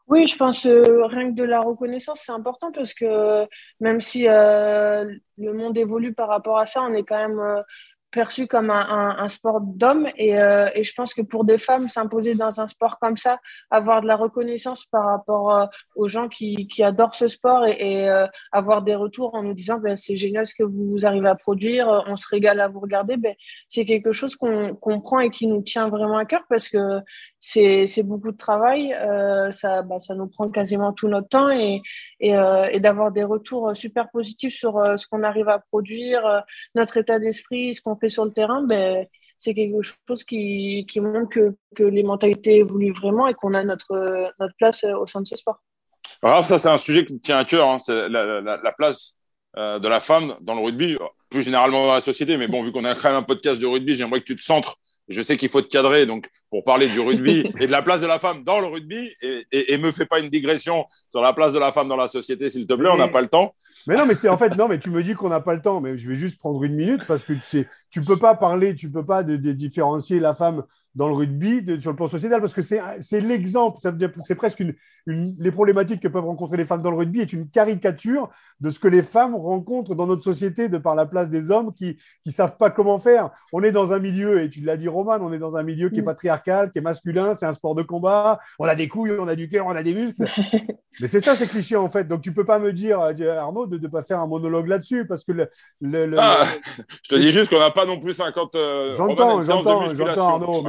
Oui, 0.09 0.25
je 0.25 0.35
pense 0.35 0.65
euh, 0.65 1.05
rien 1.05 1.29
que 1.29 1.35
de 1.35 1.43
la 1.43 1.61
reconnaissance, 1.61 2.23
c'est 2.25 2.31
important 2.31 2.71
parce 2.71 2.95
que 2.95 3.47
même 3.79 4.01
si 4.01 4.27
euh, 4.27 5.05
le 5.37 5.53
monde 5.53 5.77
évolue 5.77 6.13
par 6.13 6.29
rapport 6.29 6.57
à 6.57 6.65
ça, 6.65 6.81
on 6.81 6.93
est 6.93 7.03
quand 7.03 7.17
même 7.17 7.39
euh, 7.39 7.61
perçu 8.11 8.47
comme 8.47 8.71
un, 8.71 9.27
sport 9.27 9.61
d'homme 9.61 10.07
et, 10.17 10.39
euh, 10.39 10.69
et, 10.73 10.83
je 10.83 10.93
pense 10.93 11.13
que 11.13 11.21
pour 11.21 11.43
des 11.43 11.57
femmes 11.57 11.89
s'imposer 11.89 12.33
dans 12.33 12.59
un 12.59 12.67
sport 12.67 12.97
comme 12.99 13.17
ça 13.17 13.39
avoir 13.69 14.01
de 14.01 14.07
la 14.07 14.15
reconnaissance 14.15 14.85
par 14.85 15.05
rapport 15.05 15.53
euh, 15.53 15.65
aux 15.95 16.07
gens 16.07 16.27
qui, 16.27 16.67
qui, 16.67 16.83
adorent 16.83 17.13
ce 17.13 17.27
sport 17.27 17.65
et, 17.67 18.09
euh, 18.09 18.25
avoir 18.51 18.81
des 18.81 18.95
retours 18.95 19.35
en 19.35 19.43
nous 19.43 19.53
disant 19.53 19.77
ben, 19.77 19.95
c'est 19.95 20.15
génial 20.15 20.45
ce 20.45 20.55
que 20.55 20.63
vous 20.63 21.05
arrivez 21.05 21.27
à 21.27 21.35
produire 21.35 22.03
on 22.07 22.15
se 22.15 22.27
régale 22.27 22.59
à 22.61 22.67
vous 22.67 22.79
regarder 22.79 23.17
ben, 23.17 23.35
c'est 23.67 23.85
quelque 23.85 24.11
chose 24.11 24.35
qu'on 24.35 24.73
comprend 24.75 25.19
et 25.19 25.29
qui 25.29 25.45
nous 25.45 25.61
tient 25.61 25.89
vraiment 25.89 26.17
à 26.17 26.25
cœur 26.25 26.41
parce 26.49 26.67
que 26.67 27.01
c'est 27.39 28.03
beaucoup 28.03 28.31
de 28.31 28.37
travail 28.37 28.95
ça, 29.51 29.83
ben, 29.83 29.99
ça 29.99 30.15
nous 30.15 30.27
prend 30.27 30.49
quasiment 30.49 30.93
tout 30.93 31.07
notre 31.07 31.29
temps 31.29 31.49
et, 31.49 31.81
et, 32.19 32.31
et 32.71 32.79
d'avoir 32.79 33.11
des 33.11 33.23
retours 33.23 33.75
super 33.75 34.09
positifs 34.09 34.55
sur 34.55 34.81
ce 34.97 35.07
qu'on 35.07 35.23
arrive 35.23 35.47
à 35.47 35.59
produire 35.59 36.43
notre 36.75 36.97
état 36.97 37.19
d'esprit 37.19 37.73
ce 37.73 37.81
qu'on 37.81 37.98
sur 38.07 38.25
le 38.25 38.31
terrain, 38.31 38.63
ben, 38.63 39.05
c'est 39.37 39.53
quelque 39.53 39.81
chose 39.81 40.23
qui, 40.23 40.85
montre 40.97 41.29
que, 41.29 41.55
que, 41.75 41.83
les 41.83 42.03
mentalités 42.03 42.57
évoluent 42.57 42.93
vraiment 42.93 43.27
et 43.27 43.33
qu'on 43.33 43.53
a 43.53 43.63
notre, 43.63 44.31
notre 44.39 44.53
place 44.57 44.83
euh, 44.83 44.95
au 44.97 45.07
sein 45.07 45.21
de 45.21 45.27
ce 45.27 45.35
sport. 45.35 45.61
Alors 46.21 46.45
ça, 46.45 46.57
c'est 46.57 46.69
un 46.69 46.77
sujet 46.77 47.05
qui 47.05 47.19
tient 47.19 47.37
à 47.37 47.45
cœur, 47.45 47.67
hein. 47.69 47.79
c'est 47.79 48.09
la, 48.09 48.41
la, 48.41 48.71
place 48.73 49.15
euh, 49.57 49.79
de 49.79 49.87
la 49.87 50.01
femme 50.01 50.35
dans 50.41 50.55
le 50.55 50.61
rugby, 50.61 50.97
plus 51.29 51.43
généralement 51.43 51.87
dans 51.87 51.93
la 51.93 52.01
société. 52.01 52.35
Mais 52.37 52.47
bon, 52.47 52.63
vu 52.63 52.73
qu'on 52.73 52.83
a 52.83 52.93
quand 52.93 53.09
même 53.09 53.17
un 53.17 53.23
podcast 53.23 53.61
de 53.61 53.65
rugby, 53.65 53.93
j'aimerais 53.93 54.19
que 54.19 54.25
tu 54.25 54.35
te 54.35 54.43
centres 54.43 54.75
je 55.09 55.21
sais 55.21 55.37
qu'il 55.37 55.49
faut 55.49 55.61
te 55.61 55.67
cadrer, 55.67 56.05
donc 56.05 56.27
pour 56.49 56.63
parler 56.63 56.87
du 56.87 56.99
rugby 56.99 57.51
et 57.59 57.67
de 57.67 57.71
la 57.71 57.81
place 57.81 58.01
de 58.01 58.07
la 58.07 58.19
femme 58.19 58.43
dans 58.43 58.59
le 58.59 58.67
rugby, 58.67 59.11
et, 59.21 59.73
et, 59.73 59.77
me 59.77 59.91
fais 59.91 60.05
pas 60.05 60.19
une 60.19 60.29
digression 60.29 60.85
sur 61.09 61.21
la 61.21 61.33
place 61.33 61.53
de 61.53 61.59
la 61.59 61.71
femme 61.71 61.87
dans 61.87 61.95
la 61.95 62.07
société, 62.07 62.49
s'il 62.49 62.67
te 62.67 62.73
plaît, 62.73 62.89
on 62.91 62.97
n'a 62.97 63.07
pas 63.07 63.21
le 63.21 63.27
temps. 63.27 63.53
Mais 63.87 63.95
non, 63.95 64.05
mais 64.05 64.13
c'est 64.13 64.29
en 64.29 64.37
fait, 64.37 64.55
non, 64.55 64.67
mais 64.67 64.79
tu 64.79 64.91
me 64.91 65.03
dis 65.03 65.13
qu'on 65.13 65.29
n'a 65.29 65.41
pas 65.41 65.55
le 65.55 65.61
temps, 65.61 65.81
mais 65.81 65.97
je 65.97 66.07
vais 66.07 66.15
juste 66.15 66.39
prendre 66.39 66.63
une 66.63 66.75
minute 66.75 67.01
parce 67.07 67.23
que 67.23 67.33
tu 67.33 67.41
sais, 67.41 67.67
tu 67.89 68.01
peux 68.01 68.17
pas 68.17 68.35
parler, 68.35 68.75
tu 68.75 68.89
peux 68.89 69.05
pas 69.05 69.23
de, 69.23 69.35
différencier 69.51 70.19
la 70.19 70.33
femme 70.33 70.63
dans 70.95 71.07
le 71.07 71.13
rugby 71.13 71.63
sur 71.79 71.91
le 71.91 71.95
plan 71.95 72.07
sociétal 72.07 72.39
parce 72.39 72.53
que 72.53 72.61
c'est 72.61 73.21
l'exemple, 73.21 73.79
c'est 74.25 74.35
presque 74.35 74.59
une, 74.59 74.73
une, 75.05 75.35
les 75.37 75.51
problématiques 75.51 76.01
que 76.01 76.07
peuvent 76.07 76.25
rencontrer 76.25 76.57
les 76.57 76.65
femmes 76.65 76.81
dans 76.81 76.91
le 76.91 76.97
rugby 76.97 77.21
est 77.21 77.33
une 77.33 77.49
caricature 77.49 78.29
de 78.59 78.69
ce 78.69 78.79
que 78.79 78.87
les 78.87 79.03
femmes 79.03 79.35
rencontrent 79.35 79.95
dans 79.95 80.07
notre 80.07 80.21
société 80.21 80.69
de 80.69 80.77
par 80.77 80.95
la 80.95 81.05
place 81.05 81.29
des 81.29 81.51
hommes 81.51 81.73
qui 81.73 81.97
ne 82.25 82.31
savent 82.31 82.57
pas 82.57 82.69
comment 82.69 82.99
faire. 82.99 83.29
On 83.53 83.63
est 83.63 83.71
dans 83.71 83.93
un 83.93 83.99
milieu, 83.99 84.43
et 84.43 84.49
tu 84.49 84.61
l'as 84.61 84.77
dit 84.77 84.87
Roman, 84.87 85.17
on 85.21 85.31
est 85.31 85.39
dans 85.39 85.55
un 85.55 85.63
milieu 85.63 85.89
qui 85.89 85.99
est 85.99 86.01
mm. 86.01 86.05
patriarcal, 86.05 86.71
qui 86.71 86.79
est 86.79 86.81
masculin, 86.81 87.33
c'est 87.33 87.45
un 87.45 87.53
sport 87.53 87.75
de 87.75 87.83
combat, 87.83 88.39
on 88.59 88.65
a 88.65 88.75
des 88.75 88.87
couilles, 88.87 89.13
on 89.19 89.27
a 89.27 89.35
du 89.35 89.47
cœur, 89.47 89.67
on 89.67 89.75
a 89.75 89.83
des 89.83 89.93
muscles. 89.93 90.25
Mais 91.01 91.07
c'est 91.07 91.21
ça, 91.21 91.35
c'est 91.35 91.47
cliché 91.47 91.77
en 91.77 91.89
fait. 91.89 92.05
Donc 92.05 92.21
tu 92.21 92.33
peux 92.33 92.43
pas 92.43 92.59
me 92.59 92.73
dire, 92.73 92.99
euh, 92.99 93.37
Arnaud, 93.37 93.67
de 93.67 93.77
ne 93.77 93.87
pas 93.87 94.03
faire 94.03 94.19
un 94.19 94.27
monologue 94.27 94.67
là-dessus 94.67 95.07
parce 95.07 95.23
que 95.23 95.31
le. 95.31 95.49
le, 95.79 96.15
ah, 96.19 96.43
je 97.03 97.15
te 97.15 97.15
dis 97.15 97.31
juste 97.31 97.49
qu'on 97.49 97.59
n'a 97.59 97.71
pas 97.71 97.85
non 97.85 97.99
plus 97.99 98.13
50. 98.13 98.55
Euh, 98.55 98.93
j'entends, 98.95 99.39
j'entends, 99.39 99.87
j'entends 99.87 100.27
Arnaud. 100.27 100.65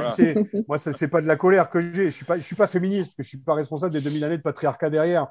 Moi, 0.67 0.77
ce 0.77 0.89
n'est 0.89 1.09
pas 1.09 1.21
de 1.21 1.27
la 1.27 1.35
colère 1.35 1.69
que 1.69 1.81
j'ai. 1.81 1.93
Je 1.93 2.01
ne 2.03 2.09
suis, 2.09 2.25
pas, 2.25 2.37
je 2.37 2.41
suis 2.41 2.55
pas 2.55 2.67
féministe, 2.67 3.09
parce 3.09 3.17
que 3.17 3.23
je 3.23 3.27
ne 3.27 3.29
suis 3.29 3.37
pas 3.39 3.53
responsable 3.53 3.93
des 3.93 4.01
2000 4.01 4.23
années 4.23 4.37
de 4.37 4.41
patriarcat 4.41 4.89
derrière. 4.89 5.27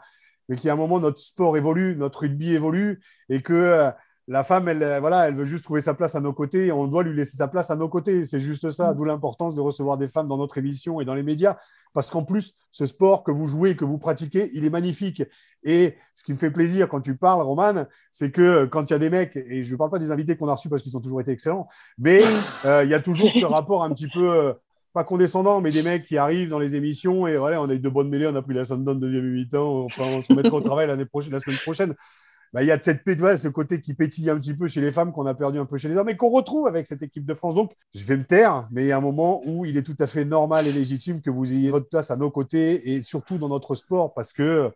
Mais 0.48 0.56
qu'il 0.56 0.66
y 0.66 0.70
a 0.70 0.72
un 0.72 0.76
moment, 0.76 0.98
notre 0.98 1.20
sport 1.20 1.56
évolue, 1.56 1.96
notre 1.96 2.20
rugby 2.20 2.54
évolue 2.54 3.00
et 3.28 3.40
que 3.40 3.52
euh, 3.52 3.90
la 4.30 4.44
femme, 4.44 4.68
elle, 4.68 4.82
euh, 4.84 5.00
voilà, 5.00 5.26
elle 5.26 5.34
veut 5.34 5.44
juste 5.44 5.64
trouver 5.64 5.80
sa 5.80 5.92
place 5.92 6.14
à 6.14 6.20
nos 6.20 6.32
côtés 6.32 6.66
et 6.66 6.72
on 6.72 6.86
doit 6.86 7.02
lui 7.02 7.16
laisser 7.16 7.36
sa 7.36 7.48
place 7.48 7.70
à 7.72 7.76
nos 7.76 7.88
côtés. 7.88 8.24
C'est 8.26 8.38
juste 8.38 8.70
ça, 8.70 8.92
mm. 8.92 8.96
d'où 8.96 9.04
l'importance 9.04 9.56
de 9.56 9.60
recevoir 9.60 9.98
des 9.98 10.06
femmes 10.06 10.28
dans 10.28 10.36
notre 10.36 10.56
émission 10.56 11.00
et 11.00 11.04
dans 11.04 11.14
les 11.14 11.24
médias. 11.24 11.56
Parce 11.94 12.08
qu'en 12.08 12.22
plus, 12.22 12.54
ce 12.70 12.86
sport 12.86 13.24
que 13.24 13.32
vous 13.32 13.48
jouez, 13.48 13.74
que 13.74 13.84
vous 13.84 13.98
pratiquez, 13.98 14.50
il 14.54 14.64
est 14.64 14.70
magnifique. 14.70 15.24
Et 15.64 15.96
ce 16.14 16.22
qui 16.22 16.32
me 16.32 16.38
fait 16.38 16.52
plaisir 16.52 16.88
quand 16.88 17.00
tu 17.00 17.16
parles, 17.16 17.42
Roman, 17.42 17.86
c'est 18.12 18.30
que 18.30 18.40
euh, 18.40 18.66
quand 18.68 18.88
il 18.88 18.92
y 18.92 18.96
a 18.96 19.00
des 19.00 19.10
mecs, 19.10 19.34
et 19.34 19.64
je 19.64 19.72
ne 19.72 19.76
parle 19.76 19.90
pas 19.90 19.98
des 19.98 20.12
invités 20.12 20.36
qu'on 20.36 20.48
a 20.48 20.54
reçus 20.54 20.68
parce 20.68 20.82
qu'ils 20.82 20.96
ont 20.96 21.00
toujours 21.00 21.20
été 21.20 21.32
excellents, 21.32 21.68
mais 21.98 22.22
euh, 22.64 22.84
il 22.84 22.90
y 22.90 22.94
a 22.94 23.00
toujours 23.00 23.32
ce 23.32 23.44
rapport 23.44 23.82
un 23.82 23.92
petit 23.92 24.08
peu. 24.08 24.54
Pas 24.92 25.05
condescendant, 25.05 25.61
mais 25.61 25.70
des 25.70 25.83
mecs 25.83 26.05
qui 26.05 26.18
arrivent 26.18 26.48
dans 26.48 26.59
les 26.59 26.74
émissions 26.74 27.26
et 27.26 27.37
voilà, 27.37 27.61
on 27.62 27.68
a 27.68 27.74
eu 27.74 27.79
de 27.79 27.88
bonnes 27.88 28.09
mêlées, 28.09 28.26
on 28.26 28.35
a 28.35 28.42
pris 28.42 28.55
la 28.55 28.64
Sundown 28.64 28.98
deuxième 28.98 29.31
mi-temps, 29.31 29.85
enfin, 29.85 30.05
on 30.05 30.22
se 30.22 30.33
mettra 30.33 30.57
au 30.57 30.61
travail 30.61 30.87
l'année 30.87 31.05
prochaine, 31.05 31.33
la 31.33 31.40
semaine 31.40 31.59
prochaine. 31.59 31.94
Bah, 32.53 32.64
il 32.64 32.66
y 32.66 32.72
a 32.72 32.83
cette 32.83 33.03
ce 33.07 33.48
côté 33.48 33.81
qui 33.81 33.94
pétille 33.94 34.29
un 34.29 34.37
petit 34.37 34.55
peu 34.55 34.66
chez 34.66 34.81
les 34.81 34.90
femmes 34.90 35.12
qu'on 35.12 35.26
a 35.26 35.35
perdu 35.35 35.61
un 35.61 35.66
peu 35.66 35.79
chez 35.79 35.88
les 35.88 35.96
hommes 35.96 36.09
et 36.09 36.16
qu'on 36.16 36.31
retrouve 36.31 36.66
avec 36.66 36.88
cette 36.88 37.00
équipe 37.03 37.24
de 37.24 37.35
France. 37.35 37.55
Donc, 37.55 37.72
je 37.94 38.05
vais 38.05 38.16
me 38.16 38.24
taire, 38.24 38.66
mais 38.72 38.85
il 38.85 38.88
y 38.88 38.92
a 38.92 38.96
un 38.96 39.00
moment 39.00 39.40
où 39.46 39.64
il 39.64 39.76
est 39.76 39.85
tout 39.85 39.96
à 40.00 40.09
fait 40.09 40.24
normal 40.24 40.66
et 40.66 40.72
légitime 40.72 41.20
que 41.20 41.31
vous 41.31 41.53
ayez 41.53 41.70
votre 41.70 41.88
place 41.88 42.11
à 42.11 42.16
nos 42.16 42.31
côtés 42.31 42.92
et 42.92 43.03
surtout 43.03 43.38
dans 43.38 43.48
notre 43.48 43.76
sport 43.76 44.12
parce 44.14 44.33
que 44.33 44.72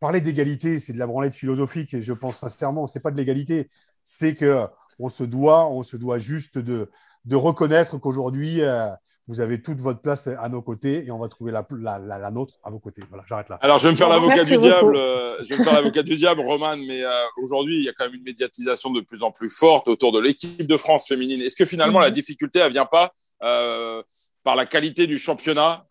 parler 0.00 0.20
d'égalité, 0.20 0.80
c'est 0.80 0.92
de 0.92 0.98
la 0.98 1.06
branlette 1.06 1.34
philosophique 1.34 1.94
et 1.94 2.02
je 2.02 2.12
pense 2.12 2.38
sincèrement, 2.38 2.88
c'est 2.88 2.98
pas 2.98 3.12
de 3.12 3.16
l'égalité, 3.16 3.70
c'est 4.02 4.34
que 4.34 4.66
on 4.98 5.08
se 5.08 5.22
doit, 5.22 5.68
on 5.68 5.84
se 5.84 5.96
doit 5.96 6.18
juste 6.18 6.58
de, 6.58 6.90
de 7.24 7.36
reconnaître 7.36 7.98
qu'aujourd'hui, 7.98 8.62
euh, 8.62 8.88
vous 9.28 9.40
avez 9.40 9.62
toute 9.62 9.78
votre 9.78 10.00
place 10.00 10.26
à 10.26 10.48
nos 10.48 10.62
côtés 10.62 11.04
et 11.06 11.10
on 11.10 11.18
va 11.18 11.28
trouver 11.28 11.52
la, 11.52 11.64
la, 11.98 12.30
nôtre 12.30 12.54
à 12.64 12.70
vos 12.70 12.80
côtés. 12.80 13.02
Voilà, 13.08 13.24
j'arrête 13.28 13.48
là. 13.48 13.58
Alors, 13.62 13.78
je 13.78 13.86
vais 13.86 13.92
me 13.92 13.96
faire 13.96 14.08
l'avocat 14.08 14.42
du 14.42 14.58
diable, 14.58 14.96
euh, 14.96 15.36
je 15.44 15.50
vais 15.50 15.58
me 15.58 15.64
faire 15.64 15.72
l'avocat 15.72 16.02
du 16.02 16.16
diable, 16.16 16.40
Roman, 16.40 16.76
mais 16.76 17.04
euh, 17.04 17.10
aujourd'hui, 17.42 17.78
il 17.78 17.84
y 17.84 17.88
a 17.88 17.92
quand 17.92 18.04
même 18.04 18.14
une 18.14 18.24
médiatisation 18.24 18.90
de 18.90 19.00
plus 19.00 19.22
en 19.22 19.30
plus 19.30 19.48
forte 19.48 19.86
autour 19.86 20.10
de 20.10 20.18
l'équipe 20.18 20.66
de 20.66 20.76
France 20.76 21.06
féminine. 21.06 21.40
Est-ce 21.40 21.56
que 21.56 21.64
finalement, 21.64 22.00
la 22.00 22.08
mhm. 22.08 22.14
difficulté, 22.14 22.58
elle 22.58 22.72
vient 22.72 22.84
pas 22.84 23.14
euh, 23.44 24.02
par 24.42 24.56
la 24.56 24.66
qualité 24.66 25.06
du 25.06 25.18
championnat, 25.18 25.86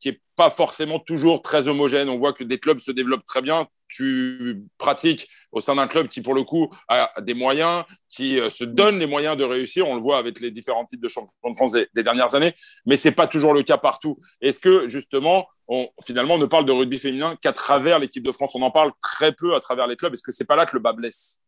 qui 0.00 0.08
est 0.08 0.20
pas 0.34 0.50
forcément 0.50 0.98
toujours 0.98 1.42
très 1.42 1.68
homogène? 1.68 2.08
On 2.08 2.18
voit 2.18 2.32
que 2.32 2.42
des 2.42 2.58
clubs 2.58 2.80
se 2.80 2.90
développent 2.90 3.24
très 3.24 3.40
bien. 3.40 3.68
Tu 3.86 4.64
pratiques 4.78 5.28
au 5.54 5.60
sein 5.60 5.76
d'un 5.76 5.86
club 5.86 6.08
qui, 6.08 6.20
pour 6.20 6.34
le 6.34 6.42
coup, 6.42 6.68
a 6.88 7.10
des 7.22 7.32
moyens, 7.32 7.84
qui 8.10 8.38
euh, 8.38 8.50
se 8.50 8.64
donne 8.64 8.98
les 8.98 9.06
moyens 9.06 9.36
de 9.36 9.44
réussir. 9.44 9.88
On 9.88 9.94
le 9.94 10.00
voit 10.00 10.18
avec 10.18 10.40
les 10.40 10.50
différents 10.50 10.84
titres 10.84 11.02
de 11.02 11.08
champion 11.08 11.32
de 11.50 11.54
France 11.54 11.72
des, 11.72 12.02
dernières 12.02 12.34
années, 12.34 12.52
mais 12.84 12.96
c'est 12.96 13.12
pas 13.12 13.26
toujours 13.26 13.54
le 13.54 13.62
cas 13.62 13.78
partout. 13.78 14.18
Est-ce 14.40 14.60
que, 14.60 14.88
justement, 14.88 15.46
on, 15.68 15.88
finalement, 16.04 16.36
ne 16.36 16.46
parle 16.46 16.66
de 16.66 16.72
rugby 16.72 16.98
féminin 16.98 17.36
qu'à 17.40 17.52
travers 17.52 17.98
l'équipe 17.98 18.24
de 18.24 18.32
France? 18.32 18.54
On 18.54 18.62
en 18.62 18.70
parle 18.70 18.92
très 19.00 19.32
peu 19.32 19.54
à 19.54 19.60
travers 19.60 19.86
les 19.86 19.96
clubs. 19.96 20.12
Est-ce 20.12 20.22
que 20.22 20.32
c'est 20.32 20.44
pas 20.44 20.56
là 20.56 20.66
que 20.66 20.76
le 20.76 20.82
bas 20.82 20.92
blesse? 20.92 21.40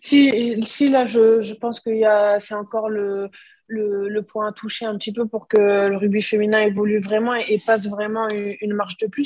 Si, 0.00 0.60
si, 0.64 0.88
là, 0.88 1.06
je, 1.06 1.40
je 1.40 1.54
pense 1.54 1.80
que 1.80 1.90
c'est 2.38 2.54
encore 2.54 2.88
le, 2.88 3.30
le, 3.68 4.08
le, 4.08 4.22
point 4.22 4.48
à 4.48 4.52
toucher 4.52 4.86
un 4.86 4.96
petit 4.96 5.12
peu 5.12 5.26
pour 5.26 5.46
que 5.46 5.88
le 5.88 5.96
rugby 5.96 6.22
féminin 6.22 6.60
évolue 6.60 7.00
vraiment 7.00 7.34
et, 7.34 7.62
passe 7.66 7.88
vraiment 7.88 8.26
une, 8.30 8.74
marche 8.74 8.96
de 8.98 9.06
plus, 9.06 9.24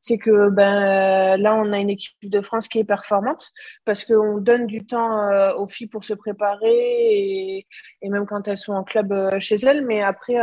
c'est, 0.00 0.18
que 0.18 0.50
ben, 0.50 1.36
là, 1.36 1.54
on 1.54 1.72
a 1.72 1.78
une 1.78 1.90
équipe 1.90 2.12
de 2.22 2.40
France 2.40 2.68
qui 2.68 2.80
est 2.80 2.84
performante 2.84 3.50
parce 3.84 4.04
qu'on 4.04 4.38
donne 4.38 4.66
du 4.66 4.84
temps 4.84 5.22
euh, 5.22 5.54
aux 5.54 5.68
filles 5.68 5.86
pour 5.86 6.04
se 6.04 6.14
préparer 6.14 6.68
et, 6.68 7.66
et 8.02 8.08
même 8.08 8.26
quand 8.26 8.48
elles 8.48 8.58
sont 8.58 8.72
en 8.72 8.82
club 8.82 9.14
chez 9.38 9.56
elles. 9.56 9.84
Mais 9.86 10.02
après, 10.02 10.36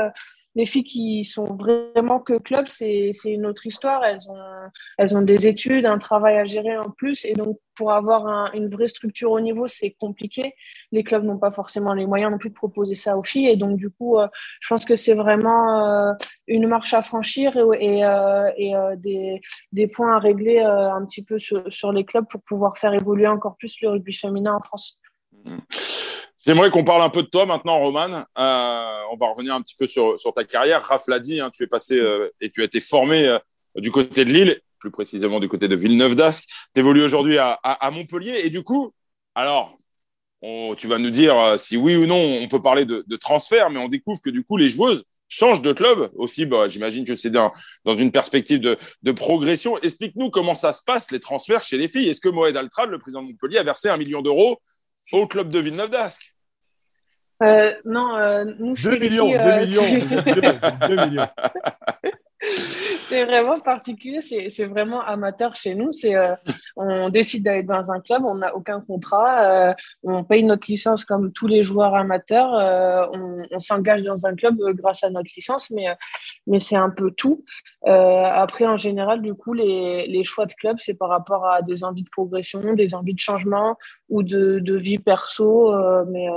les 0.57 0.65
filles 0.65 0.83
qui 0.83 1.23
sont 1.23 1.45
vraiment 1.55 2.19
que 2.19 2.39
club, 2.39 2.65
c'est 2.67 3.11
une 3.25 3.45
autre 3.45 3.67
histoire. 3.67 4.03
Elles 4.97 5.15
ont, 5.15 5.21
des 5.21 5.47
études, 5.47 5.85
un 5.85 5.99
travail 5.99 6.35
à 6.39 6.45
gérer 6.45 6.75
en 6.79 6.89
plus. 6.89 7.25
Et 7.25 7.33
donc, 7.33 7.59
pour 7.75 7.93
avoir 7.93 8.51
une 8.55 8.67
vraie 8.67 8.87
structure 8.87 9.29
au 9.29 9.39
niveau, 9.39 9.67
c'est 9.67 9.91
compliqué. 9.91 10.55
Les 10.91 11.03
clubs 11.03 11.23
n'ont 11.23 11.37
pas 11.37 11.51
forcément 11.51 11.93
les 11.93 12.07
moyens 12.07 12.31
non 12.31 12.39
plus 12.39 12.49
de 12.49 12.55
proposer 12.55 12.95
ça 12.95 13.19
aux 13.19 13.23
filles. 13.23 13.49
Et 13.49 13.55
donc, 13.55 13.77
du 13.77 13.91
coup, 13.91 14.17
euh, 14.17 14.27
je 14.59 14.67
pense 14.67 14.83
que 14.83 14.95
c'est 14.95 15.13
vraiment 15.13 15.85
euh, 15.85 16.13
une 16.47 16.65
marche 16.65 16.95
à 16.95 17.03
franchir 17.03 17.55
et, 17.79 18.03
euh, 18.03 18.95
des, 18.97 19.87
points 19.93 20.15
à 20.15 20.19
régler 20.19 20.59
un 20.59 21.05
petit 21.05 21.23
peu 21.23 21.37
sur, 21.37 21.71
sur, 21.71 21.91
les 21.91 22.03
clubs 22.03 22.25
pour 22.27 22.41
pouvoir 22.41 22.79
faire 22.79 22.95
évoluer 22.95 23.27
encore 23.27 23.57
plus 23.57 23.79
le 23.83 23.89
rugby 23.89 24.15
féminin 24.15 24.55
en 24.55 24.61
France. 24.61 24.97
Mmh. 25.45 25.57
J'aimerais 26.45 26.69
qu'on 26.69 26.83
parle 26.83 27.01
un 27.01 27.09
peu 27.09 27.23
de 27.23 27.27
toi 27.27 27.45
maintenant, 27.45 27.79
Roman. 27.79 28.25
Euh, 28.37 28.99
on 29.11 29.17
va 29.17 29.27
revenir 29.29 29.55
un 29.55 29.61
petit 29.61 29.75
peu 29.75 29.87
sur, 29.87 30.15
ta 30.35 30.43
carrière. 30.43 30.81
Raph 30.83 31.07
l'a 31.07 31.19
dit, 31.19 31.39
hein, 31.39 31.49
tu 31.51 31.63
es 31.63 31.67
passé 31.67 31.99
euh, 31.99 32.29
et 32.41 32.49
tu 32.49 32.61
as 32.61 32.65
été 32.65 32.79
formé 32.79 33.25
euh, 33.25 33.39
du 33.75 33.91
côté 33.91 34.23
de 34.23 34.31
Lille, 34.31 34.61
plus 34.79 34.91
précisément 34.91 35.39
du 35.39 35.49
côté 35.49 35.67
de 35.67 35.75
Villeneuve-d'Ascq. 35.75 36.47
Tu 36.73 36.79
évolues 36.79 37.03
aujourd'hui 37.03 37.37
à, 37.39 37.89
Montpellier. 37.91 38.41
Et 38.43 38.49
du 38.49 38.63
coup, 38.63 38.93
alors, 39.33 39.77
tu 40.77 40.87
vas 40.87 40.99
nous 40.99 41.09
dire 41.09 41.55
si 41.57 41.75
oui 41.75 41.95
ou 41.95 42.05
non 42.05 42.39
on 42.41 42.47
peut 42.47 42.61
parler 42.61 42.85
de, 42.85 43.15
transfert, 43.15 43.69
mais 43.69 43.79
on 43.79 43.87
découvre 43.89 44.21
que 44.21 44.29
du 44.29 44.43
coup, 44.43 44.57
les 44.57 44.69
joueuses 44.69 45.03
changent 45.29 45.63
de 45.63 45.73
club 45.73 46.11
aussi. 46.15 46.45
Bah, 46.45 46.67
J'imagine 46.69 47.03
que 47.03 47.15
c'est 47.15 47.31
dans, 47.31 47.51
dans 47.83 47.95
une 47.95 48.11
perspective 48.11 48.59
de, 48.59 48.77
de 49.01 49.11
progression. 49.11 49.77
Explique-nous 49.79 50.29
comment 50.29 50.55
ça 50.55 50.71
se 50.71 50.83
passe, 50.83 51.11
les 51.11 51.19
transferts 51.19 51.63
chez 51.63 51.77
les 51.77 51.87
filles. 51.87 52.09
Est-ce 52.09 52.21
que 52.21 52.29
Moed 52.29 52.55
Altrad, 52.55 52.89
le 52.89 52.99
président 52.99 53.23
de 53.23 53.27
Montpellier, 53.27 53.57
a 53.57 53.63
versé 53.63 53.89
un 53.89 53.97
million 53.97 54.21
d'euros 54.21 54.61
au 55.11 55.27
club 55.27 55.49
de 55.49 55.59
Villeneuve-d'Ascq 55.59 56.33
euh, 57.43 57.71
non, 57.85 58.17
euh, 58.17 58.45
nous, 58.57 58.73
2 58.73 58.97
millions, 58.97 59.29
2 59.29 59.35
euh, 59.35 59.59
millions, 59.61 59.83
2 60.87 60.95
millions. 61.05 61.27
c'est 62.39 63.25
vraiment 63.25 63.59
particulier, 63.59 64.21
c'est 64.21 64.65
vraiment 64.65 65.01
amateur 65.01 65.55
chez 65.55 65.75
nous. 65.75 65.91
C'est 65.91 66.15
euh, 66.15 66.35
on 66.75 67.09
décide 67.09 67.43
d'aller 67.43 67.63
dans 67.63 67.91
un 67.91 67.99
club, 67.99 68.23
on 68.25 68.35
n'a 68.35 68.55
aucun 68.55 68.81
contrat, 68.81 69.69
euh, 69.69 69.73
on 70.03 70.23
paye 70.23 70.43
notre 70.43 70.69
licence 70.69 71.05
comme 71.05 71.31
tous 71.31 71.47
les 71.47 71.63
joueurs 71.63 71.95
amateurs, 71.95 72.53
euh, 72.53 73.07
on, 73.13 73.43
on 73.51 73.59
s'engage 73.59 74.03
dans 74.03 74.25
un 74.25 74.35
club 74.35 74.57
grâce 74.75 75.03
à 75.03 75.09
notre 75.09 75.31
licence, 75.35 75.71
mais 75.71 75.87
mais 76.45 76.59
c'est 76.59 76.75
un 76.75 76.89
peu 76.89 77.11
tout. 77.11 77.43
après, 77.83 78.65
en 78.65 78.77
général, 78.77 79.21
du 79.21 79.33
coup, 79.33 79.53
les, 79.53 80.07
les 80.07 80.23
choix 80.23 80.45
de 80.45 80.53
club, 80.53 80.77
c'est 80.79 80.93
par 80.93 81.09
rapport 81.09 81.45
à 81.45 81.61
des 81.61 81.83
envies 81.83 82.03
de 82.03 82.09
progression, 82.09 82.73
des 82.73 82.93
envies 82.93 83.13
de 83.13 83.19
changement 83.19 83.77
ou 84.09 84.23
de, 84.23 84.75
vie 84.77 84.97
perso, 84.97 85.73
mais 86.07 86.27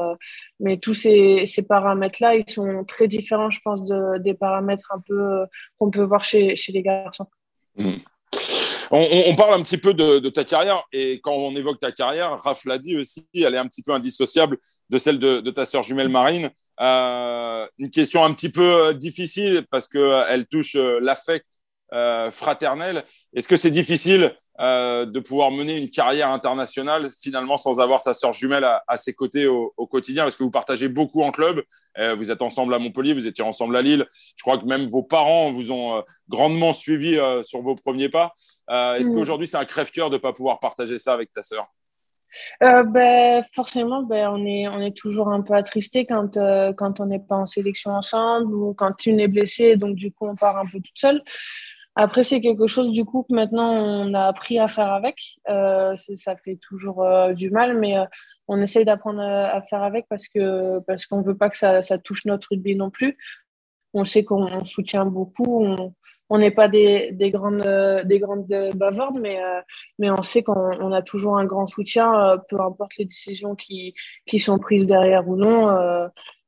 mais 0.58 0.78
tous 0.78 0.94
ces, 0.94 1.44
paramètres-là, 1.68 2.36
ils 2.36 2.50
sont 2.50 2.84
très 2.84 3.08
différents, 3.08 3.50
je 3.50 3.60
pense, 3.64 3.84
de, 3.84 4.18
des 4.18 4.34
paramètres 4.34 4.92
un 4.92 5.00
peu 5.06 5.44
qu'on 5.78 5.90
peut 5.90 6.02
voir 6.02 6.24
chez, 6.24 6.56
chez 6.56 6.72
les 6.72 6.82
garçons. 6.82 7.26
Hmm. 7.76 7.98
On, 8.92 9.36
parle 9.36 9.54
un 9.54 9.62
petit 9.62 9.78
peu 9.78 9.94
de, 9.94 10.28
ta 10.30 10.44
carrière 10.44 10.82
et 10.92 11.20
quand 11.20 11.32
on 11.32 11.54
évoque 11.54 11.78
ta 11.78 11.92
carrière, 11.92 12.40
Raph 12.42 12.64
l'a 12.64 12.76
dit 12.76 12.96
aussi, 12.96 13.24
elle 13.34 13.54
est 13.54 13.58
un 13.58 13.68
petit 13.68 13.82
peu 13.82 13.92
indissociable 13.92 14.58
de 14.88 14.98
celle 14.98 15.20
de, 15.20 15.50
ta 15.50 15.64
sœur 15.64 15.84
jumelle 15.84 16.08
Marine. 16.08 16.50
Euh, 16.80 17.68
une 17.78 17.90
question 17.90 18.24
un 18.24 18.32
petit 18.32 18.48
peu 18.48 18.88
euh, 18.88 18.92
difficile 18.94 19.66
parce 19.70 19.86
qu'elle 19.86 20.02
euh, 20.02 20.44
touche 20.50 20.74
l'affect 20.74 21.46
fraternel. 22.30 23.04
Est-ce 23.34 23.48
que 23.48 23.56
c'est 23.56 23.70
difficile 23.70 24.34
euh, 24.60 25.06
de 25.06 25.20
pouvoir 25.20 25.50
mener 25.50 25.78
une 25.78 25.88
carrière 25.88 26.28
internationale 26.28 27.08
finalement 27.22 27.56
sans 27.56 27.80
avoir 27.80 28.02
sa 28.02 28.12
sœur 28.12 28.34
jumelle 28.34 28.64
à, 28.64 28.98
ses 28.98 29.14
côtés 29.14 29.46
au, 29.46 29.72
quotidien 29.86 30.24
Parce 30.24 30.36
que 30.36 30.42
vous 30.42 30.50
partagez 30.50 30.88
beaucoup 30.88 31.22
en 31.22 31.30
club. 31.30 31.62
Euh, 31.98 32.14
vous 32.14 32.30
êtes 32.30 32.42
ensemble 32.42 32.74
à 32.74 32.78
Montpellier, 32.78 33.14
vous 33.14 33.26
étiez 33.26 33.42
ensemble 33.42 33.74
à 33.74 33.80
Lille. 33.80 34.06
Je 34.36 34.42
crois 34.42 34.58
que 34.58 34.66
même 34.66 34.86
vos 34.88 35.02
parents 35.02 35.50
vous 35.50 35.72
ont 35.72 35.96
euh, 35.96 36.00
grandement 36.28 36.74
suivi 36.74 37.18
sur 37.42 37.62
vos 37.62 37.74
premiers 37.74 38.10
pas. 38.10 38.34
Est-ce 38.68 39.08
mm. 39.08 39.14
qu'aujourd'hui 39.14 39.46
c'est 39.46 39.56
un 39.56 39.64
crève-cœur 39.64 40.10
de 40.10 40.16
ne 40.16 40.20
pas 40.20 40.34
pouvoir 40.34 40.60
partager 40.60 40.98
ça 40.98 41.14
avec 41.14 41.32
ta 41.32 41.42
sœur? 41.42 41.66
Ben, 42.60 43.42
forcément, 43.52 44.02
ben, 44.02 44.28
on, 44.28 44.44
est, 44.44 44.68
on 44.68 44.80
est 44.82 44.96
toujours 44.96 45.28
un 45.28 45.40
peu 45.40 45.54
attristé 45.54 46.04
quand, 46.04 46.38
quand 46.76 47.00
on 47.00 47.06
n'est 47.06 47.18
pas 47.18 47.36
en 47.36 47.46
sélection 47.46 47.92
ensemble 47.92 48.54
ou 48.54 48.74
quand 48.74 49.06
une 49.06 49.20
est 49.20 49.28
blessée, 49.28 49.76
donc 49.76 49.96
du 49.96 50.12
coup 50.12 50.28
on 50.28 50.34
part 50.34 50.58
un 50.58 50.66
peu 50.66 50.80
toute 50.80 50.96
seule. 50.98 51.22
Après, 52.02 52.22
c'est 52.22 52.40
quelque 52.40 52.66
chose 52.66 52.92
du 52.92 53.04
coup 53.04 53.26
que 53.28 53.34
maintenant 53.34 53.70
on 53.74 54.14
a 54.14 54.22
appris 54.22 54.58
à 54.58 54.68
faire 54.68 54.90
avec. 54.90 55.36
Euh, 55.50 55.94
ça 55.96 56.34
fait 56.34 56.56
toujours 56.56 57.02
euh, 57.04 57.34
du 57.34 57.50
mal, 57.50 57.78
mais 57.78 57.98
euh, 57.98 58.06
on 58.48 58.58
essaye 58.62 58.86
d'apprendre 58.86 59.20
à, 59.20 59.60
faire 59.60 59.82
avec 59.82 60.06
parce 60.08 60.26
que 60.26 60.78
parce 60.86 61.04
qu'on 61.04 61.20
veut 61.20 61.36
pas 61.36 61.50
que 61.50 61.58
ça, 61.58 61.82
ça, 61.82 61.98
touche 61.98 62.24
notre 62.24 62.48
rugby 62.52 62.74
non 62.74 62.88
plus. 62.88 63.18
On 63.92 64.06
sait 64.06 64.24
qu'on 64.24 64.64
soutient 64.64 65.04
beaucoup. 65.04 65.76
On 66.30 66.38
n'est 66.38 66.50
pas 66.50 66.68
des, 66.68 67.10
des, 67.12 67.30
grandes 67.30 67.68
des 68.06 68.18
grandes 68.18 68.48
bavardes, 68.76 69.20
mais 69.20 69.38
mais 69.98 70.10
on 70.10 70.22
sait 70.22 70.42
qu'on 70.42 70.92
a 70.92 71.02
toujours 71.02 71.36
un 71.36 71.44
grand 71.44 71.66
soutien, 71.66 72.38
peu 72.48 72.58
importe 72.62 72.96
les 72.96 73.04
décisions 73.04 73.54
qui 73.54 73.92
qui 74.24 74.38
sont 74.40 74.58
prises 74.58 74.86
derrière 74.86 75.28
ou 75.28 75.36
non. 75.36 75.68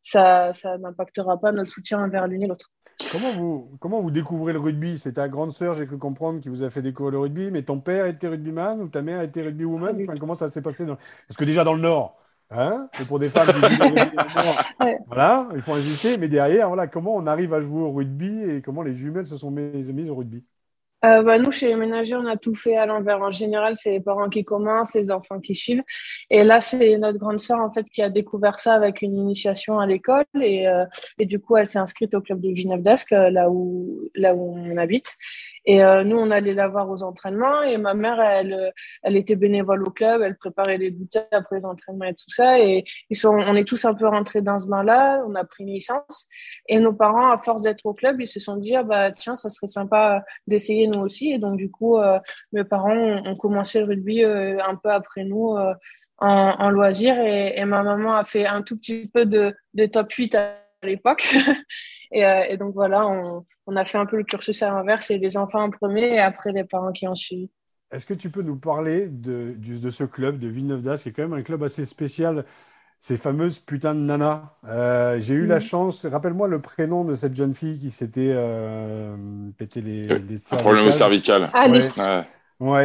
Ça 0.02 0.52
ça 0.52 0.78
n'impactera 0.78 1.38
pas 1.40 1.52
notre 1.52 1.70
soutien 1.70 2.04
envers 2.04 2.26
l'une 2.26 2.42
et 2.42 2.46
l'autre. 2.46 2.70
Comment 3.10 3.32
vous, 3.34 3.76
comment 3.80 4.00
vous 4.00 4.10
découvrez 4.10 4.52
le 4.52 4.58
rugby? 4.58 4.98
C'est 4.98 5.14
ta 5.14 5.28
grande 5.28 5.52
sœur, 5.52 5.74
j'ai 5.74 5.86
cru 5.86 5.98
comprendre, 5.98 6.40
qui 6.40 6.48
vous 6.48 6.62
a 6.62 6.70
fait 6.70 6.82
découvrir 6.82 7.12
le 7.12 7.18
rugby, 7.18 7.50
mais 7.50 7.62
ton 7.62 7.80
père 7.80 8.06
était 8.06 8.28
rugbyman 8.28 8.80
ou 8.80 8.88
ta 8.88 9.02
mère 9.02 9.20
était 9.22 9.42
rugbywoman? 9.42 10.02
Enfin, 10.02 10.14
Comment 10.18 10.34
ça 10.34 10.50
s'est 10.50 10.62
passé 10.62 10.86
Parce 10.86 11.36
que 11.36 11.44
déjà 11.44 11.64
dans 11.64 11.74
le 11.74 11.80
Nord, 11.80 12.16
hein, 12.50 12.88
c'est 12.94 13.06
pour 13.06 13.18
des 13.18 13.28
femmes 13.28 13.48
qui 13.48 13.60
voilà, 15.06 15.48
il 15.54 15.60
faut 15.62 15.74
insister, 15.74 16.18
mais 16.18 16.28
derrière, 16.28 16.68
voilà, 16.68 16.86
comment 16.86 17.14
on 17.14 17.26
arrive 17.26 17.54
à 17.54 17.60
jouer 17.60 17.82
au 17.82 17.92
rugby 17.92 18.42
et 18.42 18.62
comment 18.62 18.82
les 18.82 18.94
jumelles 18.94 19.26
se 19.26 19.36
sont 19.36 19.50
mises 19.50 20.10
au 20.10 20.14
rugby? 20.14 20.44
Euh, 21.04 21.22
bah, 21.22 21.38
nous, 21.38 21.50
chez 21.50 21.68
les 21.68 21.74
ménagers, 21.74 22.14
on 22.14 22.26
a 22.26 22.36
tout 22.36 22.54
fait 22.54 22.76
à 22.76 22.86
l'envers. 22.86 23.20
En 23.20 23.30
général, 23.30 23.74
c'est 23.74 23.90
les 23.90 24.00
parents 24.00 24.28
qui 24.28 24.44
commencent, 24.44 24.94
les 24.94 25.10
enfants 25.10 25.40
qui 25.40 25.54
suivent. 25.54 25.82
Et 26.30 26.44
là, 26.44 26.60
c'est 26.60 26.96
notre 26.98 27.18
grande 27.18 27.40
sœur, 27.40 27.58
en 27.58 27.70
fait, 27.70 27.84
qui 27.90 28.02
a 28.02 28.10
découvert 28.10 28.60
ça 28.60 28.74
avec 28.74 29.02
une 29.02 29.16
initiation 29.16 29.80
à 29.80 29.86
l'école. 29.86 30.24
Et, 30.40 30.68
euh, 30.68 30.84
et 31.18 31.26
du 31.26 31.40
coup, 31.40 31.56
elle 31.56 31.66
s'est 31.66 31.80
inscrite 31.80 32.14
au 32.14 32.20
club 32.20 32.40
de 32.40 32.52
d'Ascq, 32.78 33.12
euh, 33.12 33.30
là 33.30 33.50
où, 33.50 34.10
là 34.14 34.34
où 34.34 34.54
on 34.56 34.76
habite. 34.76 35.16
Et 35.64 35.82
euh, 35.82 36.02
nous, 36.04 36.16
on 36.16 36.30
allait 36.30 36.54
la 36.54 36.68
voir 36.68 36.90
aux 36.90 37.02
entraînements 37.02 37.62
et 37.62 37.78
ma 37.78 37.94
mère, 37.94 38.20
elle, 38.20 38.52
euh, 38.52 38.70
elle 39.02 39.16
était 39.16 39.36
bénévole 39.36 39.82
au 39.86 39.90
club, 39.90 40.22
elle 40.22 40.36
préparait 40.36 40.78
les 40.78 40.90
bouteilles 40.90 41.22
après 41.30 41.56
les 41.56 41.66
entraînements 41.66 42.06
et 42.06 42.14
tout 42.14 42.28
ça. 42.28 42.58
Et 42.58 42.84
ils 43.10 43.16
sont, 43.16 43.30
on 43.30 43.54
est 43.54 43.66
tous 43.66 43.84
un 43.84 43.94
peu 43.94 44.08
rentrés 44.08 44.42
dans 44.42 44.58
ce 44.58 44.66
bain-là, 44.66 45.22
on 45.26 45.34
a 45.34 45.44
pris 45.44 45.64
une 45.64 45.70
licence. 45.70 46.26
Et 46.68 46.80
nos 46.80 46.92
parents, 46.92 47.30
à 47.30 47.38
force 47.38 47.62
d'être 47.62 47.86
au 47.86 47.94
club, 47.94 48.20
ils 48.20 48.26
se 48.26 48.40
sont 48.40 48.56
dit, 48.56 48.74
ah 48.74 48.82
bah 48.82 49.12
tiens, 49.12 49.36
ça 49.36 49.48
serait 49.48 49.68
sympa 49.68 50.22
d'essayer 50.46 50.86
nous 50.88 51.00
aussi. 51.00 51.30
Et 51.32 51.38
donc, 51.38 51.56
du 51.56 51.70
coup, 51.70 51.98
euh, 51.98 52.18
mes 52.52 52.64
parents 52.64 52.96
ont, 52.96 53.36
commencé 53.36 53.80
le 53.80 53.86
rugby 53.86 54.24
un 54.24 54.76
peu 54.76 54.90
après 54.90 55.24
nous. 55.24 55.56
En, 56.18 56.28
en, 56.28 56.70
loisir 56.70 57.18
et, 57.18 57.54
et, 57.56 57.64
ma 57.64 57.82
maman 57.82 58.14
a 58.14 58.22
fait 58.22 58.46
un 58.46 58.62
tout 58.62 58.76
petit 58.76 59.10
peu 59.12 59.26
de, 59.26 59.56
de 59.74 59.86
top 59.86 60.12
8 60.12 60.36
à 60.36 60.54
l'époque. 60.84 61.26
et, 62.12 62.22
et, 62.50 62.56
donc 62.56 62.74
voilà, 62.74 63.06
on, 63.06 63.44
on 63.66 63.76
a 63.76 63.84
fait 63.84 63.98
un 63.98 64.06
peu 64.06 64.16
le 64.16 64.24
cursus 64.24 64.62
à 64.62 64.70
l'inverse, 64.70 65.06
c'est 65.06 65.18
les 65.18 65.36
enfants 65.36 65.62
en 65.62 65.70
premier 65.70 66.14
et 66.14 66.20
après 66.20 66.52
les 66.52 66.64
parents 66.64 66.92
qui 66.92 67.08
ont 67.08 67.14
suivi. 67.14 67.50
Est-ce 67.90 68.06
que 68.06 68.14
tu 68.14 68.30
peux 68.30 68.42
nous 68.42 68.56
parler 68.56 69.06
de, 69.06 69.54
de 69.58 69.90
ce 69.90 70.04
club 70.04 70.38
de 70.38 70.48
Villeneuve 70.48 70.82
d'Ascq, 70.82 71.02
qui 71.02 71.08
est 71.10 71.12
quand 71.12 71.22
même 71.28 71.34
un 71.38 71.42
club 71.42 71.62
assez 71.62 71.84
spécial, 71.84 72.44
ces 73.00 73.18
fameuses 73.18 73.58
putains 73.58 73.94
de 73.94 74.00
nanas? 74.00 74.54
Euh, 74.66 75.20
J'ai 75.20 75.34
eu 75.34 75.46
la 75.46 75.60
chance, 75.60 76.06
rappelle-moi 76.06 76.48
le 76.48 76.60
prénom 76.60 77.04
de 77.04 77.14
cette 77.14 77.34
jeune 77.34 77.52
fille 77.52 77.78
qui 77.78 77.90
s'était 77.90 78.32
euh, 78.34 79.14
pété 79.58 79.82
les, 79.82 80.06
les 80.06 80.54
Un 80.54 80.56
problème 80.56 80.90
cervical. 80.90 81.50
Alice. 81.52 81.98
Ouais, 81.98 82.22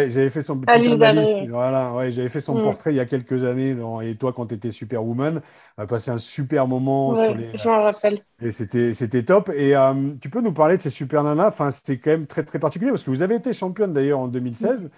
j'avais 0.09 0.29
fait 0.29 0.41
son 0.41 0.59
petit 0.59 1.47
Voilà, 1.49 1.93
ouais, 1.93 2.11
j'avais 2.11 2.29
fait 2.29 2.39
son 2.39 2.55
mm. 2.55 2.63
portrait 2.63 2.93
il 2.93 2.97
y 2.97 2.99
a 2.99 3.05
quelques 3.05 3.43
années. 3.43 3.75
et 4.03 4.15
toi, 4.15 4.33
quand 4.33 4.47
tu 4.47 4.55
étais 4.55 4.71
Superwoman, 4.71 5.41
on 5.77 5.83
a 5.83 5.87
passé 5.87 6.11
un 6.11 6.17
super 6.17 6.67
moment 6.67 7.15
sur 7.15 7.35
les. 7.35 7.57
Je 7.57 7.67
m'en 7.67 7.83
rappelle. 7.83 8.21
Et 8.41 8.51
c'était, 8.51 8.93
c'était 8.93 9.23
top. 9.23 9.49
Et 9.55 9.75
euh, 9.75 9.93
tu 10.21 10.29
peux 10.29 10.41
nous 10.41 10.51
parler 10.51 10.77
de 10.77 10.81
ces 10.81 10.89
super 10.89 11.23
nanas? 11.23 11.47
Enfin, 11.47 11.71
c'était 11.71 11.97
quand 11.97 12.11
même 12.11 12.27
très 12.27 12.43
très 12.43 12.59
particulier 12.59 12.91
parce 12.91 13.03
que 13.03 13.09
vous 13.09 13.23
avez 13.23 13.35
été 13.35 13.53
championne 13.53 13.93
d'ailleurs 13.93 14.19
en 14.19 14.27
2016 14.27 14.83
mm. 14.83 14.89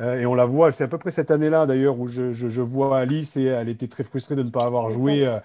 euh, 0.00 0.20
et 0.20 0.26
on 0.26 0.34
la 0.34 0.46
voit. 0.46 0.70
C'est 0.72 0.84
à 0.84 0.88
peu 0.88 0.98
près 0.98 1.10
cette 1.10 1.30
année-là 1.30 1.66
d'ailleurs 1.66 1.98
où 1.98 2.06
je, 2.06 2.32
je, 2.32 2.60
vois 2.60 2.98
Alice 2.98 3.36
et 3.36 3.44
elle 3.44 3.68
était 3.68 3.88
très 3.88 4.04
frustrée 4.04 4.34
de 4.34 4.42
ne 4.42 4.50
pas 4.50 4.64
avoir 4.64 4.90
joué. 4.90 5.26
Euh, 5.26 5.38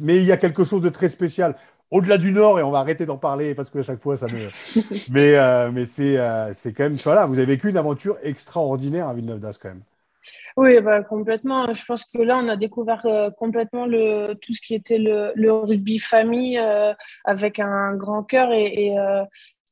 mais 0.00 0.16
il 0.16 0.24
y 0.24 0.32
a 0.32 0.36
quelque 0.36 0.64
chose 0.64 0.82
de 0.82 0.88
très 0.88 1.08
spécial 1.08 1.54
au-delà 1.90 2.18
du 2.18 2.32
Nord, 2.32 2.58
et 2.58 2.62
on 2.62 2.70
va 2.70 2.78
arrêter 2.78 3.06
d'en 3.06 3.16
parler 3.16 3.54
parce 3.54 3.70
que 3.70 3.78
à 3.78 3.82
chaque 3.82 4.00
fois 4.00 4.16
ça 4.16 4.26
me. 4.26 4.48
mais 5.12 5.36
euh, 5.36 5.70
mais 5.72 5.86
c'est 5.86 6.18
euh, 6.18 6.52
c'est 6.52 6.72
quand 6.72 6.84
même 6.84 6.96
voilà, 6.96 7.26
vous 7.26 7.38
avez 7.38 7.46
vécu 7.46 7.70
une 7.70 7.76
aventure 7.76 8.18
extraordinaire 8.22 9.08
à 9.08 9.14
Villeneuve 9.14 9.40
d'Ascq 9.40 9.62
quand 9.62 9.68
même. 9.68 9.82
Oui, 10.56 10.80
bah, 10.80 11.02
complètement. 11.02 11.72
Je 11.72 11.84
pense 11.84 12.04
que 12.04 12.18
là, 12.18 12.38
on 12.42 12.48
a 12.48 12.56
découvert 12.56 13.04
euh, 13.04 13.30
complètement 13.30 13.86
le, 13.86 14.34
tout 14.34 14.54
ce 14.54 14.60
qui 14.60 14.74
était 14.74 14.98
le, 14.98 15.30
le 15.36 15.52
rugby 15.52 15.98
famille 16.00 16.60
avec 17.24 17.60
un 17.60 17.94
grand 17.94 18.24
cœur 18.24 18.50
et, 18.52 18.86
et, 18.86 18.96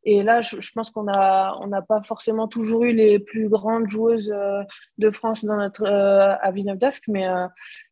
Et 0.06 0.22
là, 0.22 0.40
je, 0.42 0.70
pense 0.74 0.90
qu'on 0.90 1.08
a, 1.08 1.58
on 1.62 1.68
n'a 1.68 1.80
pas 1.80 2.02
forcément 2.02 2.46
toujours 2.46 2.84
eu 2.84 2.92
les 2.92 3.18
plus 3.18 3.48
grandes 3.48 3.88
joueuses 3.88 4.30
euh, 4.34 4.62
de 4.98 5.10
France 5.10 5.44
dans 5.44 5.56
notre 5.56 5.84
euh, 5.84 6.34
à 6.40 6.50
Villeneuve-d'Ascq, 6.50 7.08
mais 7.08 7.26
euh, 7.26 7.46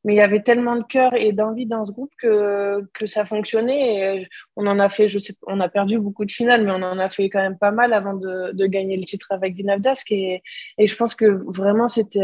mais 0.04 0.14
il 0.14 0.16
y 0.16 0.20
avait 0.20 0.42
tellement 0.42 0.76
de 0.76 0.82
cœur 0.82 1.14
et 1.14 1.32
d'envie 1.32 1.66
dans 1.66 1.86
ce 1.86 1.92
groupe 1.92 2.12
que 2.18 2.82
que 2.92 3.06
ça 3.06 3.24
fonctionnait. 3.24 4.28
On 4.56 4.66
en 4.66 4.78
a 4.78 4.88
fait, 4.88 5.08
je 5.08 5.18
sais, 5.18 5.34
on 5.46 5.60
a 5.60 5.68
perdu 5.68 5.98
beaucoup 5.98 6.24
de 6.24 6.30
finales, 6.30 6.64
mais 6.64 6.72
on 6.72 6.82
en 6.82 6.98
a 6.98 7.08
fait 7.08 7.30
quand 7.30 7.40
même 7.40 7.56
pas 7.56 7.70
mal 7.70 7.92
avant 7.94 8.14
de, 8.14 8.52
de 8.52 8.66
gagner 8.66 8.96
le 8.96 9.04
titre 9.04 9.28
avec 9.30 9.54
Villeneuve-d'Ascq. 9.54 10.12
Et, 10.12 10.42
et 10.78 10.86
je 10.86 10.96
pense 10.96 11.14
que 11.14 11.24
vraiment 11.24 11.88
c'était 11.88 12.20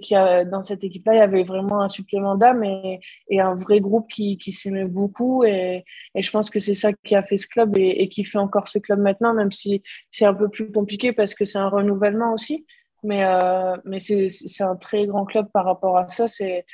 qu'il 0.00 0.48
dans 0.50 0.62
cette 0.62 0.82
équipe-là, 0.82 1.14
il 1.14 1.18
y 1.18 1.20
avait 1.20 1.44
vraiment 1.44 1.82
un 1.82 1.88
supplément 1.88 2.34
d'âme 2.34 2.64
et, 2.64 3.00
un 3.40 3.54
vrai 3.54 3.80
groupe 3.80 4.08
qui 4.10 4.36
qui 4.36 4.52
s'aimait 4.52 4.84
beaucoup. 4.84 5.44
Et, 5.44 5.84
et 6.14 6.22
je 6.22 6.30
pense 6.30 6.50
que 6.50 6.58
c'est 6.58 6.74
ça 6.74 6.92
qui 6.92 7.14
a 7.14 7.22
fait 7.22 7.36
ce 7.36 7.46
club 7.46 7.76
et 7.76 8.08
qui 8.08 8.24
fait 8.24 8.38
encore 8.38 8.68
ce 8.68 8.79
club 8.80 9.00
maintenant, 9.00 9.34
même 9.34 9.52
si 9.52 9.82
c'est 10.10 10.24
un 10.24 10.34
peu 10.34 10.48
plus 10.48 10.70
compliqué 10.70 11.12
parce 11.12 11.34
que 11.34 11.44
c'est 11.44 11.58
un 11.58 11.68
renouvellement 11.68 12.32
aussi. 12.32 12.66
Mais, 13.02 13.24
euh, 13.24 13.76
mais 13.84 13.98
c'est 14.00 14.62
un 14.62 14.76
très 14.76 15.06
grand 15.06 15.24
club 15.24 15.46
par 15.52 15.64
rapport 15.64 15.96
à 15.96 16.08
ça. 16.08 16.26
C'est 16.28 16.64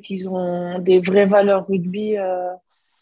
qu'ils 0.00 0.28
ont 0.28 0.78
des 0.78 1.00
vraies 1.00 1.26
valeurs 1.26 1.66
rugby 1.66 2.18
euh, 2.18 2.48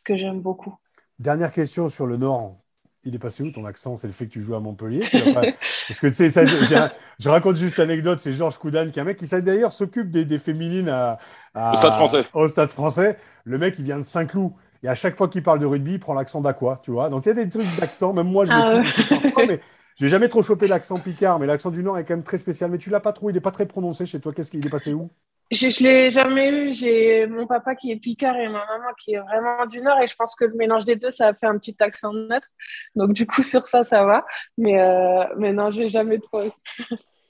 que 0.04 0.16
j'aime 0.16 0.40
beaucoup. 0.40 0.74
Dernière 1.18 1.52
question 1.52 1.88
sur 1.88 2.06
le 2.06 2.16
Nord. 2.16 2.58
Il 3.06 3.14
est 3.14 3.18
passé 3.18 3.42
où 3.42 3.50
ton 3.50 3.66
accent? 3.66 3.96
C'est 3.96 4.06
le 4.06 4.14
fait 4.14 4.26
que 4.26 4.30
tu 4.30 4.40
joues 4.40 4.54
à 4.54 4.60
Montpellier 4.60 5.00
Parce 5.34 6.00
que 6.00 6.06
tu 6.06 6.14
sais, 6.14 6.30
ça, 6.30 6.44
je 6.46 7.28
raconte 7.28 7.56
juste 7.56 7.76
l'anecdote 7.76 8.18
c'est 8.18 8.32
Georges 8.32 8.56
Coudane, 8.56 8.90
qui 8.90 8.98
est 8.98 9.02
un 9.02 9.04
mec 9.04 9.18
qui 9.18 9.26
d'ailleurs 9.42 9.74
s'occupe 9.74 10.10
des, 10.10 10.24
des, 10.24 10.38
féminines 10.38 10.88
à, 10.88 11.18
au 11.54 11.76
Stade 11.76 11.92
français. 11.92 12.24
Au 12.32 12.48
Stade 12.48 12.70
français. 12.70 13.18
Le 13.44 13.58
mec, 13.58 13.74
il 13.78 13.84
vient 13.84 13.98
de 13.98 14.04
Saint-Cloud. 14.04 14.52
Et 14.84 14.88
à 14.88 14.94
chaque 14.94 15.16
fois 15.16 15.28
qu'il 15.28 15.42
parle 15.42 15.60
de 15.60 15.66
rugby, 15.66 15.94
il 15.94 15.98
prend 15.98 16.12
l'accent 16.12 16.42
d'Aqua, 16.42 16.78
tu 16.82 16.90
vois. 16.90 17.08
Donc 17.08 17.24
il 17.24 17.28
y 17.28 17.32
a 17.32 17.34
des 17.34 17.48
trucs 17.48 17.66
d'accent, 17.80 18.12
même 18.12 18.28
moi 18.28 18.44
je 18.44 18.52
ah 18.52 18.82
l'ai 18.82 19.46
mais 19.46 19.60
j'ai 19.96 20.10
jamais 20.10 20.28
trop 20.28 20.42
chopé 20.42 20.66
l'accent 20.66 20.98
picard, 20.98 21.38
mais 21.38 21.46
l'accent 21.46 21.70
du 21.70 21.82
Nord 21.82 21.98
est 21.98 22.04
quand 22.04 22.14
même 22.14 22.22
très 22.22 22.36
spécial. 22.36 22.70
Mais 22.70 22.76
tu 22.76 22.90
l'as 22.90 23.00
pas 23.00 23.12
trop, 23.12 23.30
il 23.30 23.32
n'est 23.32 23.40
pas 23.40 23.50
très 23.50 23.64
prononcé 23.64 24.04
chez 24.04 24.20
toi. 24.20 24.34
Qu'est-ce 24.34 24.50
qu'il 24.50 24.64
est 24.66 24.70
passé 24.70 24.92
où? 24.92 25.10
Je, 25.50 25.66
ne 25.66 25.88
l'ai 25.88 26.10
jamais 26.10 26.50
eu. 26.50 26.74
J'ai 26.74 27.26
mon 27.26 27.46
papa 27.46 27.74
qui 27.74 27.92
est 27.92 27.96
picard 27.96 28.36
et 28.36 28.46
ma 28.46 28.66
maman 28.66 28.92
qui 28.98 29.14
est 29.14 29.20
vraiment 29.20 29.64
du 29.66 29.80
Nord. 29.80 30.00
Et 30.02 30.06
je 30.06 30.16
pense 30.16 30.34
que 30.34 30.44
le 30.44 30.54
mélange 30.54 30.84
des 30.84 30.96
deux, 30.96 31.10
ça 31.10 31.28
a 31.28 31.34
fait 31.34 31.46
un 31.46 31.56
petit 31.56 31.76
accent 31.80 32.12
neutre. 32.12 32.48
Donc 32.94 33.12
du 33.12 33.26
coup, 33.26 33.42
sur 33.42 33.66
ça, 33.66 33.84
ça 33.84 34.04
va. 34.04 34.26
Mais, 34.58 34.80
euh, 34.80 35.24
mais 35.38 35.52
non, 35.52 35.70
j'ai 35.70 35.88
jamais 35.88 36.18
trop. 36.18 36.42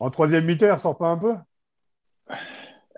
en 0.01 0.11
troisième 0.11 0.45
mi-temps, 0.45 0.79
sort 0.79 0.99
pas 0.99 1.09
un 1.09 1.19
peu? 1.19 1.35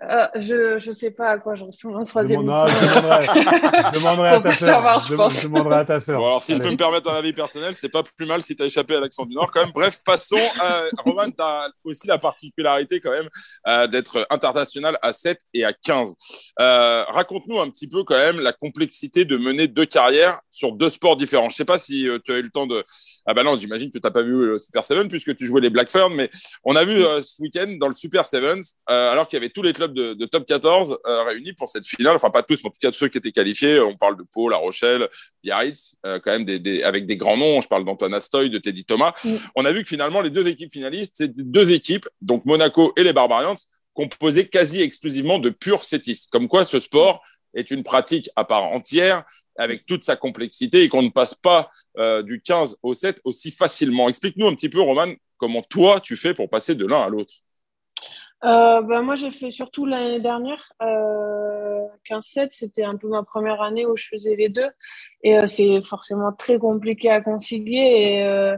Euh, 0.03 0.27
je 0.35 0.85
ne 0.85 0.93
sais 0.93 1.09
pas 1.09 1.31
à 1.31 1.37
quoi 1.39 1.55
je 1.55 1.63
ressemble 1.63 1.97
en 1.97 2.03
troisième 2.03 2.41
demanderai, 2.41 2.69
à 4.29 4.39
ta 4.39 4.51
sœur. 4.51 5.01
je, 5.01 5.47
demanderai 5.47 5.75
à 5.75 5.85
ta 5.85 5.99
sœur. 5.99 6.19
alors, 6.19 6.43
si 6.43 6.53
je 6.53 6.61
peux 6.61 6.69
me 6.69 6.77
permettre 6.77 7.09
un 7.09 7.15
avis 7.15 7.33
personnel, 7.33 7.73
c'est 7.73 7.89
pas 7.89 8.03
plus 8.03 8.27
mal 8.27 8.43
si 8.43 8.55
tu 8.55 8.61
as 8.61 8.67
échappé 8.67 8.95
à 8.95 8.99
l'accent 8.99 9.25
du 9.25 9.33
Nord 9.33 9.49
quand 9.51 9.61
même. 9.61 9.71
Bref, 9.73 9.99
passons. 10.05 10.37
À... 10.59 10.83
Roman, 11.03 11.31
tu 11.31 11.41
as 11.41 11.71
aussi 11.83 12.05
la 12.05 12.19
particularité 12.19 12.99
quand 12.99 13.09
même 13.09 13.27
euh, 13.67 13.87
d'être 13.87 14.27
international 14.29 14.99
à 15.01 15.13
7 15.13 15.39
et 15.55 15.65
à 15.65 15.73
15. 15.73 16.13
Euh, 16.59 17.03
raconte-nous 17.05 17.59
un 17.59 17.69
petit 17.71 17.87
peu 17.87 18.03
quand 18.03 18.17
même 18.17 18.39
la 18.39 18.53
complexité 18.53 19.25
de 19.25 19.35
mener 19.35 19.67
deux 19.67 19.85
carrières 19.85 20.39
sur 20.51 20.73
deux 20.73 20.89
sports 20.89 21.17
différents. 21.17 21.49
Je 21.49 21.55
sais 21.55 21.65
pas 21.65 21.79
si 21.79 22.07
tu 22.23 22.31
as 22.31 22.37
eu 22.37 22.43
le 22.43 22.51
temps 22.51 22.67
de. 22.67 22.85
Ah 23.25 23.33
bah 23.33 23.41
non, 23.41 23.57
j'imagine 23.57 23.89
que 23.89 23.97
tu 23.97 24.05
n'as 24.05 24.11
pas 24.11 24.21
vu 24.21 24.45
le 24.45 24.59
Super 24.59 24.83
Seven 24.83 25.07
puisque 25.07 25.35
tu 25.35 25.47
jouais 25.47 25.61
les 25.61 25.71
Black 25.71 25.89
Ferns, 25.89 26.13
mais 26.13 26.29
on 26.63 26.75
a 26.75 26.85
vu 26.85 27.01
ce 27.01 27.41
week-end 27.41 27.77
dans 27.79 27.87
le 27.87 27.93
Super 27.93 28.27
Sevens, 28.27 28.75
alors 28.85 29.27
qu'il 29.27 29.37
y 29.37 29.41
avait 29.41 29.49
tous 29.49 29.63
les 29.63 29.73
clubs 29.73 29.86
de, 29.93 30.25
top 30.25 30.45
14 30.45 30.97
euh, 31.05 31.23
réunis 31.23 31.53
pour 31.53 31.69
cette 31.69 31.85
finale. 31.85 32.15
Enfin, 32.15 32.29
pas 32.29 32.43
tous, 32.43 32.63
mais 32.63 32.69
en 32.69 32.71
tout 32.71 32.79
cas 32.81 32.91
ceux 32.91 33.07
qui 33.07 33.17
étaient 33.17 33.31
qualifiés. 33.31 33.79
On 33.79 33.95
parle 33.95 34.17
de 34.17 34.23
Pau, 34.23 34.49
La 34.49 34.57
Rochelle, 34.57 35.07
Biarritz, 35.43 35.95
euh, 36.05 36.19
quand 36.23 36.31
même 36.31 36.45
des, 36.45 36.83
avec 36.83 37.05
des 37.05 37.17
grands 37.17 37.37
noms. 37.37 37.61
Je 37.61 37.67
parle 37.67 37.85
d'Antoine 37.85 38.13
Astoy, 38.13 38.49
de 38.49 38.57
Teddy 38.57 38.85
Thomas. 38.85 39.13
On 39.55 39.65
a 39.65 39.71
vu 39.71 39.83
que 39.83 39.89
finalement, 39.89 40.21
les 40.21 40.29
deux 40.29 40.47
équipes 40.47 40.71
finalistes, 40.71 41.15
c'est 41.17 41.35
deux 41.35 41.71
équipes, 41.71 42.07
donc 42.21 42.45
Monaco 42.45 42.93
et 42.97 43.03
les 43.03 43.13
Barbarians, 43.13 43.55
composées 43.93 44.47
quasi 44.47 44.81
exclusivement 44.81 45.39
de 45.39 45.49
purs 45.49 45.83
sétistes. 45.83 46.29
Comme 46.31 46.47
quoi, 46.47 46.65
ce 46.65 46.79
sport 46.79 47.23
est 47.53 47.71
une 47.71 47.83
pratique 47.83 48.29
à 48.35 48.45
part 48.45 48.63
entière 48.63 49.23
avec 49.57 49.85
toute 49.85 50.03
sa 50.03 50.15
complexité 50.15 50.83
et 50.83 50.89
qu'on 50.89 51.01
ne 51.01 51.09
passe 51.09 51.33
pas 51.33 51.69
euh, 51.97 52.21
du 52.21 52.41
15 52.41 52.77
au 52.83 52.93
7 52.93 53.21
aussi 53.23 53.51
facilement. 53.51 54.07
Explique-nous 54.07 54.47
un 54.47 54.53
petit 54.53 54.69
peu, 54.69 54.79
Roman, 54.79 55.11
comment 55.37 55.63
toi, 55.63 55.99
tu 55.99 56.15
fais 56.15 56.33
pour 56.33 56.49
passer 56.49 56.75
de 56.75 56.85
l'un 56.85 57.01
à 57.01 57.09
l'autre 57.09 57.33
euh, 58.45 58.81
ben 58.81 59.01
moi, 59.01 59.15
j'ai 59.15 59.31
fait 59.31 59.51
surtout 59.51 59.85
l'année 59.85 60.19
dernière. 60.19 60.71
Euh, 60.81 61.85
15-7, 62.09 62.47
c'était 62.51 62.83
un 62.83 62.95
peu 62.95 63.07
ma 63.07 63.23
première 63.23 63.61
année 63.61 63.85
où 63.85 63.95
je 63.95 64.05
faisais 64.07 64.35
les 64.35 64.49
deux. 64.49 64.69
Et 65.23 65.37
euh, 65.37 65.47
c'est 65.47 65.83
forcément 65.83 66.31
très 66.31 66.59
compliqué 66.59 67.09
à 67.09 67.21
concilier. 67.21 67.77
Et, 67.77 68.23
euh, 68.23 68.57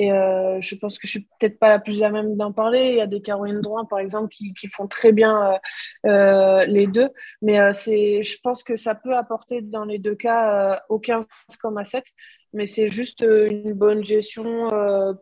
et 0.00 0.12
euh, 0.12 0.60
je 0.60 0.74
pense 0.76 0.98
que 0.98 1.06
je 1.06 1.10
suis 1.12 1.28
peut-être 1.38 1.58
pas 1.58 1.68
la 1.68 1.78
plus 1.78 2.02
à 2.02 2.08
même 2.08 2.34
d'en 2.36 2.52
parler. 2.52 2.90
Il 2.92 2.96
y 2.96 3.00
a 3.02 3.06
des 3.06 3.20
Caroline 3.20 3.60
Drouin, 3.60 3.84
par 3.84 3.98
exemple, 3.98 4.28
qui, 4.28 4.54
font 4.68 4.86
très 4.86 5.12
bien 5.12 5.58
les 6.04 6.86
deux. 6.86 7.10
Mais 7.42 7.56
je 7.74 8.40
pense 8.42 8.62
que 8.62 8.76
ça 8.76 8.94
peut 8.94 9.14
apporter 9.14 9.60
dans 9.60 9.84
les 9.84 9.98
deux 9.98 10.14
cas 10.14 10.82
au 10.88 10.98
15 10.98 11.24
comme 11.60 11.78
à 11.78 11.84
7 11.84 12.04
mais 12.52 12.66
c'est 12.66 12.88
juste 12.88 13.20
une 13.20 13.74
bonne 13.74 14.04
gestion 14.04 14.68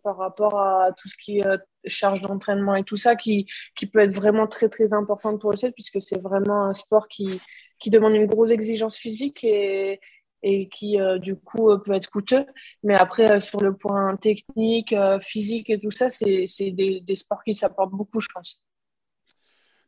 par 0.03 0.17
rapport 0.17 0.59
à 0.59 0.93
tout 0.97 1.09
ce 1.09 1.17
qui 1.23 1.41
est 1.41 1.45
charge 1.85 2.23
d'entraînement 2.23 2.75
et 2.75 2.85
tout 2.85 2.97
ça 2.97 3.17
qui, 3.17 3.47
qui 3.77 3.87
peut 3.87 3.99
être 3.99 4.14
vraiment 4.14 4.47
très 4.47 4.69
très 4.69 4.95
importante 4.95 5.41
pour 5.41 5.51
le 5.51 5.57
7 5.57 5.75
puisque 5.75 6.01
c'est 6.01 6.23
vraiment 6.23 6.64
un 6.64 6.73
sport 6.73 7.09
qui, 7.09 7.41
qui 7.79 7.91
demande 7.91 8.14
une 8.14 8.27
grosse 8.27 8.51
exigence 8.51 8.97
physique 8.97 9.45
et, 9.45 10.01
et 10.42 10.68
qui 10.68 11.01
euh, 11.01 11.18
du 11.18 11.37
coup 11.37 11.70
euh, 11.70 11.79
peut 11.79 11.92
être 11.92 12.09
coûteux. 12.09 12.46
Mais 12.83 12.94
après, 12.94 13.31
euh, 13.31 13.40
sur 13.40 13.61
le 13.61 13.74
point 13.74 14.16
technique, 14.16 14.94
physique 15.20 15.70
et 15.70 15.79
tout 15.79 15.90
ça, 15.90 16.09
c'est 16.09 16.46
des, 16.70 17.01
des, 17.01 17.16
sports 17.16 17.42
qui 17.44 17.55
s'apportent 17.55 17.92
beaucoup, 17.92 18.20
je 18.20 18.29
pense. 18.33 18.62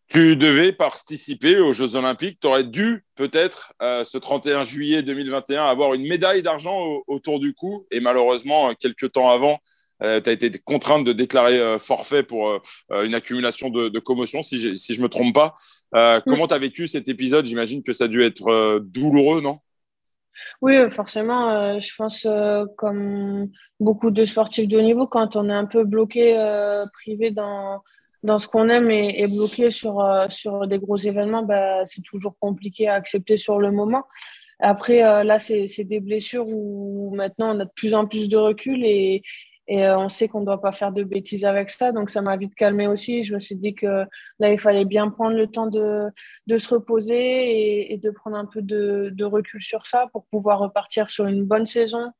Tu 0.08 0.36
devais 0.36 0.72
participer 0.72 1.58
aux 1.58 1.72
Jeux 1.72 1.94
Olympiques. 1.94 2.40
Tu 2.40 2.48
aurais 2.48 2.64
dû 2.64 3.04
peut-être 3.14 3.72
ce 3.80 4.18
31 4.18 4.64
juillet 4.64 5.04
2021 5.04 5.64
avoir 5.64 5.94
une 5.94 6.02
médaille 6.02 6.42
d'argent 6.42 7.00
autour 7.06 7.38
du 7.38 7.54
cou. 7.54 7.86
Et 7.92 8.00
malheureusement, 8.00 8.74
quelques 8.74 9.12
temps 9.12 9.30
avant, 9.30 9.60
euh, 10.02 10.20
tu 10.20 10.30
as 10.30 10.32
été 10.32 10.50
contrainte 10.64 11.04
de 11.04 11.12
déclarer 11.12 11.58
euh, 11.58 11.78
forfait 11.78 12.22
pour 12.22 12.48
euh, 12.48 13.04
une 13.04 13.14
accumulation 13.14 13.68
de, 13.70 13.88
de 13.88 13.98
commotion, 13.98 14.42
si, 14.42 14.60
je 14.60 14.98
ne 14.98 15.02
me 15.02 15.08
trompe 15.08 15.34
pas. 15.34 15.54
Comment 16.26 16.46
tu 16.46 16.54
as 16.54 16.58
vécu 16.58 16.88
cet 16.88 17.08
épisode? 17.08 17.46
J'imagine 17.46 17.82
que 17.82 17.92
ça 17.92 18.04
a 18.04 18.08
dû 18.08 18.22
être 18.22 18.80
douloureux, 18.80 19.40
non? 19.40 19.58
Oui, 20.62 20.90
forcément, 20.90 21.78
je 21.78 21.94
pense 21.96 22.26
comme 22.76 23.48
beaucoup 23.78 24.10
de 24.10 24.24
sportifs 24.24 24.68
de 24.68 24.78
haut 24.78 24.82
niveau, 24.82 25.06
quand 25.06 25.36
on 25.36 25.48
est 25.48 25.54
un 25.54 25.66
peu 25.66 25.84
bloqué, 25.84 26.36
privé 26.92 27.30
dans, 27.30 27.82
dans 28.22 28.38
ce 28.38 28.48
qu'on 28.48 28.68
aime 28.68 28.90
et, 28.90 29.26
bloqué 29.26 29.70
sur, 29.70 30.02
sur 30.28 30.66
des 30.66 30.78
gros 30.78 30.96
événements, 30.96 31.42
bah, 31.42 31.84
c'est 31.86 32.02
toujours 32.02 32.36
compliqué 32.38 32.88
à 32.88 32.94
accepter 32.94 33.36
sur 33.36 33.58
le 33.58 33.70
moment. 33.72 34.04
Après, 34.60 35.00
là, 35.24 35.38
c'est 35.38 35.84
des 35.84 36.00
blessures 36.00 36.46
où 36.46 37.14
maintenant 37.14 37.56
on 37.56 37.60
a 37.60 37.64
de 37.64 37.70
plus 37.74 37.94
en 37.94 38.06
plus 38.06 38.28
de 38.28 38.36
recul 38.36 38.84
et, 38.84 39.22
et 39.70 39.86
euh, 39.86 39.96
on 39.96 40.08
sait 40.08 40.26
qu'on 40.26 40.40
ne 40.40 40.46
doit 40.46 40.60
pas 40.60 40.72
faire 40.72 40.90
de 40.90 41.04
bêtises 41.04 41.44
avec 41.44 41.70
ça. 41.70 41.92
Donc, 41.92 42.10
ça 42.10 42.22
m'a 42.22 42.36
vite 42.36 42.56
calmé 42.56 42.88
aussi. 42.88 43.22
Je 43.22 43.32
me 43.32 43.38
suis 43.38 43.54
dit 43.54 43.72
que 43.72 44.04
là, 44.40 44.50
il 44.50 44.58
fallait 44.58 44.84
bien 44.84 45.08
prendre 45.10 45.36
le 45.36 45.46
temps 45.46 45.68
de, 45.68 46.08
de 46.48 46.58
se 46.58 46.74
reposer 46.74 47.92
et, 47.92 47.96
de 47.96 48.10
prendre 48.10 48.36
un 48.36 48.46
peu 48.46 48.62
de, 48.62 49.24
recul 49.24 49.62
sur 49.62 49.86
ça 49.86 50.06
pour 50.12 50.26
pouvoir 50.26 50.58
repartir 50.58 51.08
sur 51.08 51.26
une 51.26 51.44
bonne 51.44 51.66
saison. 51.66 52.10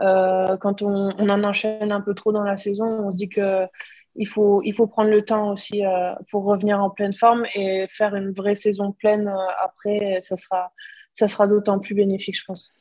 Euh, 0.00 0.56
quand 0.58 0.82
on, 0.82 1.10
en 1.18 1.44
enchaîne 1.44 1.90
un 1.90 2.00
peu 2.00 2.14
trop 2.14 2.30
dans 2.30 2.44
la 2.44 2.56
saison, 2.56 2.86
on 2.86 3.10
se 3.10 3.16
dit 3.16 3.28
que 3.28 3.66
il 4.14 4.28
faut, 4.28 4.62
il 4.64 4.72
faut 4.72 4.86
prendre 4.86 5.10
le 5.10 5.24
temps 5.24 5.50
aussi 5.50 5.84
euh, 5.84 6.14
pour 6.30 6.44
revenir 6.44 6.80
en 6.80 6.90
pleine 6.90 7.14
forme 7.14 7.44
et 7.56 7.86
faire 7.88 8.14
une 8.14 8.30
vraie 8.30 8.54
saison 8.54 8.92
pleine 8.92 9.32
après. 9.58 10.20
Ça 10.22 10.36
sera, 10.36 10.72
ça 11.14 11.26
sera 11.26 11.48
d'autant 11.48 11.80
plus 11.80 11.96
bénéfique, 11.96 12.38
je 12.38 12.44
pense. 12.44 12.72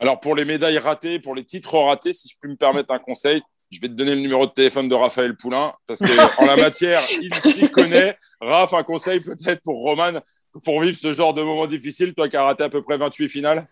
Alors, 0.00 0.20
pour 0.20 0.34
les 0.34 0.46
médailles 0.46 0.78
ratées, 0.78 1.18
pour 1.18 1.34
les 1.34 1.44
titres 1.44 1.78
ratés, 1.78 2.14
si 2.14 2.28
je 2.28 2.34
peux 2.40 2.48
me 2.48 2.56
permettre 2.56 2.92
un 2.92 2.98
conseil, 2.98 3.42
je 3.74 3.80
vais 3.80 3.88
te 3.88 3.94
donner 3.94 4.14
le 4.14 4.20
numéro 4.20 4.46
de 4.46 4.52
téléphone 4.52 4.88
de 4.88 4.94
Raphaël 4.94 5.36
Poulain 5.36 5.72
parce 5.86 6.00
qu'en 6.00 6.44
la 6.44 6.56
matière, 6.56 7.02
il 7.10 7.34
s'y 7.34 7.68
connaît. 7.70 8.16
Raph, 8.40 8.72
un 8.74 8.82
conseil 8.82 9.20
peut-être 9.20 9.62
pour 9.62 9.82
Roman 9.82 10.20
pour 10.62 10.80
vivre 10.80 10.96
ce 10.96 11.12
genre 11.12 11.34
de 11.34 11.42
moment 11.42 11.66
difficile, 11.66 12.14
toi 12.14 12.28
qui 12.28 12.36
as 12.36 12.44
raté 12.44 12.64
à 12.64 12.68
peu 12.68 12.82
près 12.82 12.96
28 12.96 13.28
finales? 13.28 13.66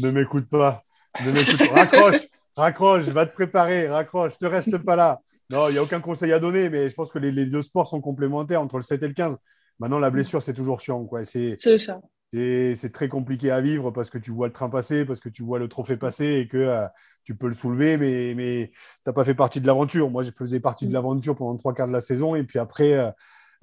Ne 0.00 0.10
m'écoute 0.10 0.48
pas. 0.48 0.84
Ne 1.24 1.32
m'écoute 1.32 1.58
pas. 1.58 1.74
Raccroche, 1.74 2.20
raccroche, 2.56 3.04
va 3.06 3.26
te 3.26 3.32
préparer, 3.32 3.88
raccroche, 3.88 4.34
ne 4.40 4.48
reste 4.48 4.78
pas 4.78 4.96
là. 4.96 5.20
Non, 5.50 5.68
il 5.68 5.72
n'y 5.72 5.78
a 5.78 5.82
aucun 5.82 6.00
conseil 6.00 6.32
à 6.32 6.38
donner, 6.38 6.68
mais 6.68 6.90
je 6.90 6.94
pense 6.94 7.10
que 7.10 7.18
les, 7.18 7.32
les, 7.32 7.46
deux 7.46 7.62
sports 7.62 7.88
sont 7.88 8.02
complémentaires 8.02 8.60
entre 8.60 8.76
le 8.76 8.82
7 8.82 9.02
et 9.02 9.08
le 9.08 9.14
15. 9.14 9.38
Maintenant, 9.78 9.98
la 9.98 10.10
blessure, 10.10 10.42
c'est 10.42 10.52
toujours 10.52 10.80
chiant. 10.80 11.04
Quoi. 11.06 11.24
C'est 11.24 11.56
ça. 11.78 12.00
Et 12.32 12.74
c'est 12.76 12.92
très 12.92 13.08
compliqué 13.08 13.50
à 13.50 13.60
vivre 13.60 13.90
parce 13.90 14.10
que 14.10 14.18
tu 14.18 14.30
vois 14.30 14.48
le 14.48 14.52
train 14.52 14.68
passer, 14.68 15.04
parce 15.04 15.20
que 15.20 15.30
tu 15.30 15.42
vois 15.42 15.58
le 15.58 15.68
trophée 15.68 15.96
passer 15.96 16.26
et 16.26 16.48
que 16.48 16.58
euh, 16.58 16.86
tu 17.24 17.34
peux 17.34 17.48
le 17.48 17.54
soulever, 17.54 17.96
mais, 17.96 18.34
mais 18.34 18.70
tu 18.72 18.78
n'as 19.06 19.12
pas 19.14 19.24
fait 19.24 19.34
partie 19.34 19.60
de 19.60 19.66
l'aventure. 19.66 20.10
Moi, 20.10 20.22
je 20.22 20.30
faisais 20.30 20.60
partie 20.60 20.86
de 20.86 20.92
l'aventure 20.92 21.36
pendant 21.36 21.56
trois 21.56 21.74
quarts 21.74 21.88
de 21.88 21.92
la 21.92 22.02
saison 22.02 22.34
et 22.34 22.44
puis 22.44 22.58
après, 22.58 22.92
euh, 22.92 23.10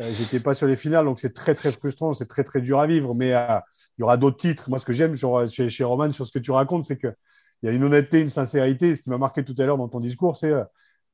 euh 0.02 0.12
j'étais 0.14 0.40
pas 0.40 0.56
sur 0.56 0.66
les 0.68 0.76
finales. 0.76 1.06
Donc, 1.06 1.20
c'est 1.20 1.34
très, 1.34 1.54
très 1.54 1.72
frustrant, 1.72 2.12
c'est 2.12 2.28
très, 2.28 2.44
très 2.44 2.60
dur 2.60 2.80
à 2.80 2.88
vivre. 2.88 3.14
Mais 3.14 3.36
euh, 3.36 3.60
il 3.98 4.02
y 4.02 4.04
aura 4.04 4.18
d'autres 4.18 4.38
titres. 4.38 4.68
Moi, 4.70 4.80
ce 4.80 4.86
que 4.86 4.94
j'aime 4.94 5.14
chez, 5.48 5.70
chez 5.70 5.84
Roman, 5.84 6.12
sur 6.12 6.26
ce 6.26 6.32
que 6.32 6.40
tu 6.40 6.52
racontes, 6.52 6.86
c'est 6.86 6.98
qu'il 6.98 7.14
il 7.62 7.68
y 7.68 7.70
a 7.70 7.76
une 7.76 7.84
honnêteté, 7.84 8.22
une 8.22 8.32
sincérité. 8.32 8.96
Ce 8.96 9.04
qui 9.04 9.10
m'a 9.12 9.20
marqué 9.20 9.44
tout 9.44 9.56
à 9.60 9.66
l'heure 9.66 9.78
dans 9.78 9.90
ton 9.90 10.00
discours, 10.00 10.38
c'est 10.38 10.52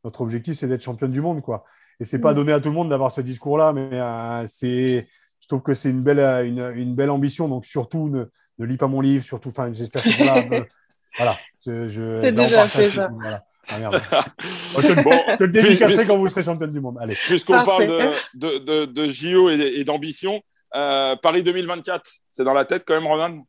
notre 0.06 0.22
objectif, 0.22 0.58
c'est 0.58 0.68
d'être 0.68 0.82
championne 0.84 1.12
du 1.12 1.22
monde, 1.22 1.42
quoi. 1.42 1.66
Et 2.00 2.06
c'est 2.06 2.20
pas 2.22 2.32
mm. 2.32 2.36
donné 2.36 2.52
à 2.54 2.60
tout 2.62 2.70
le 2.70 2.76
monde 2.76 2.90
d'avoir 2.90 3.12
ce 3.12 3.22
discours-là, 3.22 3.74
mais 3.74 4.48
c'est, 4.48 5.08
je 5.42 5.48
trouve 5.48 5.64
que 5.64 5.74
c'est 5.74 5.90
une 5.90 6.02
belle, 6.02 6.20
une, 6.46 6.72
une, 6.76 6.96
belle 6.96 7.10
ambition. 7.10 7.48
Donc 7.48 7.66
surtout, 7.66 8.08
ne, 8.10 8.26
ne 8.60 8.66
lis 8.66 8.78
pas 8.78 8.88
mon 8.88 9.02
livre, 9.02 9.24
surtout. 9.24 9.50
Enfin, 9.50 9.72
j'espère 9.74 10.04
que 10.04 10.18
voilà, 10.18 10.66
voilà. 11.18 11.38
C'est 11.58 12.32
déjà 12.32 12.66
fait 12.68 12.90
ça. 12.90 13.10
Voilà. 13.14 13.44
Ah, 13.70 13.80
merde. 13.80 13.96
je 14.40 14.88
te, 14.88 15.02
bon, 15.02 15.38
te 15.38 15.44
le 15.44 15.52
dédicacerai 15.52 16.06
quand 16.06 16.18
vous 16.18 16.28
serez 16.28 16.44
championne 16.44 16.72
du 16.72 16.80
monde. 16.80 16.98
Allez. 17.00 17.16
Puisqu'on 17.16 17.64
parle 17.64 17.88
de, 17.88 18.12
de, 18.34 18.58
de, 18.60 18.86
de 18.86 19.12
JO 19.12 19.50
et, 19.50 19.84
d'ambition, 19.84 20.42
euh, 20.76 21.16
Paris 21.18 21.44
2024, 21.44 22.10
c'est 22.30 22.44
dans 22.44 22.54
la 22.54 22.66
tête 22.66 22.84
quand 22.86 22.96
même, 22.96 23.08
Ronan? 23.08 23.46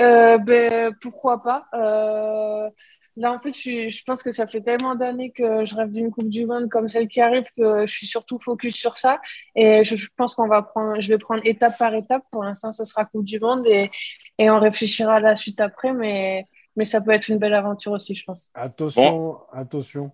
Euh, 0.00 0.38
ben, 0.38 0.94
Pourquoi 1.00 1.42
pas 1.42 1.66
euh, 1.74 2.68
Là, 3.16 3.32
en 3.32 3.40
fait, 3.40 3.52
je, 3.52 3.88
je, 3.88 4.02
pense 4.04 4.22
que 4.22 4.30
ça 4.30 4.46
fait 4.46 4.60
tellement 4.60 4.94
d'années 4.94 5.30
que 5.30 5.64
je 5.64 5.74
rêve 5.74 5.90
d'une 5.90 6.10
Coupe 6.10 6.28
du 6.28 6.46
Monde 6.46 6.68
comme 6.68 6.88
celle 6.88 7.08
qui 7.08 7.20
arrive 7.20 7.44
que 7.56 7.86
je 7.86 7.92
suis 7.92 8.06
surtout 8.06 8.38
focus 8.38 8.74
sur 8.74 8.96
ça. 8.96 9.20
Et 9.54 9.84
je, 9.84 9.96
je 9.96 10.08
pense 10.16 10.34
qu'on 10.34 10.48
va 10.48 10.62
prendre, 10.62 11.00
je 11.00 11.08
vais 11.08 11.18
prendre 11.18 11.42
étape 11.44 11.76
par 11.78 11.94
étape. 11.94 12.22
Pour 12.30 12.44
l'instant, 12.44 12.72
ça 12.72 12.84
sera 12.84 13.04
Coupe 13.04 13.24
du 13.24 13.38
Monde 13.38 13.66
et, 13.66 13.90
et 14.38 14.50
on 14.50 14.58
réfléchira 14.58 15.16
à 15.16 15.20
la 15.20 15.36
suite 15.36 15.60
après. 15.60 15.92
Mais 15.92 16.46
mais 16.76 16.84
ça 16.84 17.00
peut 17.00 17.10
être 17.10 17.28
une 17.28 17.38
belle 17.38 17.54
aventure 17.54 17.92
aussi, 17.92 18.14
je 18.14 18.24
pense. 18.24 18.50
Attention, 18.54 19.38
attention, 19.52 20.10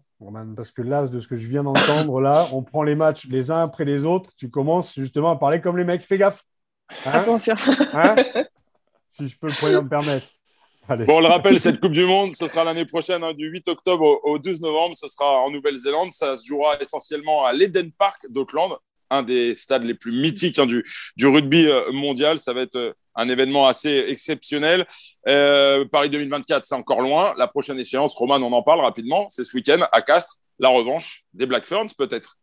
parce 0.56 0.72
que 0.72 0.82
là, 0.82 1.06
de 1.06 1.20
ce 1.20 1.28
que 1.28 1.37
je 1.37 1.48
viens 1.48 1.62
d'entendre, 1.62 2.20
là, 2.20 2.46
on 2.52 2.62
prend 2.62 2.82
les 2.82 2.96
matchs 2.96 3.26
les 3.28 3.50
uns 3.50 3.62
après 3.62 3.84
les 3.84 4.04
autres. 4.04 4.30
Tu 4.37 4.50
commences 4.50 4.94
justement 4.94 5.30
à 5.30 5.37
parler 5.37 5.61
comme 5.61 5.76
les 5.76 5.84
mecs. 5.84 6.02
Fais 6.02 6.18
gaffe. 6.18 6.44
Hein? 7.06 7.12
Attention. 7.12 7.54
Hein? 7.92 8.16
Si 9.11 9.26
je 9.26 9.37
peux 9.37 9.48
me 9.48 9.88
permettre. 9.88 10.26
Bon, 10.88 11.16
on 11.16 11.20
le 11.20 11.27
rappelle, 11.27 11.61
cette 11.61 11.81
Coupe 11.81 11.92
du 11.92 12.05
Monde, 12.05 12.35
ce 12.35 12.46
sera 12.46 12.64
l'année 12.64 12.87
prochaine, 12.87 13.22
hein, 13.22 13.35
du 13.35 13.46
8 13.48 13.68
octobre 13.68 14.20
au, 14.24 14.38
12 14.38 14.61
novembre. 14.62 14.96
Ce 14.96 15.07
sera 15.07 15.40
en 15.40 15.51
Nouvelle-Zélande. 15.51 16.12
Ça 16.12 16.37
se 16.37 16.46
jouera 16.46 16.79
essentiellement 16.81 17.44
à 17.44 17.53
l'Eden 17.53 17.92
Park 17.92 18.27
d'Auckland, 18.31 18.79
un 19.11 19.22
des 19.22 19.55
stades 19.55 19.85
les 19.85 19.92
plus 19.92 20.12
mythiques 20.12 20.59
du, 20.62 20.83
du, 21.16 21.27
rugby 21.27 21.66
euh, 21.66 21.92
mondial. 21.92 22.38
Ça 22.38 22.55
va 22.55 22.62
être 22.62 22.77
euh, 22.77 22.92
un 23.14 23.29
événement 23.29 23.66
assez 23.66 24.07
exceptionnel. 24.09 24.87
Euh, 25.29 25.85
Paris 25.85 26.09
2024, 26.09 26.64
c'est 26.64 26.74
encore 26.74 27.03
loin. 27.03 27.35
La 27.37 27.48
prochaine 27.48 27.79
échéance, 27.79 28.14
Roman, 28.14 28.37
on 28.37 28.53
en 28.53 28.62
parle 28.62 28.81
rapidement, 28.81 29.27
c'est 29.29 29.44
ce 29.44 29.55
week-end 29.55 29.87
à 29.92 30.01
Castres, 30.01 30.37
la 30.59 30.70
revanche 30.70 31.24
des 31.35 31.44
Black 31.44 31.66
Ferns 31.66 31.88
peut-être. 31.98 32.38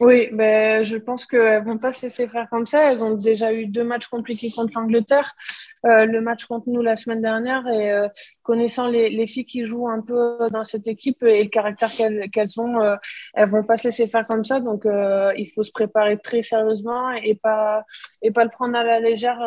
Oui, 0.00 0.28
ben, 0.32 0.84
je 0.84 0.96
pense 0.96 1.26
qu'elles 1.26 1.64
ne 1.64 1.68
vont 1.68 1.78
pas 1.78 1.92
se 1.92 2.02
laisser 2.02 2.28
faire 2.28 2.48
comme 2.50 2.66
ça. 2.66 2.92
Elles 2.92 3.02
ont 3.02 3.14
déjà 3.14 3.52
eu 3.52 3.66
deux 3.66 3.82
matchs 3.82 4.06
compliqués 4.06 4.50
contre 4.50 4.78
l'Angleterre, 4.78 5.32
euh, 5.86 6.06
le 6.06 6.20
match 6.20 6.44
contre 6.46 6.68
nous 6.68 6.82
la 6.82 6.96
semaine 6.96 7.22
dernière. 7.22 7.66
Et 7.68 7.92
euh, 7.92 8.08
connaissant 8.42 8.88
les, 8.88 9.10
les, 9.10 9.26
filles 9.26 9.44
qui 9.44 9.64
jouent 9.64 9.88
un 9.88 10.00
peu 10.00 10.48
dans 10.50 10.64
cette 10.64 10.86
équipe 10.88 11.22
et 11.22 11.44
le 11.44 11.48
caractère 11.48 11.90
qu'elles 12.32 12.60
ont, 12.60 12.80
euh, 12.80 12.96
elles 13.34 13.48
vont 13.48 13.64
pas 13.64 13.76
se 13.76 13.88
laisser 13.88 14.08
faire 14.08 14.26
comme 14.26 14.44
ça. 14.44 14.60
Donc, 14.60 14.86
euh, 14.86 15.32
il 15.36 15.50
faut 15.50 15.62
se 15.62 15.72
préparer 15.72 16.18
très 16.18 16.42
sérieusement 16.42 17.10
et 17.12 17.34
pas, 17.34 17.84
et 18.22 18.30
pas 18.30 18.44
le 18.44 18.50
prendre 18.50 18.76
à 18.76 18.84
la 18.84 19.00
légère, 19.00 19.38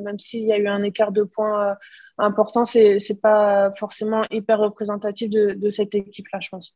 même 0.00 0.18
s'il 0.18 0.46
y 0.46 0.52
a 0.52 0.58
eu 0.58 0.68
un 0.68 0.82
écart 0.82 1.12
de 1.12 1.24
points 1.24 1.76
important. 2.18 2.64
C'est 2.64 3.20
pas 3.20 3.70
forcément 3.78 4.24
hyper 4.30 4.58
représentatif 4.58 5.30
de, 5.30 5.54
de 5.54 5.70
cette 5.70 5.94
équipe-là, 5.94 6.38
je 6.40 6.48
pense. 6.50 6.74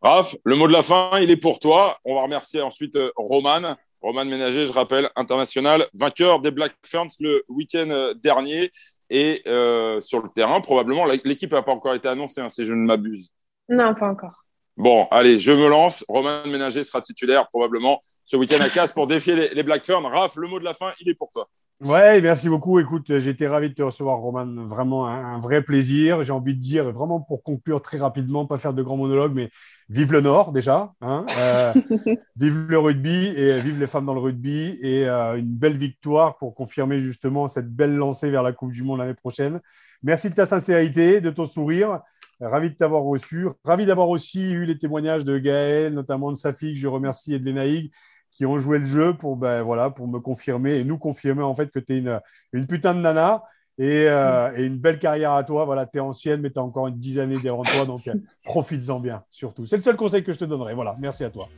Raph, 0.00 0.36
le 0.44 0.54
mot 0.54 0.68
de 0.68 0.72
la 0.72 0.82
fin, 0.82 1.18
il 1.20 1.30
est 1.30 1.36
pour 1.36 1.58
toi. 1.58 1.98
On 2.04 2.14
va 2.14 2.22
remercier 2.22 2.60
ensuite 2.60 2.96
Roman. 3.16 3.76
Roman 4.00 4.24
Ménager, 4.24 4.66
je 4.66 4.72
rappelle, 4.72 5.10
international, 5.16 5.86
vainqueur 5.94 6.40
des 6.40 6.50
Black 6.50 6.74
Ferns 6.86 7.08
le 7.20 7.42
week-end 7.48 7.90
euh, 7.90 8.14
dernier. 8.14 8.70
Et 9.10 9.42
euh, 9.46 10.00
sur 10.00 10.22
le 10.22 10.28
terrain, 10.28 10.60
probablement, 10.60 11.04
l'équipe 11.06 11.52
n'a 11.52 11.62
pas 11.62 11.72
encore 11.72 11.94
été 11.94 12.08
annoncée, 12.08 12.40
hein, 12.40 12.48
si 12.48 12.64
je 12.64 12.74
ne 12.74 12.84
m'abuse. 12.84 13.30
Non, 13.68 13.94
pas 13.94 14.08
encore. 14.08 14.44
Bon, 14.76 15.08
allez, 15.10 15.38
je 15.38 15.50
me 15.50 15.68
lance. 15.68 16.04
Roman 16.08 16.46
Ménager 16.46 16.84
sera 16.84 17.02
titulaire 17.02 17.48
probablement 17.48 18.00
ce 18.24 18.36
week-end 18.36 18.60
à 18.60 18.70
Casse 18.70 18.92
pour 18.92 19.06
défier 19.06 19.34
les, 19.34 19.48
les 19.48 19.62
Black 19.62 19.82
Ferns. 19.82 20.06
Raph, 20.06 20.36
le 20.36 20.46
mot 20.46 20.58
de 20.60 20.64
la 20.64 20.74
fin, 20.74 20.92
il 21.00 21.08
est 21.08 21.14
pour 21.14 21.30
toi. 21.32 21.48
Ouais, 21.80 22.20
merci 22.20 22.48
beaucoup. 22.48 22.80
Écoute, 22.80 23.18
j'ai 23.18 23.30
été 23.30 23.46
ravi 23.46 23.68
de 23.68 23.74
te 23.74 23.82
recevoir, 23.82 24.18
Roman. 24.18 24.66
Vraiment 24.66 25.06
un, 25.06 25.38
vrai 25.38 25.62
plaisir. 25.62 26.24
J'ai 26.24 26.32
envie 26.32 26.54
de 26.54 26.60
dire, 26.60 26.90
vraiment 26.90 27.20
pour 27.20 27.44
conclure 27.44 27.80
très 27.80 27.98
rapidement, 27.98 28.46
pas 28.46 28.58
faire 28.58 28.74
de 28.74 28.82
grands 28.82 28.96
monologues, 28.96 29.32
mais 29.32 29.48
vive 29.88 30.12
le 30.12 30.20
Nord 30.20 30.50
déjà. 30.50 30.92
Hein 31.00 31.24
euh, 31.38 31.74
vive 32.36 32.66
le 32.68 32.78
rugby 32.80 33.28
et 33.28 33.60
vive 33.60 33.78
les 33.78 33.86
femmes 33.86 34.06
dans 34.06 34.14
le 34.14 34.20
rugby. 34.20 34.76
Et 34.82 35.08
euh, 35.08 35.38
une 35.38 35.54
belle 35.54 35.76
victoire 35.76 36.36
pour 36.38 36.52
confirmer 36.56 36.98
justement 36.98 37.46
cette 37.46 37.72
belle 37.72 37.94
lancée 37.94 38.28
vers 38.28 38.42
la 38.42 38.52
Coupe 38.52 38.72
du 38.72 38.82
Monde 38.82 38.98
l'année 38.98 39.14
prochaine. 39.14 39.60
Merci 40.02 40.30
de 40.30 40.34
ta 40.34 40.46
sincérité, 40.46 41.20
de 41.20 41.30
ton 41.30 41.44
sourire. 41.44 42.00
Ravi 42.40 42.70
de 42.70 42.74
t'avoir 42.74 43.04
reçu. 43.04 43.46
Ravi 43.62 43.86
d'avoir 43.86 44.08
aussi 44.08 44.42
eu 44.50 44.64
les 44.64 44.78
témoignages 44.78 45.24
de 45.24 45.38
Gaël, 45.38 45.94
notamment 45.94 46.32
de 46.32 46.38
sa 46.38 46.52
fille, 46.52 46.74
que 46.74 46.80
je 46.80 46.88
remercie, 46.88 47.34
et 47.34 47.38
de 47.38 47.44
Lénaïg 47.44 47.92
qui 48.38 48.46
ont 48.46 48.56
joué 48.56 48.78
le 48.78 48.84
jeu 48.84 49.14
pour, 49.14 49.34
ben, 49.34 49.62
voilà, 49.62 49.90
pour 49.90 50.06
me 50.06 50.20
confirmer 50.20 50.78
et 50.78 50.84
nous 50.84 50.96
confirmer 50.96 51.42
en 51.42 51.56
fait 51.56 51.72
que 51.72 51.80
tu 51.80 51.94
es 51.94 51.98
une, 51.98 52.20
une, 52.52 52.68
putain 52.68 52.94
de 52.94 53.00
nana 53.00 53.42
et, 53.78 54.04
euh, 54.06 54.52
et, 54.56 54.64
une 54.64 54.78
belle 54.78 55.00
carrière 55.00 55.32
à 55.32 55.42
toi. 55.42 55.64
Voilà, 55.64 55.86
tu 55.86 55.98
es 55.98 56.00
ancienne, 56.00 56.40
mais 56.40 56.50
tu 56.50 56.60
as 56.60 56.62
encore 56.62 56.86
une 56.86 57.00
dizaine 57.00 57.30
d'années 57.30 57.42
devant 57.42 57.64
toi, 57.64 57.84
donc 57.84 58.06
euh, 58.06 58.14
profites-en 58.44 59.00
bien, 59.00 59.24
surtout. 59.28 59.66
C'est 59.66 59.74
le 59.74 59.82
seul 59.82 59.96
conseil 59.96 60.22
que 60.22 60.32
je 60.32 60.38
te 60.38 60.44
donnerai. 60.44 60.72
Voilà, 60.74 60.94
merci 61.00 61.24
à 61.24 61.30
toi. 61.30 61.48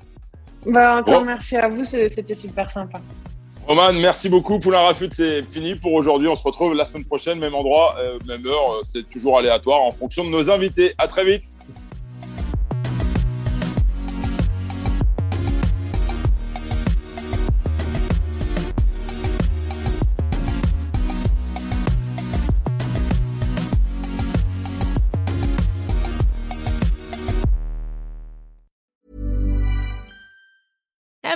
Bah, 0.64 0.96
encore 0.96 1.22
merci 1.22 1.58
à 1.58 1.68
vous, 1.68 1.84
c'était 1.84 2.34
super 2.34 2.70
sympa. 2.70 2.98
Roman, 3.66 3.92
merci 3.92 4.30
beaucoup. 4.30 4.58
Poulain 4.58 4.80
Rafut, 4.80 5.10
c'est 5.12 5.42
fini 5.42 5.74
pour 5.74 5.92
aujourd'hui. 5.92 6.28
On 6.28 6.34
se 6.34 6.42
retrouve 6.42 6.72
la 6.72 6.86
semaine 6.86 7.04
prochaine, 7.04 7.38
même 7.38 7.54
endroit, 7.54 7.96
euh, 7.98 8.18
même 8.26 8.46
heure. 8.46 8.80
C'est 8.84 9.06
toujours 9.06 9.38
aléatoire 9.38 9.82
en 9.82 9.90
fonction 9.90 10.24
de 10.24 10.30
nos 10.30 10.50
invités. 10.50 10.94
À 10.96 11.08
très 11.08 11.26
vite. 11.26 11.52